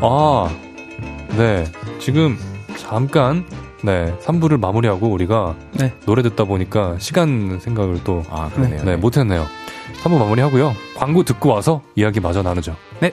아, 0.00 0.48
네, 1.36 1.64
지금 1.98 2.38
잠깐, 2.76 3.46
네, 3.82 4.16
3부를 4.20 4.58
마무리하고 4.58 5.08
우리가 5.08 5.54
네. 5.72 5.92
노래 6.06 6.22
듣다 6.22 6.44
보니까 6.44 6.98
시간 6.98 7.58
생각을 7.60 8.02
또, 8.04 8.22
아, 8.30 8.48
그러네요. 8.50 8.84
네, 8.84 8.96
못했네요. 8.96 9.46
3부 10.02 10.18
마무리하고요. 10.18 10.74
광고 10.96 11.22
듣고 11.24 11.50
와서 11.50 11.82
이야기 11.94 12.20
마저 12.20 12.42
나누죠. 12.42 12.76
혼 13.00 13.10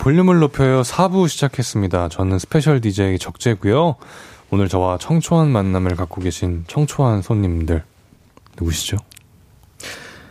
볼륨을 0.00 0.38
높여요 0.38 0.80
4부 0.80 1.28
시작했습니다. 1.28 2.08
저는 2.08 2.38
스페셜 2.38 2.80
DJ 2.80 3.18
적재고요. 3.18 3.96
오늘 4.50 4.66
저와 4.66 4.96
청초한 4.96 5.48
만남을 5.50 5.94
갖고 5.94 6.22
계신 6.22 6.64
청초한 6.68 7.20
손님들 7.20 7.84
누구시죠? 8.58 8.96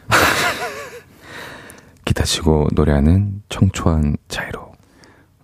기타 2.03 2.23
치고 2.23 2.69
노래하는 2.73 3.43
청초한 3.49 4.17
자이로. 4.27 4.71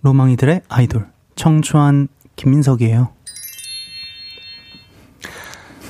로망이들의 0.02 0.62
아이돌 0.68 1.06
청초한 1.36 2.08
김민석이에요. 2.34 3.10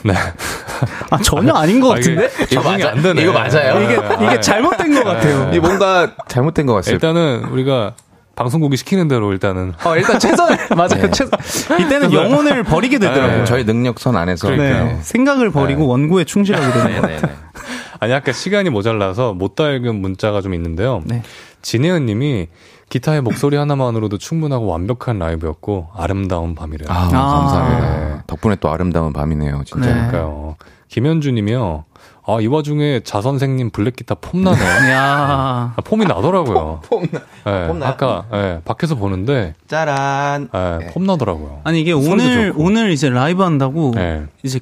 네. 0.04 0.12
아 1.10 1.16
전혀 1.18 1.54
아닌 1.54 1.80
것 1.80 1.92
아, 1.94 1.98
이게 1.98 2.14
같은데? 2.14 2.46
적응이 2.54 2.84
안 2.84 3.02
되네. 3.02 3.22
이거 3.22 3.32
맞아요? 3.32 3.82
이게 3.82 3.96
아, 3.96 4.14
이게 4.22 4.40
잘못된 4.40 4.94
것 4.94 5.04
같아요. 5.04 5.50
이 5.54 5.58
뭔가 5.58 6.14
잘못된 6.28 6.66
것 6.66 6.74
같아요. 6.74 6.92
일단은 6.92 7.44
우리가 7.46 7.94
방송국이 8.36 8.76
시키는 8.76 9.08
대로 9.08 9.32
일단은 9.32 9.72
어, 9.84 9.96
일단 9.96 10.18
최선을 10.20 10.56
맞아요. 10.76 10.88
네. 10.88 11.10
최선. 11.10 11.80
이때는 11.80 12.12
영혼을 12.12 12.62
버리게 12.62 12.98
되더라고요. 12.98 13.38
네. 13.38 13.44
저희 13.44 13.64
능력선 13.64 14.14
안에서. 14.14 14.48
그러니까요. 14.48 14.84
네. 14.84 14.98
생각을 15.02 15.50
버리고 15.50 15.80
네. 15.82 15.86
원고에 15.88 16.24
충실하게 16.24 16.72
되는 16.72 17.00
것 17.00 17.06
네네네. 17.06 17.20
같아요. 17.20 17.36
아니 17.98 18.12
아까 18.12 18.32
시간이 18.32 18.68
모자라서 18.68 19.32
못 19.32 19.54
달은 19.54 20.00
문자가 20.00 20.42
좀 20.42 20.52
있는데요. 20.54 21.02
네. 21.06 21.22
진혜은 21.62 22.04
님이 22.06 22.48
기타의 22.90 23.22
목소리 23.22 23.56
하나만으로도 23.56 24.18
충분하고 24.18 24.66
완벽한 24.66 25.18
라이브였고 25.18 25.88
아름다운 25.96 26.54
밤이래요. 26.54 26.88
아, 26.90 27.06
아. 27.06 27.08
감사합니다. 27.08 28.24
덕분에 28.26 28.56
또 28.60 28.70
아름다운 28.70 29.12
밤이네요, 29.12 29.62
진짜. 29.64 29.86
네. 29.86 29.92
그러니까요. 29.94 30.56
김현주님이요. 30.88 31.84
아, 32.28 32.40
이 32.40 32.46
와중에 32.48 33.00
자 33.04 33.20
선생님 33.20 33.70
블랙기타 33.70 34.16
폼 34.16 34.42
나네. 34.42 34.58
야 34.90 35.72
아, 35.76 35.80
폼이 35.84 36.06
나더라고요. 36.06 36.80
폼 36.90 37.06
나. 37.12 37.20
예, 37.46 37.68
폼? 37.68 37.82
아까 37.82 38.26
예, 38.32 38.60
밖에서 38.64 38.96
보는데 38.96 39.54
짜란. 39.68 40.48
예, 40.52 40.78
네. 40.84 40.92
폼 40.92 41.06
나더라고요. 41.06 41.60
아니 41.62 41.80
이게 41.80 41.92
오늘 41.92 42.48
좋고. 42.48 42.64
오늘 42.64 42.90
이제 42.90 43.08
라이브 43.08 43.42
한다고 43.44 43.92
예. 43.96 44.26
이제 44.42 44.58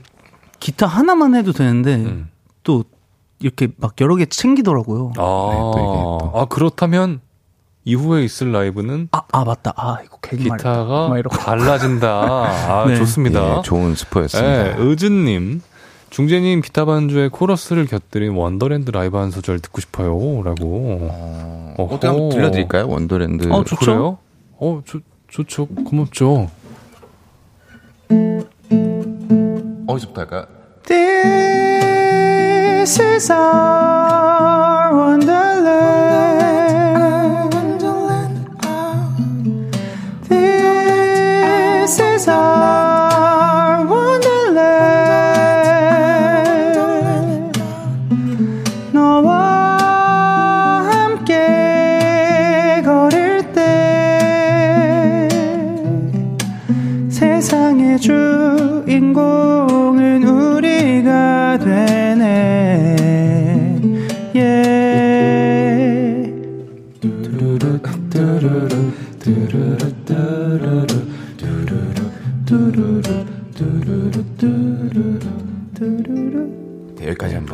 기타 0.61 0.87
하나만 0.87 1.35
해도 1.35 1.53
되는데 1.53 1.95
음. 1.95 2.29
또 2.65 2.85
이렇게 3.41 3.69
막 3.79 3.95
여러 4.01 4.17
개 4.17 4.27
챙기더라고요. 4.27 5.13
아, 5.17 5.51
네, 5.53 5.59
또 5.59 5.71
이게 5.79 6.31
또. 6.33 6.33
아 6.35 6.45
그렇다면 6.45 7.21
이후에 7.87 8.25
있을 8.25 8.53
라이브는 8.53 9.09
아, 9.13 9.23
아 9.33 9.45
맞다. 9.45 9.73
아 9.77 9.99
이거. 10.05 10.19
기타가. 10.21 11.11
달라진다. 11.31 12.09
아, 12.09 12.85
네. 12.89 12.97
좋습니다. 12.97 13.59
예, 13.59 13.63
좋은 13.63 13.95
스포였습니다. 13.95 14.67
예, 14.69 14.75
의진 14.79 15.25
님. 15.25 15.63
중재님 16.15 16.61
기타 16.61 16.85
반주에 16.85 17.27
코러스를 17.27 17.87
곁들인 17.87 18.35
원더랜드 18.37 18.93
라이브 18.93 19.17
한 19.17 19.33
소절 19.33 19.59
듣고 19.59 19.81
싶어요. 19.81 20.13
라고. 20.45 21.09
어. 21.11 21.75
어떻게 21.77 22.07
한번 22.07 22.29
들려드릴까요? 22.29 22.87
원더랜드. 22.89 23.51
어, 23.51 23.65
좋죠. 23.65 23.85
그래요? 23.85 24.19
어, 24.61 24.81
좋, 24.85 25.03
좋죠. 25.27 25.67
고맙죠. 25.67 26.49
어디서부터 29.89 30.21
할까요? 30.21 30.47
This 30.87 31.03
is 33.03 33.33
our 33.33 34.95
wonderland. 34.95 35.54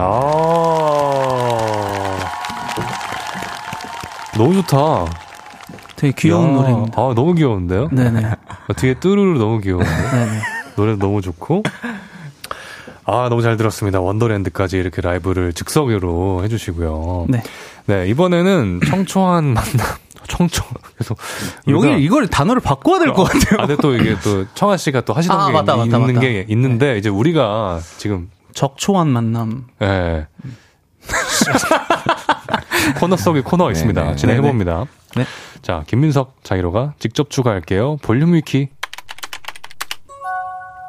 아. 0.03 1.61
너무 4.37 4.55
좋다. 4.63 5.07
되게 5.97 6.13
귀여운 6.17 6.49
야, 6.51 6.53
노래입니다. 6.53 7.01
아, 7.01 7.13
너무 7.15 7.35
귀여운데요? 7.35 7.89
네네. 7.93 8.25
아, 8.25 8.73
뒤에 8.75 8.95
뚜루루 8.95 9.39
너무 9.39 9.61
귀여운데. 9.61 9.89
네네. 9.91 10.41
노래 10.77 10.97
너무 10.97 11.21
좋고. 11.21 11.63
아, 13.05 13.29
너무 13.29 13.43
잘 13.43 13.57
들었습니다. 13.57 14.01
원더랜드까지 14.01 14.79
이렇게 14.79 15.03
라이브를 15.03 15.53
즉석으로 15.53 16.43
해주시고요. 16.45 17.27
네. 17.29 17.43
네, 17.87 18.09
이번에는 18.09 18.81
청초한 18.87 19.45
만남. 19.45 19.87
청초. 20.29 20.63
그래서. 20.95 21.17
여기 21.69 22.03
이걸 22.05 22.29
단어를 22.29 22.63
바꿔야 22.63 23.01
될것 23.01 23.27
같아요. 23.27 23.61
아, 23.63 23.67
근데 23.67 23.77
또 23.83 23.95
이게 23.97 24.17
또 24.23 24.47
청아 24.55 24.77
씨가 24.77 25.01
또 25.01 25.13
하시던 25.13 25.39
아, 25.39 25.47
게 25.49 25.53
맞다, 25.53 25.75
맞다, 25.77 25.85
있는 25.85 26.15
맞다. 26.15 26.21
게 26.21 26.47
있는데, 26.49 26.97
이제 26.99 27.09
우리가 27.09 27.81
지금, 27.99 28.31
적초한 28.55 29.09
만남. 29.09 29.67
예. 29.83 30.27
코너 32.99 33.17
속에 33.17 33.41
코너가 33.41 33.71
있습니다. 33.73 34.03
네네. 34.03 34.17
진행해봅니다. 34.17 34.87
네. 35.17 35.25
자, 35.63 35.85
김민석 35.87 36.43
자기로가 36.43 36.95
직접 36.99 37.31
추가할게요. 37.31 37.97
볼륨 38.03 38.35
위키. 38.35 38.69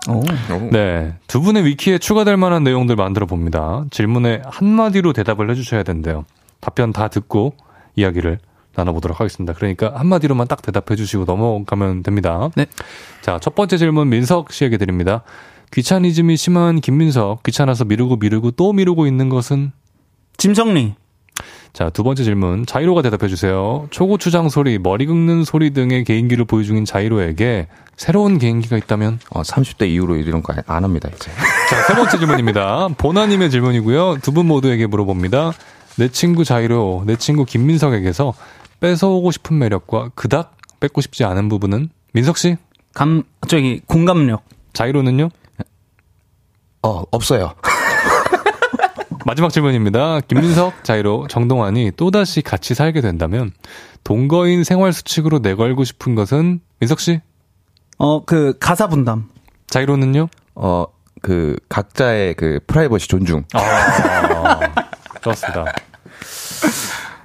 오. 0.10 0.20
오. 0.54 0.70
네. 0.72 1.16
두 1.28 1.42
분의 1.42 1.66
위키에 1.66 1.98
추가될 1.98 2.38
만한 2.38 2.64
내용들 2.64 2.96
만들어 2.96 3.26
봅니다. 3.26 3.84
질문에 3.92 4.42
한마디로 4.46 5.14
대답을 5.14 5.50
해주셔야 5.52 5.84
된대요. 5.84 6.26
답변 6.60 6.92
다 6.92 7.08
듣고 7.08 7.54
이야기를 7.96 8.40
나눠보도록 8.76 9.20
하겠습니다. 9.20 9.54
그러니까 9.54 9.94
한마디로만 9.96 10.48
딱 10.48 10.62
대답해 10.62 10.96
주시고 10.96 11.26
넘어가면 11.26 12.04
됩니다. 12.04 12.50
네. 12.56 12.66
자, 13.22 13.38
첫 13.40 13.54
번째 13.54 13.78
질문 13.78 14.10
민석 14.10 14.52
씨에게 14.52 14.78
드립니다. 14.78 15.24
귀차니즘이 15.74 16.36
심한 16.38 16.82
김민석, 16.82 17.44
귀찮아서 17.44 17.86
미루고 17.86 18.18
미루고 18.18 18.52
또 18.52 18.74
미루고 18.74 19.08
있는 19.08 19.30
것은? 19.30 19.72
짐 20.38 20.54
정리. 20.54 20.96
자, 21.74 21.90
두 21.90 22.04
번째 22.04 22.24
질문. 22.26 22.66
자이로가 22.66 23.02
대답해 23.02 23.30
주세요. 23.30 23.88
초고추장 23.92 24.50
소리, 24.50 24.78
머리 24.78 25.06
긁는 25.06 25.46
소리 25.46 25.72
등의 25.72 26.04
개인기를 26.04 26.44
보여 26.44 26.64
중인 26.64 26.84
자이로에게 26.84 27.68
새로운 27.96 28.38
개인기가 28.38 28.76
있다면? 28.78 29.20
어, 29.30 29.42
30대 29.44 29.88
이후로 29.90 30.18
이런 30.18 30.44
거 30.44 30.54
안 30.68 30.84
합니다, 30.84 31.10
이제. 31.16 31.32
자, 31.70 31.82
세 31.88 31.94
번째 31.96 32.18
질문입니다. 32.18 32.90
보나님의 32.98 33.50
질문이고요. 33.50 34.18
두 34.22 34.32
분 34.34 34.48
모두에게 34.48 34.86
물어봅니다. 34.88 35.54
내 35.98 36.10
친구 36.10 36.44
자이로, 36.44 37.04
내 37.06 37.16
친구 37.16 37.46
김민석에게서 37.46 38.34
뺏어오고 38.82 39.32
싶은 39.32 39.58
매력과 39.58 40.10
그닥 40.16 40.58
뺏고 40.82 41.00
싶지 41.00 41.24
않은 41.24 41.48
부분은? 41.48 41.90
민석 42.14 42.38
씨? 42.38 42.58
감, 42.94 43.24
저기, 43.48 43.80
공감력. 43.86 44.44
자이로는요? 44.74 45.30
어, 46.84 47.04
없어요. 47.12 47.54
마지막 49.26 49.52
질문입니다. 49.52 50.22
김민석, 50.22 50.84
자이로, 50.84 51.28
정동환이 51.28 51.92
또다시 51.96 52.42
같이 52.42 52.74
살게 52.74 53.02
된다면 53.02 53.52
동거인 54.04 54.64
생활 54.64 54.94
수칙으로 54.94 55.40
내걸고 55.40 55.84
싶은 55.84 56.16
것은 56.16 56.60
민석 56.80 57.00
씨? 57.00 57.22
어, 57.98 58.26
그, 58.26 58.58
가사 58.60 58.88
분담. 58.88 59.30
자이로는요? 59.68 60.28
어, 60.56 60.86
그, 61.22 61.56
각자의 61.70 62.34
그 62.34 62.60
프라이버시 62.66 63.08
존중. 63.08 63.44
아, 63.54 64.60
좋습니다. 65.22 65.66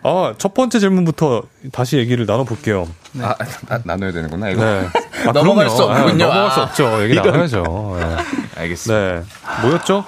아, 0.06 0.34
첫 0.38 0.54
번째 0.54 0.78
질문부터 0.78 1.42
다시 1.72 1.98
얘기를 1.98 2.26
나눠볼게요. 2.26 2.88
아, 3.20 3.34
나, 3.68 3.80
나눠야 3.82 4.12
되는구나, 4.12 4.50
이거. 4.50 4.64
네. 4.64 4.86
아, 5.26 5.32
넘어갈. 5.32 5.68
수 5.68 5.82
없군요. 5.82 6.26
아, 6.26 6.28
넘어갈 6.28 6.50
수 6.52 6.60
아, 6.60 6.62
없죠. 6.62 7.02
얘기 7.02 7.14
이런. 7.14 7.26
나눠야죠. 7.26 7.64
네. 7.98 8.60
알겠습니다. 8.60 9.14
네. 9.14 9.22
뭐였죠? 9.62 10.04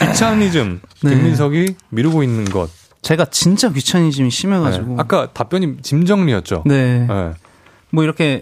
귀차니즘. 0.00 0.80
네. 1.02 1.10
김민석이 1.10 1.76
미루고 1.90 2.22
있는 2.22 2.46
것. 2.46 2.70
제가 3.02 3.26
진짜 3.26 3.70
귀차니즘이 3.70 4.30
네. 4.30 4.34
심해가지고. 4.34 4.96
아까 4.98 5.28
답변이 5.34 5.76
짐 5.82 6.06
정리였죠. 6.06 6.62
네. 6.64 7.06
네. 7.06 7.32
뭐 7.90 8.04
이렇게, 8.04 8.40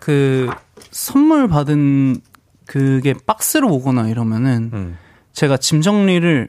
그, 0.00 0.50
선물 0.90 1.48
받은 1.48 2.20
그게 2.66 3.14
박스로 3.26 3.70
오거나 3.70 4.08
이러면은, 4.08 4.70
음. 4.74 4.98
제가 5.32 5.56
짐 5.56 5.80
정리를 5.80 6.48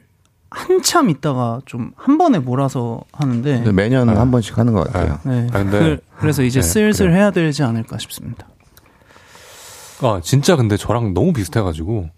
한참 0.50 1.10
있다가 1.10 1.60
좀 1.66 1.92
한 1.96 2.16
번에 2.18 2.38
몰아서 2.38 3.02
하는데, 3.12 3.56
근데 3.56 3.72
매년 3.72 4.08
한 4.08 4.30
번씩 4.30 4.56
하는 4.58 4.72
것 4.72 4.84
같아요. 4.86 5.18
네. 5.24 5.46
아, 5.52 5.58
근데- 5.58 5.98
그, 6.18 6.26
래서 6.26 6.42
이제 6.42 6.60
네, 6.60 6.66
슬슬. 6.66 7.12
해야 7.14 7.30
되지 7.30 7.62
않을까 7.62 7.98
싶습니다. 7.98 8.46
아, 10.00 10.20
진짜 10.22 10.56
근데 10.56 10.76
저랑 10.76 11.12
너무 11.14 11.32
비슷해가지고. 11.32 12.08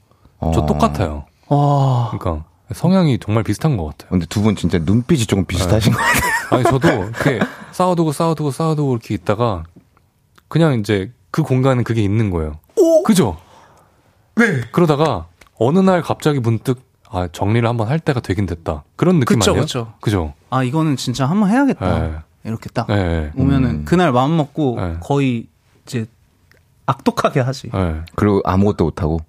저 0.54 0.60
어. 0.60 0.66
똑같아요. 0.66 1.26
와. 1.48 2.10
그러니까 2.12 2.44
성향이 2.72 3.18
정말 3.18 3.42
비슷한 3.42 3.76
것 3.76 3.84
같아요. 3.86 4.10
근데 4.10 4.26
두 4.26 4.42
분 4.42 4.54
진짜 4.56 4.78
눈빛이 4.78 5.26
조금 5.26 5.44
비슷하신 5.44 5.92
것 5.92 5.98
같아요. 5.98 6.30
아니, 6.50 6.64
저도 6.64 6.88
이렇게 6.88 7.40
싸워두고 7.72 8.12
싸워두고 8.12 8.50
싸워두고 8.50 8.92
이렇게 8.92 9.14
있다가 9.14 9.64
그냥 10.48 10.78
이제 10.78 11.12
그 11.30 11.42
공간은 11.42 11.84
그게 11.84 12.02
있는 12.02 12.30
거예요. 12.30 12.58
그죠? 13.04 13.36
네. 14.36 14.60
그러다가 14.72 15.26
어느 15.58 15.78
날 15.80 16.00
갑자기 16.02 16.38
문득 16.38 16.80
아, 17.10 17.28
정리를 17.30 17.68
한번 17.68 17.88
할 17.88 17.98
때가 17.98 18.20
되긴 18.20 18.46
됐다. 18.46 18.84
그런 18.96 19.18
느낌 19.20 19.38
그쵸, 19.38 19.50
아니에요? 19.52 19.62
그쵸. 19.64 19.92
그죠? 20.00 20.34
아, 20.48 20.62
이거는 20.62 20.96
진짜 20.96 21.26
한번 21.26 21.50
해야겠다. 21.50 21.98
네. 21.98 22.14
이렇게 22.44 22.70
딱. 22.70 22.86
네. 22.88 23.30
오면은 23.36 23.70
음. 23.70 23.84
그날 23.84 24.12
마음 24.12 24.36
먹고 24.36 24.76
네. 24.80 24.96
거의 25.00 25.46
이제 25.86 26.06
악독하게 26.86 27.40
하지. 27.40 27.70
네. 27.72 28.00
그리고 28.14 28.40
아무것도 28.44 28.84
못 28.84 29.02
하고 29.02 29.20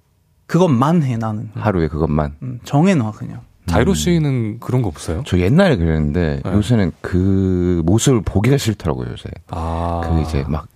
그것만 0.46 1.04
해 1.04 1.18
나는. 1.18 1.50
하루에 1.56 1.88
그것만. 1.88 2.36
음, 2.42 2.60
정해놔 2.64 3.12
그냥. 3.12 3.42
자이로 3.68 3.94
씨는 3.94 4.60
그런 4.60 4.82
거 4.82 4.88
없어요? 4.90 5.24
저 5.26 5.40
옛날에 5.40 5.78
그랬는데 5.78 6.42
네. 6.44 6.52
요새는 6.52 6.92
그 7.02 7.82
모습을 7.86 8.22
보기가 8.22 8.58
싫더라고요, 8.58 9.12
요새. 9.12 9.30
아. 9.50 10.02
그 10.04 10.22
이제 10.22 10.44
막, 10.48 10.68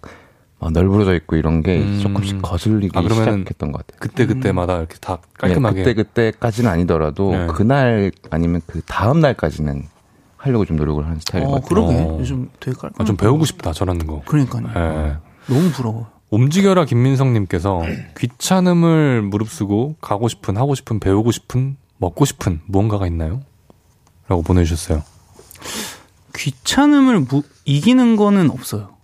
막 0.60 0.72
널브러져 0.72 1.16
있고 1.16 1.36
이런 1.36 1.62
게 1.62 1.80
음. 1.80 2.00
조금씩 2.02 2.42
거슬리기 2.42 2.98
아, 2.98 3.02
시작했던 3.02 3.72
것 3.72 3.86
같아요. 3.86 4.00
그때 4.00 4.26
그때마다 4.26 4.78
이렇게 4.78 4.96
다 5.00 5.18
깔끔하게. 5.38 5.84
그때 5.84 5.94
그때까지는 5.94 6.70
아니더라도 6.72 7.32
네. 7.32 7.48
그날 7.48 8.12
아니면 8.30 8.62
그 8.66 8.82
다음 8.86 9.20
날까지는 9.20 9.84
하려고 10.38 10.64
좀 10.66 10.78
노력을 10.78 11.04
하는 11.04 11.20
스타일인 11.20 11.50
것 11.50 11.56
어, 11.58 11.62
같아요. 11.62 11.70
그러게. 11.70 11.96
어. 12.00 12.18
요즘 12.20 12.50
되게 12.60 12.78
깔끔. 12.78 13.02
아, 13.02 13.06
좀 13.06 13.18
배우고 13.18 13.46
싶다 13.46 13.74
저런 13.74 13.98
거. 14.00 14.22
그러니까요. 14.26 14.66
예. 14.76 15.18
너무 15.54 15.72
부러워. 15.72 16.10
움직여라 16.30 16.86
김민성님께서 16.86 17.82
귀찮음을 18.18 19.22
무릅쓰고 19.24 19.96
가고 20.02 20.28
싶은 20.28 20.58
하고 20.58 20.74
싶은 20.76 21.00
배우고 21.00 21.32
싶은 21.32 21.78
먹고 21.98 22.26
싶은 22.26 22.62
무언가가 22.66 23.08
있나요? 23.08 23.42
라고 24.28 24.42
보내주셨어요. 24.42 25.04
귀찮음을 26.36 27.22
무- 27.22 27.44
이기는 27.66 28.16
거는 28.16 28.50
없어요. 28.52 28.95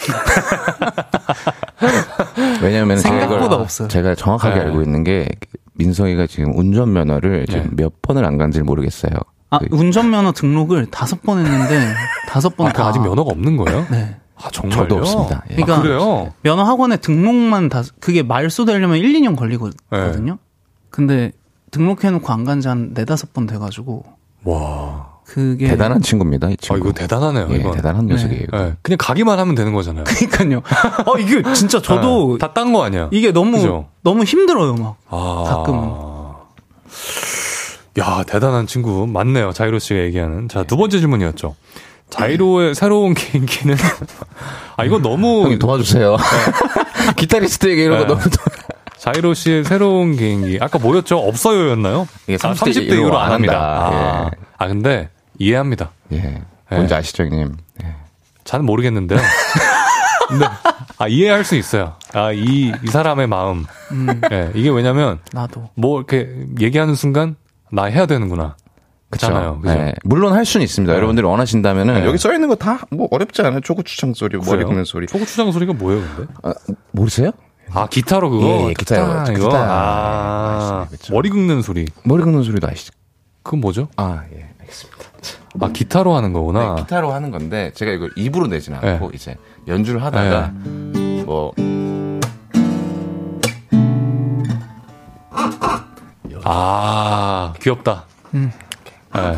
왜냐면 2.62 2.98
생각보다 2.98 3.42
제가, 3.42 3.54
없어요. 3.56 3.88
제가 3.88 4.14
정확하게 4.14 4.54
네. 4.56 4.60
알고 4.66 4.82
있는 4.82 5.04
게 5.04 5.28
민성이가 5.74 6.26
지금 6.26 6.56
운전면허를 6.58 7.46
네. 7.46 7.52
지금 7.52 7.76
몇 7.76 8.02
번을 8.02 8.24
안 8.24 8.38
간지 8.38 8.62
모르겠어요. 8.62 9.12
아, 9.50 9.58
그- 9.58 9.66
운전면허 9.70 10.32
등록을 10.32 10.86
다섯 10.86 11.22
번 11.22 11.44
했는데 11.44 11.92
다섯 12.28 12.56
번 12.56 12.68
아, 12.68 12.72
다. 12.72 12.86
아직 12.88 13.00
면허가 13.00 13.30
없는 13.32 13.56
거예요? 13.56 13.86
네. 13.90 14.16
아, 14.36 14.48
정말요? 14.50 14.82
저도 14.82 14.96
없습니다. 14.98 15.42
예. 15.50 15.54
그러니까 15.56 15.76
아, 15.78 15.82
그래요? 15.82 16.32
면허 16.42 16.62
학원에 16.62 16.96
등록만 16.96 17.68
다 17.68 17.82
그게 18.00 18.22
말소 18.22 18.64
되려면 18.64 18.96
1, 18.98 19.12
2년 19.20 19.36
걸리거든요. 19.36 20.38
근데 20.90 21.32
등록해 21.70 22.10
놓고 22.10 22.32
안 22.32 22.44
간 22.44 22.60
지 22.60 22.68
한 22.68 22.90
네다섯 22.94 23.32
번 23.32 23.46
돼 23.46 23.58
가지고 23.58 24.04
와. 24.44 25.09
그게 25.32 25.68
대단한 25.68 26.02
친구입니다, 26.02 26.48
이 26.48 26.54
아, 26.54 26.56
친구. 26.60 26.88
이거 26.88 26.92
대단하네요, 26.92 27.46
예, 27.52 27.56
이건. 27.56 27.72
대단한 27.76 28.06
녀석이에요. 28.06 28.46
예, 28.52 28.74
그냥 28.82 28.96
가기만 28.98 29.38
하면 29.38 29.54
되는 29.54 29.72
거잖아요. 29.72 30.02
그러니까요. 30.32 30.62
어 31.06 31.18
이게 31.18 31.40
진짜 31.54 31.80
저도 31.80 32.36
다 32.38 32.52
딴 32.52 32.72
거 32.72 32.82
아니야? 32.82 33.08
이게 33.12 33.30
너무 33.32 33.56
그죠? 33.58 33.86
너무 34.02 34.24
힘들어요 34.24 34.74
막. 34.74 34.96
아. 35.08 35.44
가끔은. 35.46 35.88
야, 37.98 38.24
대단한 38.26 38.66
친구. 38.66 39.06
맞네요. 39.06 39.52
자이로 39.52 39.78
씨가 39.78 40.00
얘기하는. 40.00 40.48
자, 40.48 40.62
두 40.64 40.76
번째 40.76 40.98
질문이었죠. 40.98 41.54
자이로의 42.08 42.74
새로운 42.74 43.14
개인기는 43.14 43.76
아 44.76 44.84
이거 44.84 44.98
너무 44.98 45.42
형님 45.44 45.60
도와주세요. 45.60 46.16
기타리스트에게 47.16 47.84
이런 47.84 47.98
네. 48.00 48.06
거 48.06 48.14
너무 48.14 48.28
도... 48.28 48.36
자이로 48.98 49.32
씨의 49.34 49.62
새로운 49.64 50.16
개인기 50.16 50.58
아까 50.60 50.78
뭐였죠? 50.80 51.18
없어요였나요? 51.18 52.08
이게 52.26 52.36
아, 52.42 52.52
30대 52.52 52.70
30대 52.72 52.92
이후로 52.94 53.16
안 53.16 53.30
합니다. 53.30 53.54
합니다. 53.54 54.30
아, 54.58 54.64
아, 54.64 54.66
근데 54.68 55.08
이해합니다. 55.44 55.90
예. 56.12 56.42
뭔지 56.70 56.94
아시죠, 56.94 57.24
형님? 57.24 57.56
예. 57.82 57.94
잘 58.44 58.60
모르겠는데요. 58.60 59.18
근데 60.28 60.46
아 60.98 61.08
이해할 61.08 61.44
수 61.44 61.56
있어요. 61.56 61.94
아이이 62.12 62.72
사람의 62.90 63.26
마음. 63.26 63.64
예, 64.30 64.52
이게 64.54 64.68
왜냐면 64.70 65.18
나도. 65.32 65.70
뭐 65.74 65.98
이렇게 65.98 66.28
얘기하는 66.60 66.94
순간 66.94 67.36
나 67.72 67.84
해야 67.84 68.06
되는구나. 68.06 68.56
그렇잖아요. 69.08 69.60
그죠? 69.60 69.74
예. 69.76 69.94
물론 70.04 70.34
할 70.34 70.44
수는 70.44 70.62
있습니다. 70.62 70.92
네. 70.92 70.96
여러분들이 70.96 71.26
원하신다면은 71.26 71.94
네. 71.94 72.06
여기 72.06 72.16
써 72.18 72.32
있는 72.32 72.48
거 72.48 72.54
다 72.54 72.78
뭐 72.92 73.08
어렵지 73.10 73.42
않아요. 73.42 73.60
초고추장 73.60 74.14
소리, 74.14 74.36
머리 74.36 74.46
그래요? 74.48 74.68
긁는 74.68 74.84
소리. 74.84 75.06
초고추장 75.08 75.50
소리가 75.50 75.72
뭐예요, 75.72 76.00
근데? 76.16 76.32
아, 76.44 76.52
모르세요? 76.92 77.32
아 77.72 77.86
기타로 77.88 78.30
그거. 78.30 78.44
예, 78.46 78.68
예, 78.68 78.74
기타요. 78.74 79.06
기타, 79.24 79.32
이거. 79.32 79.48
기타. 79.48 79.58
아, 79.68 80.86
네, 80.90 80.96
그쵸. 80.96 81.12
머리 81.14 81.28
긁는 81.30 81.62
소리. 81.62 81.86
머리 82.04 82.22
긁는 82.22 82.42
소리도 82.44 82.68
아시죠? 82.68 82.92
그건 83.42 83.60
뭐죠? 83.60 83.88
아, 83.96 84.22
예, 84.34 84.49
알겠습니다. 84.70 85.04
아 85.60 85.68
기타로 85.72 86.14
하는 86.14 86.32
거구나. 86.32 86.74
네, 86.76 86.82
기타로 86.82 87.12
하는 87.12 87.30
건데 87.30 87.72
제가 87.74 87.90
이걸 87.92 88.10
입으로 88.16 88.46
내진 88.46 88.74
않고 88.74 88.86
네. 88.86 89.10
이제 89.14 89.36
연주를 89.66 90.02
하다가 90.02 90.52
뭐아 96.44 97.52
귀엽다. 97.60 98.04
음. 98.34 98.52
예. 99.16 99.36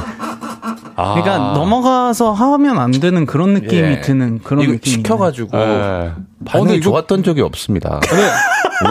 아, 0.95 1.15
그러니까 1.15 1.39
넘어가서 1.55 2.33
하면 2.33 2.79
안 2.79 2.91
되는 2.91 3.25
그런 3.25 3.55
느낌이 3.55 3.89
예. 3.89 4.01
드는 4.03 4.41
그런 4.41 4.63
이거 4.65 4.73
느낌이 4.73 4.97
시켜가지고 4.97 5.59
예. 5.59 6.13
반응이 6.45 6.77
어, 6.77 6.81
좋았던 6.81 7.23
적이 7.23 7.41
없습니다. 7.43 7.99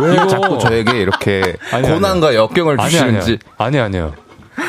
왜 0.02 0.14
이거- 0.16 0.28
자꾸 0.28 0.58
저에게 0.58 1.00
이렇게 1.00 1.56
아니, 1.72 1.88
고난과 1.88 2.34
역경을 2.34 2.82
아니 2.82 2.90
주시는지 2.90 3.38
아니 3.58 3.78
아니 3.80 3.98
아니요. 3.98 4.14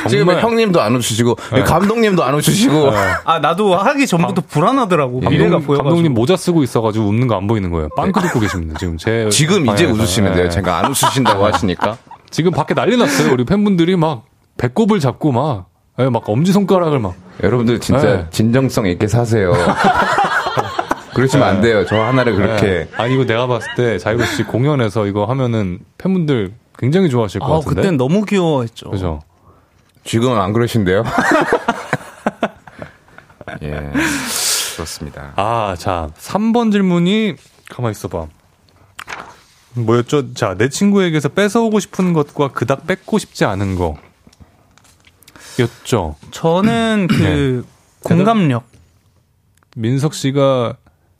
지금 0.08 0.28
형님도 0.38 0.80
안 0.80 0.94
웃으시고 0.94 1.36
네. 1.52 1.62
감독님도 1.64 2.22
안 2.24 2.34
웃으시고 2.34 2.90
아 3.24 3.38
나도 3.40 3.74
하기 3.76 4.06
전부터 4.06 4.42
불안하더라고 4.48 5.20
미래가 5.20 5.50
감독, 5.52 5.66
보여가지고 5.66 5.84
감독님 5.88 6.14
모자 6.14 6.36
쓰고 6.36 6.62
있어가지고 6.62 7.06
웃는 7.06 7.26
거 7.28 7.36
안 7.36 7.46
보이는 7.46 7.70
거예요. 7.70 7.88
빵크 7.96 8.20
듣고 8.20 8.40
계십니다. 8.40 8.78
지금 8.78 8.96
제 8.96 9.28
지금 9.30 9.66
이제. 9.66 9.84
웃으시면 9.86 10.34
돼요. 10.34 10.44
예. 10.46 10.48
제가 10.48 10.78
안 10.78 10.86
웃으신다고 10.90 11.44
하시니까 11.46 11.96
지금 12.30 12.52
밖에 12.52 12.74
난리 12.74 12.96
났어요. 12.96 13.32
우리 13.32 13.44
팬분들이 13.44 13.96
막 13.96 14.24
배꼽을 14.58 15.00
잡고 15.00 15.32
막, 15.32 15.66
예, 15.98 16.08
막 16.08 16.28
엄지 16.28 16.52
손가락을 16.52 16.98
막. 16.98 17.14
여러분들 17.42 17.80
진짜 17.80 18.02
네. 18.02 18.26
진정성 18.30 18.86
있게 18.86 19.08
사세요. 19.08 19.52
그러시면 21.14 21.46
안 21.46 21.60
돼요. 21.60 21.84
저 21.86 21.96
하나를 22.00 22.34
그렇게 22.36 22.66
예. 22.66 22.88
아니 22.96 23.14
이거 23.14 23.24
내가 23.26 23.46
봤을 23.46 23.68
때 23.76 23.98
자이로 23.98 24.24
씨 24.24 24.44
공연에서 24.44 25.06
이거 25.06 25.24
하면은 25.26 25.80
팬분들 25.98 26.52
굉장히 26.78 27.10
좋아하실 27.10 27.40
것 27.40 27.46
아 27.46 27.58
같은데. 27.58 27.82
그땐 27.82 27.96
너무 27.96 28.24
귀여워했죠 28.24 28.90
그죠. 28.90 29.20
지금은 30.04 30.40
안 30.40 30.52
그러신데요. 30.52 31.04
예, 33.62 33.92
그렇습니다. 34.74 35.32
아, 35.36 35.76
자, 35.78 36.08
3번 36.18 36.72
질문이, 36.72 37.36
가만 37.70 37.92
있어 37.92 38.08
봐. 38.08 38.26
뭐였죠? 39.74 40.34
자, 40.34 40.54
내 40.56 40.68
친구에게서 40.68 41.28
뺏어오고 41.30 41.80
싶은 41.80 42.12
것과 42.12 42.48
그닥 42.48 42.86
뺏고 42.86 43.18
싶지 43.18 43.44
않은 43.44 43.76
거. 43.76 43.96
였죠. 45.58 46.16
저는 46.30 47.08
그 47.08 47.66
공감력 48.02 48.64
민석 49.76 50.14
씨가, 50.14 50.76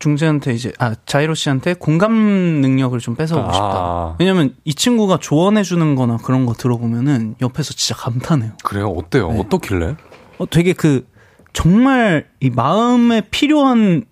중재한테 0.07 0.53
이제 0.53 0.73
아 0.81 0.97
자이로 1.07 1.35
씨한테 1.35 1.75
공감 1.75 2.13
능력을 2.13 2.99
좀 2.99 3.15
뺏어오고 3.15 3.53
싶다. 3.53 3.65
아, 3.67 4.17
왜냐면 4.19 4.57
이 4.65 4.75
친구가 4.75 5.19
조언해 5.19 5.63
주는 5.63 5.95
거나 5.95 6.17
그런 6.17 6.45
거 6.45 6.55
들어보면은 6.55 7.37
옆에서 7.41 7.73
진짜 7.73 7.95
감탄해요. 8.01 8.53
그래요? 8.65 8.89
어때요? 8.89 9.31
네. 9.31 9.39
어떻길래? 9.39 9.95
어 10.39 10.47
되게 10.51 10.73
그 10.73 11.07
정말 11.53 12.27
이 12.41 12.51
마음에 12.51 13.21
필요한 13.31 14.05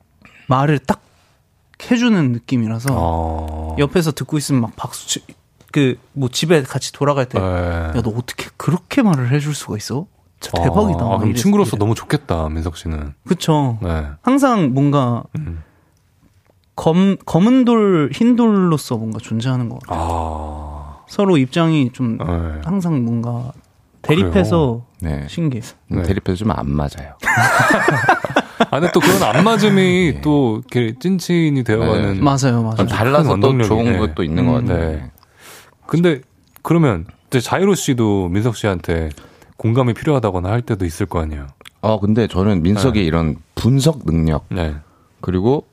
말을 0.47 0.79
딱 0.79 1.03
해주는 1.91 2.33
느낌이라서 2.33 2.89
어. 2.93 3.77
옆에서 3.81 4.13
듣고 4.13 4.39
있으면 4.39 4.61
막 4.61 4.77
박수 4.77 5.09
치, 5.09 5.25
그뭐 5.73 6.29
집에 6.31 6.63
같이 6.63 6.93
돌아갈 6.93 7.29
때 7.29 7.39
네. 7.41 7.45
야너 7.45 8.11
어떻게 8.17 8.49
그렇게 8.57 9.03
말을 9.03 9.33
해줄 9.33 9.55
수가 9.57 9.77
있어? 9.77 10.07
진짜 10.39 10.63
대박이다. 10.63 11.01
아, 11.05 11.17
그럼 11.19 11.31
이랬- 11.31 11.37
친구로서 11.37 11.71
이랬- 11.71 11.79
너무 11.81 11.95
좋겠다, 11.97 12.49
민석 12.49 12.77
씨는. 12.77 13.13
그쵸. 13.27 13.79
네. 13.83 14.07
항상 14.23 14.73
뭔가 14.73 15.25
음. 15.37 15.63
검 16.77 17.17
검은 17.27 17.65
돌, 17.65 18.11
흰 18.13 18.37
돌로서 18.37 18.97
뭔가 18.97 19.19
존재하는 19.19 19.69
것 19.69 19.81
같아요. 19.83 19.99
아, 20.03 20.97
서로 21.09 21.37
입장이 21.37 21.91
좀 21.93 22.19
네. 22.19 22.25
항상 22.65 23.05
뭔가 23.05 23.53
대립해서 24.03 24.85
네. 25.01 25.27
신기해. 25.29 25.63
네. 25.89 26.03
대립해서 26.03 26.37
좀 26.45 26.51
안 26.53 26.71
맞아요. 26.71 27.15
아, 28.71 28.79
근데 28.79 28.91
또 28.93 29.01
그런 29.01 29.23
안 29.23 29.43
맞음이 29.45 30.21
또 30.23 30.63
이렇게 30.71 30.95
찐친이 30.99 31.65
되어가는. 31.65 32.15
네. 32.15 32.21
맞아요, 32.21 32.63
맞아요. 32.63 32.87
달라서 32.87 33.37
또 33.41 33.61
좋은 33.63 33.85
네. 33.93 33.99
것도 33.99 34.23
있는 34.23 34.47
것 34.47 34.59
음. 34.59 34.67
같아요. 34.67 34.91
네. 34.91 35.11
근데 35.87 36.21
그러면 36.63 37.07
이제 37.29 37.41
자이로 37.41 37.75
씨도 37.75 38.29
민석 38.29 38.57
씨한테 38.57 39.11
공감이 39.57 39.93
필요하다거나 39.95 40.49
할 40.49 40.63
때도 40.63 40.85
있을 40.85 41.07
거 41.07 41.21
아니에요. 41.21 41.47
어, 41.83 41.99
근데 41.99 42.27
저는 42.27 42.63
민석의 42.63 43.05
이런 43.05 43.37
분석 43.55 44.05
능력, 44.05 44.45
네. 44.51 44.75
그리고 45.21 45.67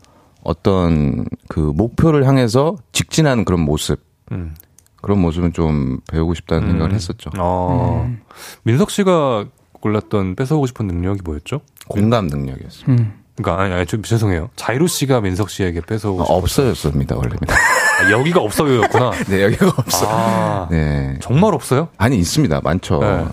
어떤 0.48 1.26
그 1.50 1.60
목표를 1.60 2.26
향해서 2.26 2.78
직진하는 2.94 3.44
그런 3.44 3.60
모습, 3.60 4.00
음. 4.32 4.56
그런 5.02 5.20
모습은 5.20 5.52
좀 5.52 6.00
배우고 6.10 6.36
싶다는 6.36 6.64
음. 6.64 6.70
생각을 6.70 6.94
했었죠. 6.94 7.32
어. 7.38 8.06
음. 8.08 8.22
민석 8.64 8.90
씨가 8.90 9.46
골랐던 9.74 10.36
뺏어오고 10.36 10.68
싶은 10.68 10.88
능력이 10.88 11.20
뭐였죠? 11.26 11.60
공감 11.90 12.28
능력이었어요. 12.28 12.86
음. 12.88 13.14
그러니까 13.36 13.62
아니, 13.62 13.74
아니 13.74 13.86
좀 13.86 14.02
죄송해요. 14.02 14.50
자이로 14.56 14.88
씨가 14.88 15.20
민석 15.20 15.50
씨에게 15.50 15.82
뺏어오고 15.82 16.22
어, 16.22 16.26
싶은 16.26 16.38
없어졌습니다, 16.38 17.18
원래는. 17.18 17.40
아, 17.50 18.12
여기가 18.12 18.40
없어요였구나. 18.40 19.12
네, 19.28 19.44
여기가 19.44 19.68
없어. 19.76 20.08
아, 20.10 20.68
네. 20.72 21.18
정말 21.20 21.54
없어요? 21.54 21.90
아니, 21.98 22.18
있습니다. 22.20 22.62
많죠. 22.64 23.00
네. 23.00 23.26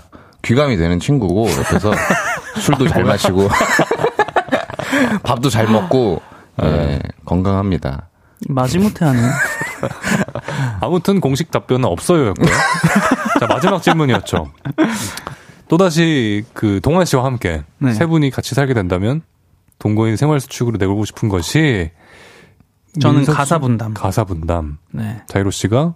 귀감이 0.43 0.77
되는 0.77 0.99
친구고, 0.99 1.49
옆에서 1.49 1.93
술도 2.61 2.89
잘 2.89 3.05
마시고, 3.05 3.49
밥도 5.23 5.49
잘 5.49 5.71
먹고, 5.71 6.21
네, 6.62 7.00
건강합니다. 7.24 8.09
마지못해 8.48 9.05
하는. 9.05 9.22
아무튼 10.80 11.20
공식 11.20 11.50
답변은 11.50 11.84
없어요였고요. 11.86 12.46
자 13.40 13.46
마지막 13.46 13.82
질문이었죠. 13.82 14.52
또다시 15.68 16.44
그 16.52 16.80
동환 16.82 17.05
씨와 17.05 17.24
함께 17.24 17.64
네. 17.78 17.92
세 17.94 18.07
분이 18.07 18.30
같이 18.30 18.55
살게 18.55 18.74
된다면 18.74 19.22
동거인 19.78 20.16
생활 20.16 20.40
수칙으로 20.41 20.76
내고 20.78 21.05
싶은 21.05 21.28
것이 21.28 21.90
저는 23.00 23.24
가사 23.24 23.59
분담. 23.59 23.94
가사 23.94 24.24
분담. 24.24 24.78
네. 24.92 25.22
자이로 25.26 25.50
씨가 25.50 25.94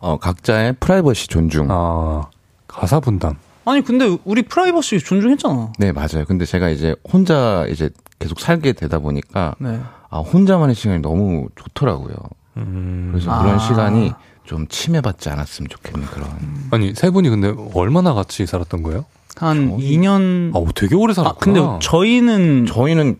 어, 0.00 0.18
각자의 0.18 0.74
프라이버시 0.80 1.28
존중. 1.28 1.68
아 1.70 2.28
가사 2.66 2.98
분담. 2.98 3.36
아니 3.64 3.82
근데 3.82 4.16
우리 4.24 4.42
프라이버시 4.42 4.98
존중했잖아. 5.00 5.72
네, 5.78 5.92
맞아요. 5.92 6.24
근데 6.26 6.44
제가 6.44 6.68
이제 6.70 6.96
혼자 7.12 7.64
이제 7.68 7.90
계속 8.22 8.40
살게 8.40 8.72
되다 8.72 8.98
보니까, 8.98 9.54
네. 9.58 9.80
아, 10.10 10.18
혼자만의 10.18 10.74
시간이 10.74 11.00
너무 11.02 11.48
좋더라고요. 11.56 12.14
음. 12.58 13.10
그래서 13.12 13.30
아. 13.30 13.42
그런 13.42 13.58
시간이 13.58 14.12
좀 14.44 14.66
침해받지 14.68 15.30
않았으면 15.30 15.68
좋겠는 15.68 16.06
그런. 16.08 16.28
아니 16.70 16.94
세 16.94 17.10
분이 17.10 17.28
근데 17.30 17.54
얼마나 17.74 18.12
같이 18.12 18.44
살았던 18.46 18.82
거예요? 18.82 19.04
한 19.36 19.78
2년. 19.78 20.54
아, 20.54 20.72
되게 20.74 20.94
오래 20.94 21.12
아, 21.12 21.14
살았구나. 21.14 21.60
근데 21.60 21.78
저희는 21.86 22.66
저희는 22.66 23.18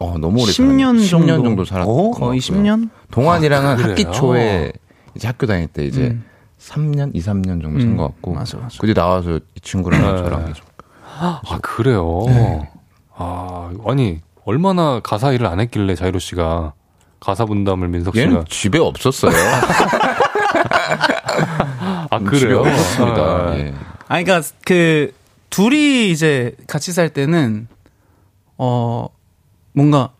어, 0.00 0.16
너무 0.18 0.42
오래 0.42 0.50
10년 0.52 0.98
살았- 1.00 1.20
10년 1.20 1.26
정도. 1.26 1.42
정도 1.44 1.64
살았고 1.64 2.08
어? 2.08 2.10
거의 2.12 2.40
10년? 2.40 2.88
동안이랑은 3.10 3.68
아? 3.68 3.88
학기 3.88 4.04
초에 4.12 4.72
이제 5.16 5.26
학교 5.26 5.46
다닐 5.46 5.66
때 5.66 5.84
이제 5.84 6.02
음. 6.08 6.24
3년, 6.60 7.10
2, 7.14 7.20
3년 7.20 7.60
정도 7.62 7.80
산 7.80 7.88
음, 7.90 7.96
것 7.96 8.04
같고. 8.04 8.34
맞아, 8.34 8.56
맞아. 8.58 8.78
그뒤 8.78 8.94
나와서 8.94 9.40
이 9.54 9.60
친구랑 9.60 10.00
네. 10.00 10.22
저랑 10.22 10.46
계속. 10.46 10.64
아 11.02 11.58
그래요. 11.62 12.22
네. 12.26 12.70
아 13.16 13.70
아니 13.86 14.20
얼마나 14.50 14.98
가사 14.98 15.30
일을 15.30 15.46
안 15.46 15.60
했길래 15.60 15.94
자이로 15.94 16.18
씨가 16.18 16.72
가사 17.20 17.44
분담을 17.44 17.86
민석 17.86 18.16
씨가 18.16 18.26
얘는 18.26 18.44
집에 18.48 18.80
없었어요. 18.80 19.30
아 22.10 22.18
집에 22.18 22.30
그래요? 22.30 22.58
없었습니다. 22.62 23.22
아, 23.22 23.54
예. 23.56 23.72
아니, 24.08 24.24
그니까, 24.24 24.44
그, 24.64 25.12
둘이 25.50 26.10
이제 26.10 26.56
같이 26.66 26.90
살 26.92 27.10
때는, 27.10 27.68
어, 28.58 29.06
뭔가, 29.72 30.10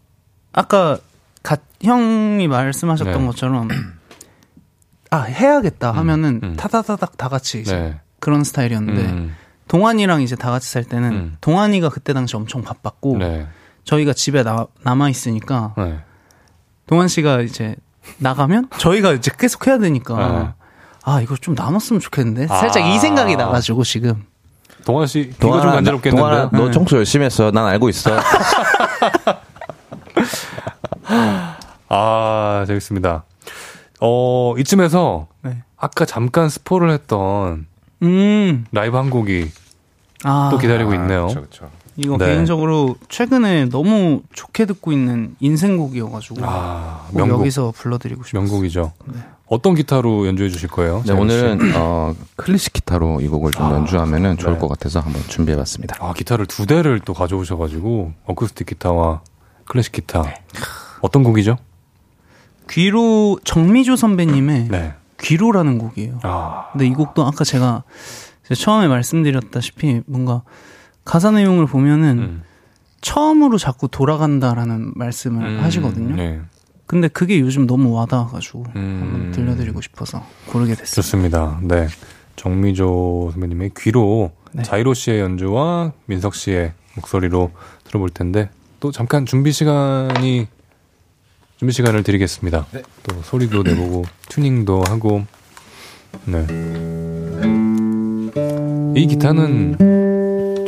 아까, 0.52 0.98
가, 1.42 1.56
형이 1.82 2.46
말씀하셨던 2.46 3.20
네. 3.20 3.26
것처럼, 3.26 3.66
아, 5.10 5.22
해야겠다 5.22 5.90
하면은, 5.90 6.38
음. 6.40 6.54
타다다닥 6.56 7.16
다 7.16 7.28
같이 7.28 7.62
이제 7.62 7.74
네. 7.76 8.00
그런 8.20 8.44
스타일이었는데, 8.44 9.02
음, 9.02 9.34
동환이랑 9.66 10.22
이제 10.22 10.36
다 10.36 10.52
같이 10.52 10.70
살 10.70 10.84
때는, 10.84 11.10
음. 11.10 11.36
동환이가 11.40 11.88
그때 11.88 12.12
당시 12.12 12.36
엄청 12.36 12.62
바빴고, 12.62 13.16
네. 13.18 13.48
저희가 13.90 14.12
집에 14.12 14.44
나, 14.44 14.66
남아 14.84 15.08
있으니까, 15.08 15.74
네. 15.76 15.98
동환 16.86 17.08
씨가 17.08 17.40
이제 17.40 17.74
나가면, 18.18 18.68
저희가 18.78 19.10
이제 19.14 19.32
계속 19.36 19.66
해야 19.66 19.78
되니까, 19.78 20.28
네. 20.28 20.50
아, 21.02 21.20
이거 21.20 21.34
좀 21.36 21.56
나눴으면 21.56 21.98
좋겠는데? 22.00 22.46
살짝 22.46 22.84
아. 22.84 22.86
이 22.86 23.00
생각이 23.00 23.34
나가지고, 23.34 23.82
지금. 23.82 24.24
동환 24.84 25.08
씨 25.08 25.32
귀가 25.40 25.60
좀 25.60 25.72
간지럽겠는데. 25.72 26.22
동환아, 26.22 26.50
너 26.52 26.70
청소 26.70 26.98
열심히 26.98 27.24
했어. 27.24 27.50
난 27.50 27.66
알고 27.66 27.88
있어. 27.88 28.12
아 31.92 32.64
재밌습니다. 32.68 33.24
어 34.00 34.54
이쯤에서 34.56 35.26
네. 35.42 35.64
아까 35.76 36.04
잠깐 36.04 36.48
스포를 36.48 36.90
했던 36.92 37.66
음, 38.02 38.64
라이브 38.70 38.96
한 38.96 39.10
곡이 39.10 39.50
아. 40.22 40.48
또 40.52 40.58
기다리고 40.58 40.94
있네요. 40.94 41.26
그렇죠. 41.26 41.68
이거 42.02 42.16
네. 42.16 42.26
개인적으로 42.26 42.96
최근에 43.10 43.66
너무 43.66 44.22
좋게 44.32 44.64
듣고 44.64 44.90
있는 44.90 45.36
인생곡이어가지고 45.40 46.42
아꼭 46.42 47.14
명곡 47.14 47.40
여기서 47.40 47.72
불러드리고 47.76 48.24
싶어요. 48.24 48.40
명곡이죠. 48.40 48.92
어떤 49.46 49.74
기타로 49.74 50.26
연주해 50.26 50.48
주실 50.48 50.70
거예요? 50.70 51.02
네? 51.04 51.12
오늘은 51.12 51.72
어, 51.76 52.14
클래식 52.36 52.72
기타로 52.72 53.20
이 53.20 53.28
곡을 53.28 53.52
좀 53.52 53.66
아, 53.66 53.74
연주하면 53.74 54.38
좋을 54.38 54.54
네. 54.54 54.58
것 54.58 54.68
같아서 54.68 55.00
한번 55.00 55.20
준비해봤습니다. 55.28 55.96
아 56.00 56.14
기타를 56.14 56.46
두 56.46 56.66
대를 56.66 57.00
또 57.00 57.12
가져오셔가지고 57.12 58.12
어쿠스틱 58.24 58.68
기타와 58.68 59.20
클래식 59.66 59.92
기타 59.92 60.24
어떤 61.02 61.22
곡이죠? 61.22 61.58
귀로 62.70 63.38
정미조 63.44 63.96
선배님의 63.96 64.68
네. 64.70 64.94
귀로라는 65.20 65.76
곡이에요. 65.76 66.20
아 66.22 66.68
근데 66.72 66.86
이 66.86 66.94
곡도 66.94 67.26
아까 67.26 67.44
제가 67.44 67.82
처음에 68.56 68.88
말씀드렸다시피 68.88 70.00
뭔가 70.06 70.42
가사 71.04 71.30
내용을 71.30 71.66
보면은 71.66 72.18
음. 72.18 72.42
처음으로 73.00 73.58
자꾸 73.58 73.88
돌아간다라는 73.88 74.92
말씀을 74.94 75.44
음, 75.44 75.60
하시거든요. 75.62 76.16
네. 76.16 76.40
근데 76.86 77.08
그게 77.08 77.38
요즘 77.40 77.66
너무 77.66 77.92
와닿아가지고 77.92 78.64
음. 78.76 78.98
한번 79.00 79.32
들려드리고 79.32 79.80
싶어서 79.80 80.24
고르게 80.46 80.74
됐어요. 80.74 80.94
좋습니다. 80.96 81.60
네. 81.62 81.86
정미조 82.36 83.30
선배님의 83.32 83.72
귀로 83.76 84.32
네. 84.52 84.62
자이로 84.62 84.94
씨의 84.94 85.20
연주와 85.20 85.92
민석 86.06 86.34
씨의 86.34 86.72
목소리로 86.96 87.52
들어볼 87.84 88.10
텐데 88.10 88.50
또 88.80 88.90
잠깐 88.90 89.24
준비 89.26 89.52
시간이 89.52 90.48
준비 91.58 91.72
시간을 91.72 92.02
드리겠습니다. 92.02 92.66
또 93.04 93.22
소리도 93.22 93.62
내보고 93.62 94.04
튜닝도 94.28 94.84
하고 94.88 95.24
네. 96.24 96.46
이 98.96 99.06
기타는 99.06 100.19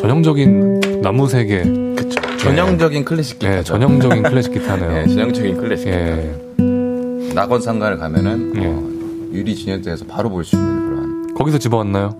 전형적인 0.02 1.00
나무 1.02 1.28
세계 1.28 1.62
그쵸. 1.62 2.20
전형적인 2.38 3.04
클래식 3.04 3.38
기타. 3.38 3.58
예, 3.58 3.62
전형적인 3.62 4.22
클래식 4.24 4.52
기타네요. 4.52 4.98
예, 4.98 5.06
전형적인 5.06 5.56
클래식 5.58 5.86
예. 5.88 6.34
기타. 6.56 7.34
낙원 7.34 7.62
상가를 7.62 7.98
가면은 7.98 8.52
예. 8.56 8.66
어, 8.66 9.30
유리 9.32 9.54
진열대에서 9.54 10.04
바로 10.06 10.28
볼 10.28 10.44
수 10.44 10.56
있는 10.56 10.86
그런. 10.88 11.34
거기서 11.34 11.58
집어왔나요? 11.58 12.16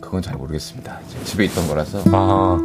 그건 0.00 0.22
잘 0.22 0.36
모르겠습니다. 0.36 1.00
집에 1.24 1.44
있던 1.46 1.66
거라서. 1.66 2.02
아. 2.12 2.58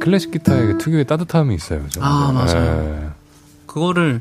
클래식 0.00 0.32
기타의 0.32 0.66
그 0.66 0.78
특유의 0.78 1.06
따뜻함이 1.06 1.54
있어요. 1.54 1.82
그죠? 1.82 2.00
아, 2.04 2.30
맞아요. 2.32 3.00
예. 3.04 3.08
그거를 3.66 4.20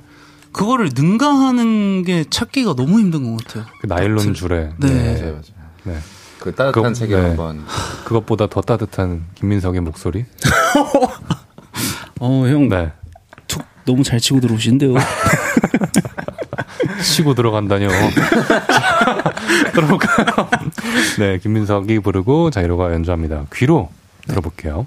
그거를 0.53 0.91
능가하는 0.95 2.03
게 2.03 2.23
찾기가 2.29 2.75
너무 2.75 2.99
힘든 2.99 3.35
것 3.35 3.43
같아요. 3.45 3.65
그 3.81 3.87
나일론 3.87 4.33
줄에. 4.33 4.69
네. 4.77 4.87
맞아요, 4.87 5.31
맞아요. 5.33 5.41
네. 5.83 5.97
그 6.43 6.53
따뜻한 6.53 6.91
그- 6.91 6.95
세계 6.95 7.15
네. 7.15 7.21
한번. 7.21 7.63
그것보다 8.03 8.47
더 8.47 8.59
따뜻한 8.59 9.23
김민석의 9.35 9.79
목소리. 9.79 10.25
어, 12.19 12.45
형, 12.47 12.67
네. 12.67 12.91
툭 13.47 13.63
너무 13.85 14.03
잘 14.03 14.19
치고 14.19 14.41
들어오신대요. 14.41 14.93
치고 17.01 17.33
들어간다뇨. 17.33 17.87
들어볼까요? 19.73 20.49
네, 21.17 21.37
김민석이 21.37 21.99
부르고 21.99 22.49
자이로가 22.49 22.93
연주합니다. 22.93 23.45
귀로 23.53 23.89
들어볼게요. 24.27 24.85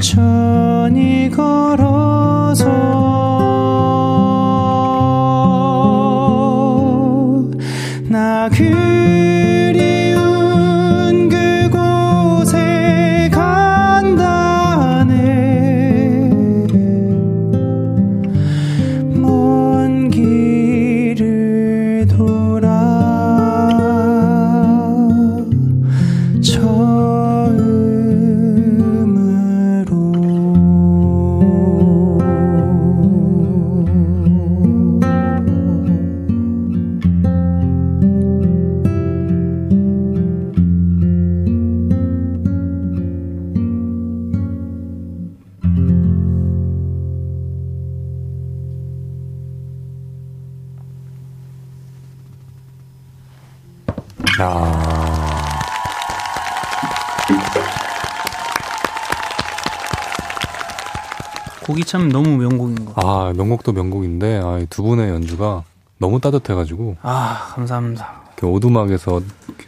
천천히 0.00 1.28
걸 1.30 1.49
명곡인데, 64.20 64.40
아, 64.44 64.58
이두 64.58 64.82
분의 64.82 65.08
연주가 65.10 65.64
너무 65.98 66.20
따뜻해가지고, 66.20 66.96
아, 67.02 67.52
감사합니다. 67.54 68.20
이렇게 68.36 68.46
오두막에서 68.46 69.20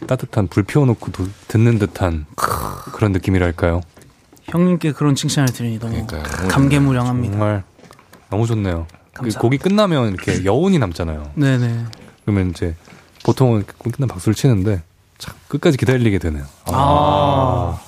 따뜻한 0.07 0.47
불 0.47 0.63
피워놓고 0.63 1.11
도- 1.11 1.27
듣는 1.47 1.79
듯한 1.79 2.25
그런 2.93 3.11
느낌이랄까요? 3.11 3.81
형님께 4.43 4.93
그런 4.93 5.15
칭찬을 5.15 5.51
들으니 5.53 5.79
너무 5.79 6.05
그러니까요. 6.05 6.47
감개무량합니다. 6.47 7.31
정말 7.37 7.63
너무 8.29 8.45
좋네요. 8.47 8.85
그 8.89 9.13
감사합니다. 9.13 9.39
곡이 9.39 9.57
끝나면 9.57 10.13
이렇게 10.13 10.43
여운이 10.45 10.79
남잖아요. 10.79 11.31
네네. 11.35 11.85
그러면 12.25 12.49
이제 12.49 12.75
보통은 13.25 13.63
끝나면 13.65 14.07
박수를 14.09 14.33
치는데 14.35 14.81
참 15.17 15.35
끝까지 15.47 15.77
기다리게 15.77 16.17
되네요. 16.19 16.43
아. 16.65 17.79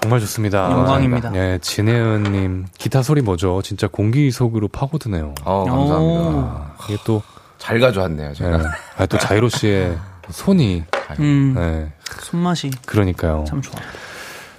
정말 0.00 0.20
좋습니다. 0.20 0.70
영광입니다. 0.70 1.32
예, 1.34 1.58
진혜은님 1.60 2.66
기타 2.78 3.02
소리 3.02 3.20
뭐죠? 3.20 3.62
진짜 3.62 3.88
공기 3.88 4.30
속으로 4.30 4.68
파고드네요. 4.68 5.34
어, 5.44 5.64
감사합니다. 5.64 6.22
아, 6.28 6.76
이게 6.88 6.98
또, 7.04 7.22
잘 7.58 7.80
가져왔네요, 7.80 8.30
예, 8.30 8.34
제가. 8.34 8.60
아, 8.96 9.06
또 9.06 9.18
자이로 9.18 9.48
씨의 9.48 9.98
손이, 10.30 10.84
음, 11.18 11.54
예, 11.58 11.92
손맛이 12.22 12.70
그러니까요. 12.86 13.44
참 13.48 13.60
좋아. 13.60 13.74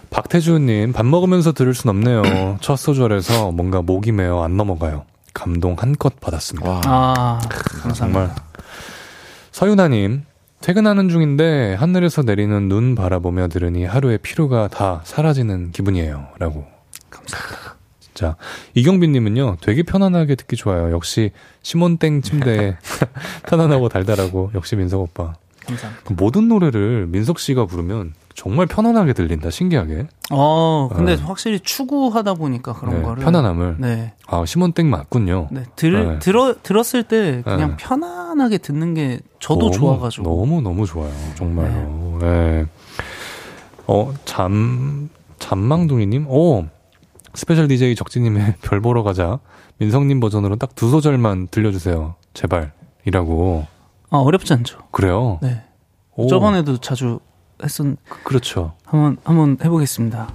박태주님 0.10 0.92
밥 0.92 1.06
먹으면서 1.06 1.52
들을 1.54 1.74
순 1.74 1.90
없네요. 1.92 2.24
첫 2.62 2.76
소절에서 2.76 3.52
뭔가 3.52 3.82
목이 3.82 4.12
메어 4.12 4.44
안 4.44 4.58
넘어가요. 4.58 5.06
감동 5.34 5.76
한껏 5.78 6.20
받았습니다. 6.20 6.70
와, 6.70 6.82
아, 6.86 7.40
감사합니다. 7.82 7.94
정말. 7.94 8.36
서윤아님, 9.52 10.26
퇴근하는 10.62 11.08
중인데 11.10 11.76
하늘에서 11.76 12.22
내리는 12.22 12.68
눈 12.68 12.96
바라보며 12.96 13.48
들으니 13.48 13.86
하루의 13.86 14.18
피로가 14.20 14.68
다 14.68 15.02
사라지는 15.06 15.72
기분이에요. 15.72 16.28
라고. 16.38 16.66
감사합니다. 17.10 17.76
진짜. 18.00 18.36
이경빈님은요, 18.74 19.58
되게 19.62 19.84
편안하게 19.84 20.36
듣기 20.36 20.58
좋아요. 20.58 20.92
역시 20.92 21.32
시몬땡 21.62 22.22
침대에 22.22 22.76
편안하고 23.48 23.88
달달하고, 23.88 24.52
역시 24.54 24.76
민석 24.76 25.02
오빠. 25.02 25.36
감사합니다. 25.66 26.04
그 26.06 26.14
모든 26.14 26.50
노래를 26.50 27.08
민석 27.08 27.40
씨가 27.40 27.66
부르면 27.66 28.14
정말 28.36 28.68
편안하게 28.68 29.14
들린다, 29.14 29.50
신기하게. 29.50 30.08
어, 30.32 30.90
근데 30.96 31.16
네. 31.18 31.24
확실히 31.24 31.60
추구하다 31.60 32.36
보니까 32.36 32.74
그런 32.74 32.96
네, 32.98 33.02
거를. 33.02 33.24
편안함을. 33.24 33.76
네. 33.80 34.14
아, 34.28 34.46
시몬땡 34.46 34.90
맞군요. 34.90 35.48
네. 35.52 35.64
들, 35.76 36.08
네. 36.14 36.20
들어, 36.20 36.56
들었을 36.62 37.04
때 37.04 37.42
그냥 37.44 37.72
네. 37.72 37.76
편안하게 37.78 38.60
듣는 38.60 38.94
게 38.94 39.20
저도 39.40 39.60
너무, 39.62 39.72
좋아가지고. 39.72 40.24
너무 40.24 40.62
너무 40.62 40.86
좋아요. 40.86 41.12
정말로. 41.36 42.18
네. 42.20 42.66
어, 43.88 44.14
잠 44.26 45.10
잠망둥이님. 45.40 46.28
오. 46.28 46.66
스페셜 47.34 47.68
DJ 47.68 47.96
적재님의 47.96 48.56
별 48.62 48.80
보러 48.82 49.04
가자. 49.04 49.40
민석님 49.80 50.20
버전으로 50.20 50.56
딱 50.58 50.72
두 50.76 50.90
소절만 50.90 51.48
들려주세요. 51.52 52.16
제발. 52.34 52.72
이라고. 53.06 53.66
아, 54.12 54.18
어렵지 54.18 54.54
않죠. 54.54 54.80
그래요? 54.92 55.40
네. 55.42 55.62
오, 56.16 56.28
저번에도 56.28 56.78
자주 56.78 57.20
했었, 57.64 57.86
그- 58.08 58.24
그렇죠. 58.24 58.74
한번, 58.86 59.18
한번 59.24 59.58
해보겠습니다. 59.64 60.28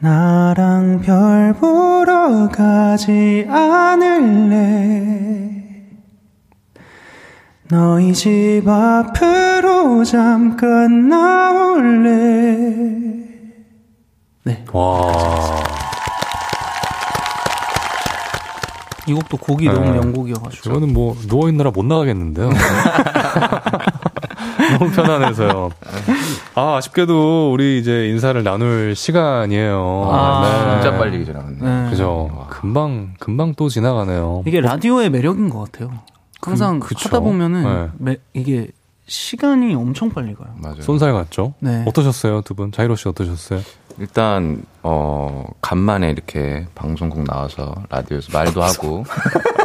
나랑 0.00 1.00
별 1.02 1.52
보러 1.54 2.48
가지 2.48 3.46
않을래. 3.48 5.48
너희 7.70 8.12
집 8.14 8.62
앞으로 8.66 10.04
잠깐 10.04 11.08
나올래. 11.08 12.66
네. 14.44 14.64
와. 14.72 15.62
이 19.06 19.12
곡도 19.14 19.36
곡이 19.38 19.66
네. 19.66 19.72
너무 19.72 19.90
명곡이어가지고. 19.92 20.62
저는 20.74 20.92
뭐, 20.92 21.16
누워있느라 21.26 21.70
못 21.70 21.84
나가겠는데요. 21.84 22.50
너무 24.78 24.90
편안해서요. 24.92 25.70
아, 26.54 26.76
아쉽게도 26.76 27.52
우리 27.52 27.78
이제 27.78 28.08
인사를 28.08 28.42
나눌 28.42 28.94
시간이에요. 28.94 30.08
아, 30.12 30.78
진짜 30.80 30.96
빨리 30.98 31.24
지나갔네. 31.24 31.56
네. 31.84 31.90
그죠. 31.90 32.46
금방, 32.50 33.14
금방 33.18 33.54
또 33.56 33.68
지나가네요. 33.68 34.42
이게 34.46 34.60
라디오의 34.60 35.10
매력인 35.10 35.48
것 35.50 35.70
같아요. 35.70 35.90
항상 36.40 36.78
그-. 36.80 36.94
하다 36.96 37.20
보면은 37.20 37.62
네. 37.64 37.90
매- 37.98 38.16
이게 38.32 38.68
시간이 39.06 39.74
엄청 39.74 40.10
빨리 40.10 40.34
가요. 40.34 40.48
맞아요. 40.58 40.82
쏜살 40.82 41.12
같죠? 41.12 41.54
네. 41.60 41.84
어떠셨어요, 41.88 42.42
두 42.42 42.54
분? 42.54 42.70
자이로 42.72 42.94
씨 42.94 43.08
어떠셨어요? 43.08 43.60
일단 44.00 44.62
어 44.84 45.44
간만에 45.60 46.10
이렇게 46.10 46.66
방송국 46.76 47.24
나와서 47.24 47.74
라디오에서 47.90 48.28
말도 48.32 48.62
하고 48.62 49.02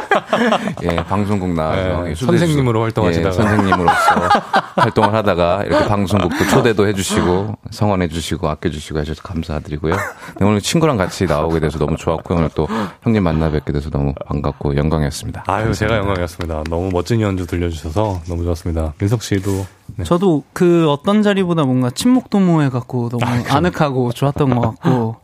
예, 0.84 0.96
방송국 0.96 1.50
나와서 1.54 2.04
네, 2.04 2.12
예, 2.12 2.16
선생님으로 2.16 2.82
활동하시다가. 2.82 3.30
예, 3.30 3.32
선생님으로서 3.32 3.94
활동을 4.76 5.14
하다가 5.14 5.64
이렇게 5.66 5.88
방송국도 5.88 6.48
초대도 6.48 6.88
해주시고 6.88 7.58
성원해주시고 7.72 8.48
아껴주시고 8.50 9.00
해주셔서 9.00 9.22
감사드리고요. 9.24 9.96
네, 9.96 10.46
오늘 10.46 10.62
친구랑 10.62 10.98
같이 10.98 11.26
나오게 11.26 11.60
돼서 11.60 11.78
너무 11.78 11.98
좋았고요. 11.98 12.38
오늘 12.38 12.50
또 12.56 12.68
형님 13.04 13.24
만나 13.24 13.50
뵙게 13.52 13.72
돼서 13.74 13.90
너무 13.90 14.14
반갑고 14.26 14.76
영광이었습니다. 14.76 15.44
아유, 15.48 15.74
제가 15.74 15.98
영광이었습니다. 15.98 16.64
너무 16.70 16.90
멋진 16.92 17.22
연주 17.22 17.46
들려주셔서 17.48 18.22
너무 18.28 18.44
좋았습니다. 18.44 18.94
민석 19.00 19.24
씨도. 19.24 19.66
네. 19.98 20.04
저도 20.04 20.44
그 20.54 20.90
어떤 20.90 21.22
자리보다 21.24 21.64
뭔가 21.64 21.90
친목 21.90 22.30
도모해 22.30 22.70
갖고 22.70 23.10
너무 23.10 23.24
아늑하고 23.26 24.12
좋았던 24.14 24.56
것 24.56 24.62
같고 24.62 25.18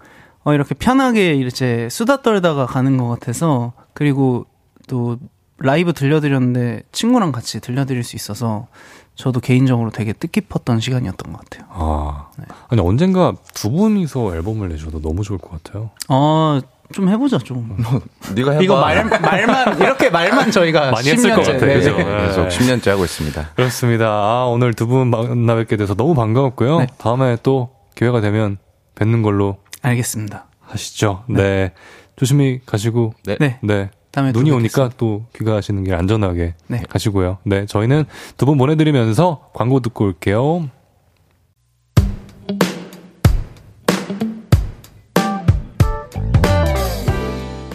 어, 0.43 0.53
이렇게 0.53 0.73
편하게 0.75 1.33
이제 1.33 1.87
수다 1.91 2.21
떨다가 2.21 2.65
가는 2.65 2.97
것 2.97 3.07
같아서 3.07 3.73
그리고 3.93 4.45
또 4.89 5.17
라이브 5.59 5.93
들려드렸는데 5.93 6.83
친구랑 6.91 7.31
같이 7.31 7.61
들려드릴 7.61 8.03
수 8.03 8.15
있어서 8.15 8.67
저도 9.15 9.39
개인적으로 9.39 9.91
되게 9.91 10.13
뜻깊었던 10.13 10.79
시간이었던 10.79 11.31
것 11.33 11.41
같아요. 11.49 11.67
아. 11.69 12.29
아니, 12.69 12.81
언젠가 12.81 13.33
두 13.53 13.69
분이서 13.69 14.35
앨범을 14.35 14.69
내셔도 14.69 15.01
너무 15.01 15.23
좋을 15.23 15.37
것 15.39 15.51
같아요. 15.61 15.89
어, 16.07 16.59
좀 16.93 17.09
해보자, 17.09 17.37
좀. 17.39 17.75
네가 18.33 18.51
해봐. 18.51 18.63
이거 18.63 18.79
말, 18.79 19.03
말만, 19.05 19.77
이렇게 19.81 20.09
말만 20.09 20.51
저희가 20.51 20.91
많이 20.91 21.09
했을 21.09 21.35
것 21.35 21.41
10년째, 21.41 21.45
같아요. 21.51 21.65
네, 21.67 21.73
그죠? 21.75 21.97
네. 21.97 22.27
계속 22.27 22.47
10년째 22.47 22.87
하고 22.91 23.03
있습니다. 23.05 23.49
그렇습니다. 23.55 24.05
아, 24.07 24.45
오늘 24.49 24.73
두 24.73 24.87
분 24.87 25.09
만나 25.09 25.55
뵙게 25.55 25.75
돼서 25.75 25.93
너무 25.95 26.15
반가웠고요. 26.15 26.79
네. 26.79 26.87
다음에 26.97 27.35
또 27.43 27.71
기회가 27.95 28.21
되면 28.21 28.57
뵙는 28.95 29.21
걸로 29.21 29.57
알겠습니다. 29.81 30.45
하시죠. 30.61 31.25
네. 31.27 31.73
조심히 32.15 32.61
가시고. 32.65 33.13
네. 33.25 33.37
네. 33.61 33.89
눈이. 34.33 34.51
오니까 34.51 34.89
또 34.97 35.25
귀가하시는 35.35 35.83
길 35.83 35.93
안전하게 35.95 36.55
네. 36.67 36.83
가시고요. 36.89 37.37
네. 37.43 37.65
저희는 37.65 38.05
두 38.37 38.45
분 38.45 38.57
보내드리면서 38.57 39.49
광고 39.53 39.79
듣고 39.79 40.05
올게요. 40.05 40.67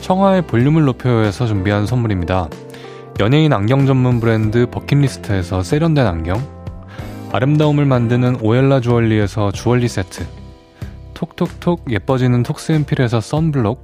청하의 0.01 0.43
볼륨을 0.43 0.85
높여요에서 0.85 1.47
준비한 1.47 1.87
선물입니다. 1.87 2.49
연예인 3.21 3.53
안경 3.53 3.87
전문 3.87 4.21
브랜드 4.21 4.67
버킷리스트에서 4.71 5.63
세련된 5.63 6.07
안경, 6.07 6.43
아름다움을 7.33 7.85
만드는 7.87 8.41
오엘라 8.43 8.81
주얼리에서 8.81 9.53
주얼리 9.53 9.89
세트, 9.89 10.27
톡톡톡 11.15 11.91
예뻐지는 11.91 12.43
톡스앤필에서 12.43 13.21
썬블록, 13.21 13.84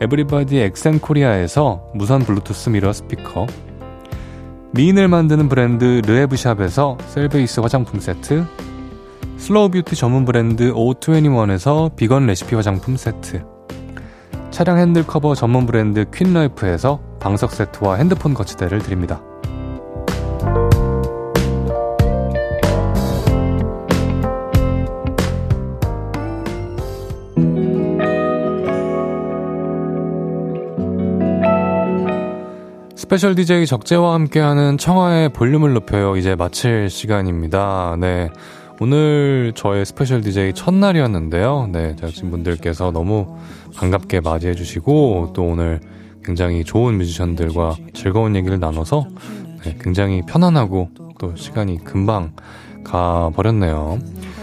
에브리바디 0.00 0.58
엑센코리아에서 0.58 1.90
무선 1.94 2.22
블루투스 2.22 2.70
미러 2.70 2.90
스피커, 2.90 3.46
미인을 4.72 5.08
만드는 5.08 5.50
브랜드 5.50 6.00
르에브샵에서 6.06 6.96
셀베이스 7.06 7.60
화장품 7.60 8.00
세트, 8.00 8.46
슬로우 9.36 9.68
뷰티 9.70 9.96
전문 9.96 10.24
브랜드 10.24 10.72
O21에서 10.72 11.94
비건 11.96 12.26
레시피 12.26 12.54
화장품 12.54 12.96
세트, 12.96 13.44
차량 14.50 14.78
핸들 14.78 15.06
커버 15.06 15.34
전문 15.34 15.66
브랜드 15.66 16.08
퀸라이프에서 16.10 17.00
방석 17.20 17.52
세트와 17.52 17.96
핸드폰 17.96 18.32
거치대를 18.32 18.78
드립니다. 18.78 19.20
스페셜 33.10 33.34
DJ 33.34 33.66
적재와 33.66 34.14
함께하는 34.14 34.78
청하의 34.78 35.30
볼륨을 35.30 35.72
높여요. 35.72 36.14
이제 36.16 36.36
마칠 36.36 36.88
시간입니다. 36.88 37.96
네. 37.98 38.30
오늘 38.78 39.50
저의 39.56 39.84
스페셜 39.84 40.20
DJ 40.20 40.52
첫날이었는데요. 40.54 41.70
네. 41.72 41.96
제작진분들께서 41.96 42.92
너무 42.92 43.36
반갑게 43.74 44.20
맞이해주시고, 44.20 45.32
또 45.34 45.42
오늘 45.42 45.80
굉장히 46.24 46.62
좋은 46.62 46.98
뮤지션들과 46.98 47.74
즐거운 47.94 48.36
얘기를 48.36 48.60
나눠서 48.60 49.08
네, 49.64 49.76
굉장히 49.80 50.22
편안하고 50.24 50.90
또 51.18 51.34
시간이 51.34 51.82
금방 51.82 52.30
가버렸네요. 52.84 53.98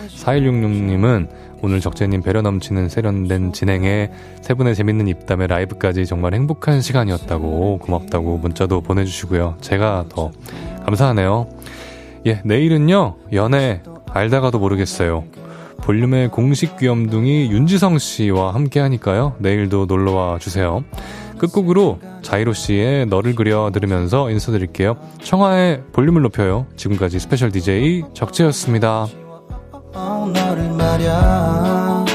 4166님은 0.10 1.30
오늘 1.62 1.80
적재님 1.80 2.22
배려 2.22 2.42
넘치는 2.42 2.90
세련된 2.90 3.54
진행에 3.54 4.12
세 4.42 4.54
분의 4.54 4.76
재밌는 4.76 5.08
입담에 5.08 5.48
라이브까지 5.48 6.06
정말 6.06 6.34
행복한 6.34 6.82
시간이었다고 6.82 7.80
고맙다고 7.80 8.38
문자도 8.38 8.82
보내주시고요. 8.82 9.58
제가 9.62 10.06
더 10.10 10.32
감사하네요. 10.86 11.48
예, 12.28 12.42
내일은요, 12.44 13.16
연애 13.34 13.82
알다가도 14.12 14.60
모르겠어요. 14.60 15.24
볼륨의 15.82 16.30
공식 16.30 16.78
귀염둥이 16.78 17.50
윤지성 17.52 17.98
씨와 17.98 18.54
함께 18.54 18.80
하니까요. 18.80 19.36
내일도 19.40 19.86
놀러와 19.86 20.40
주세요. 20.40 20.84
끝곡으로 21.38 22.00
자이로 22.24 22.54
씨의 22.54 23.06
너를 23.06 23.36
그려 23.36 23.70
들으면서 23.72 24.30
인사드릴게요. 24.30 24.98
청하의 25.22 25.84
볼륨을 25.94 26.22
높여요. 26.24 26.66
지금까지 26.76 27.20
스페셜 27.20 27.52
DJ 27.52 28.04
적재였습니다. 28.14 29.08
말야 30.88 32.06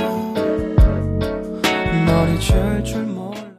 머리 2.07 2.40
줄줄 2.40 3.02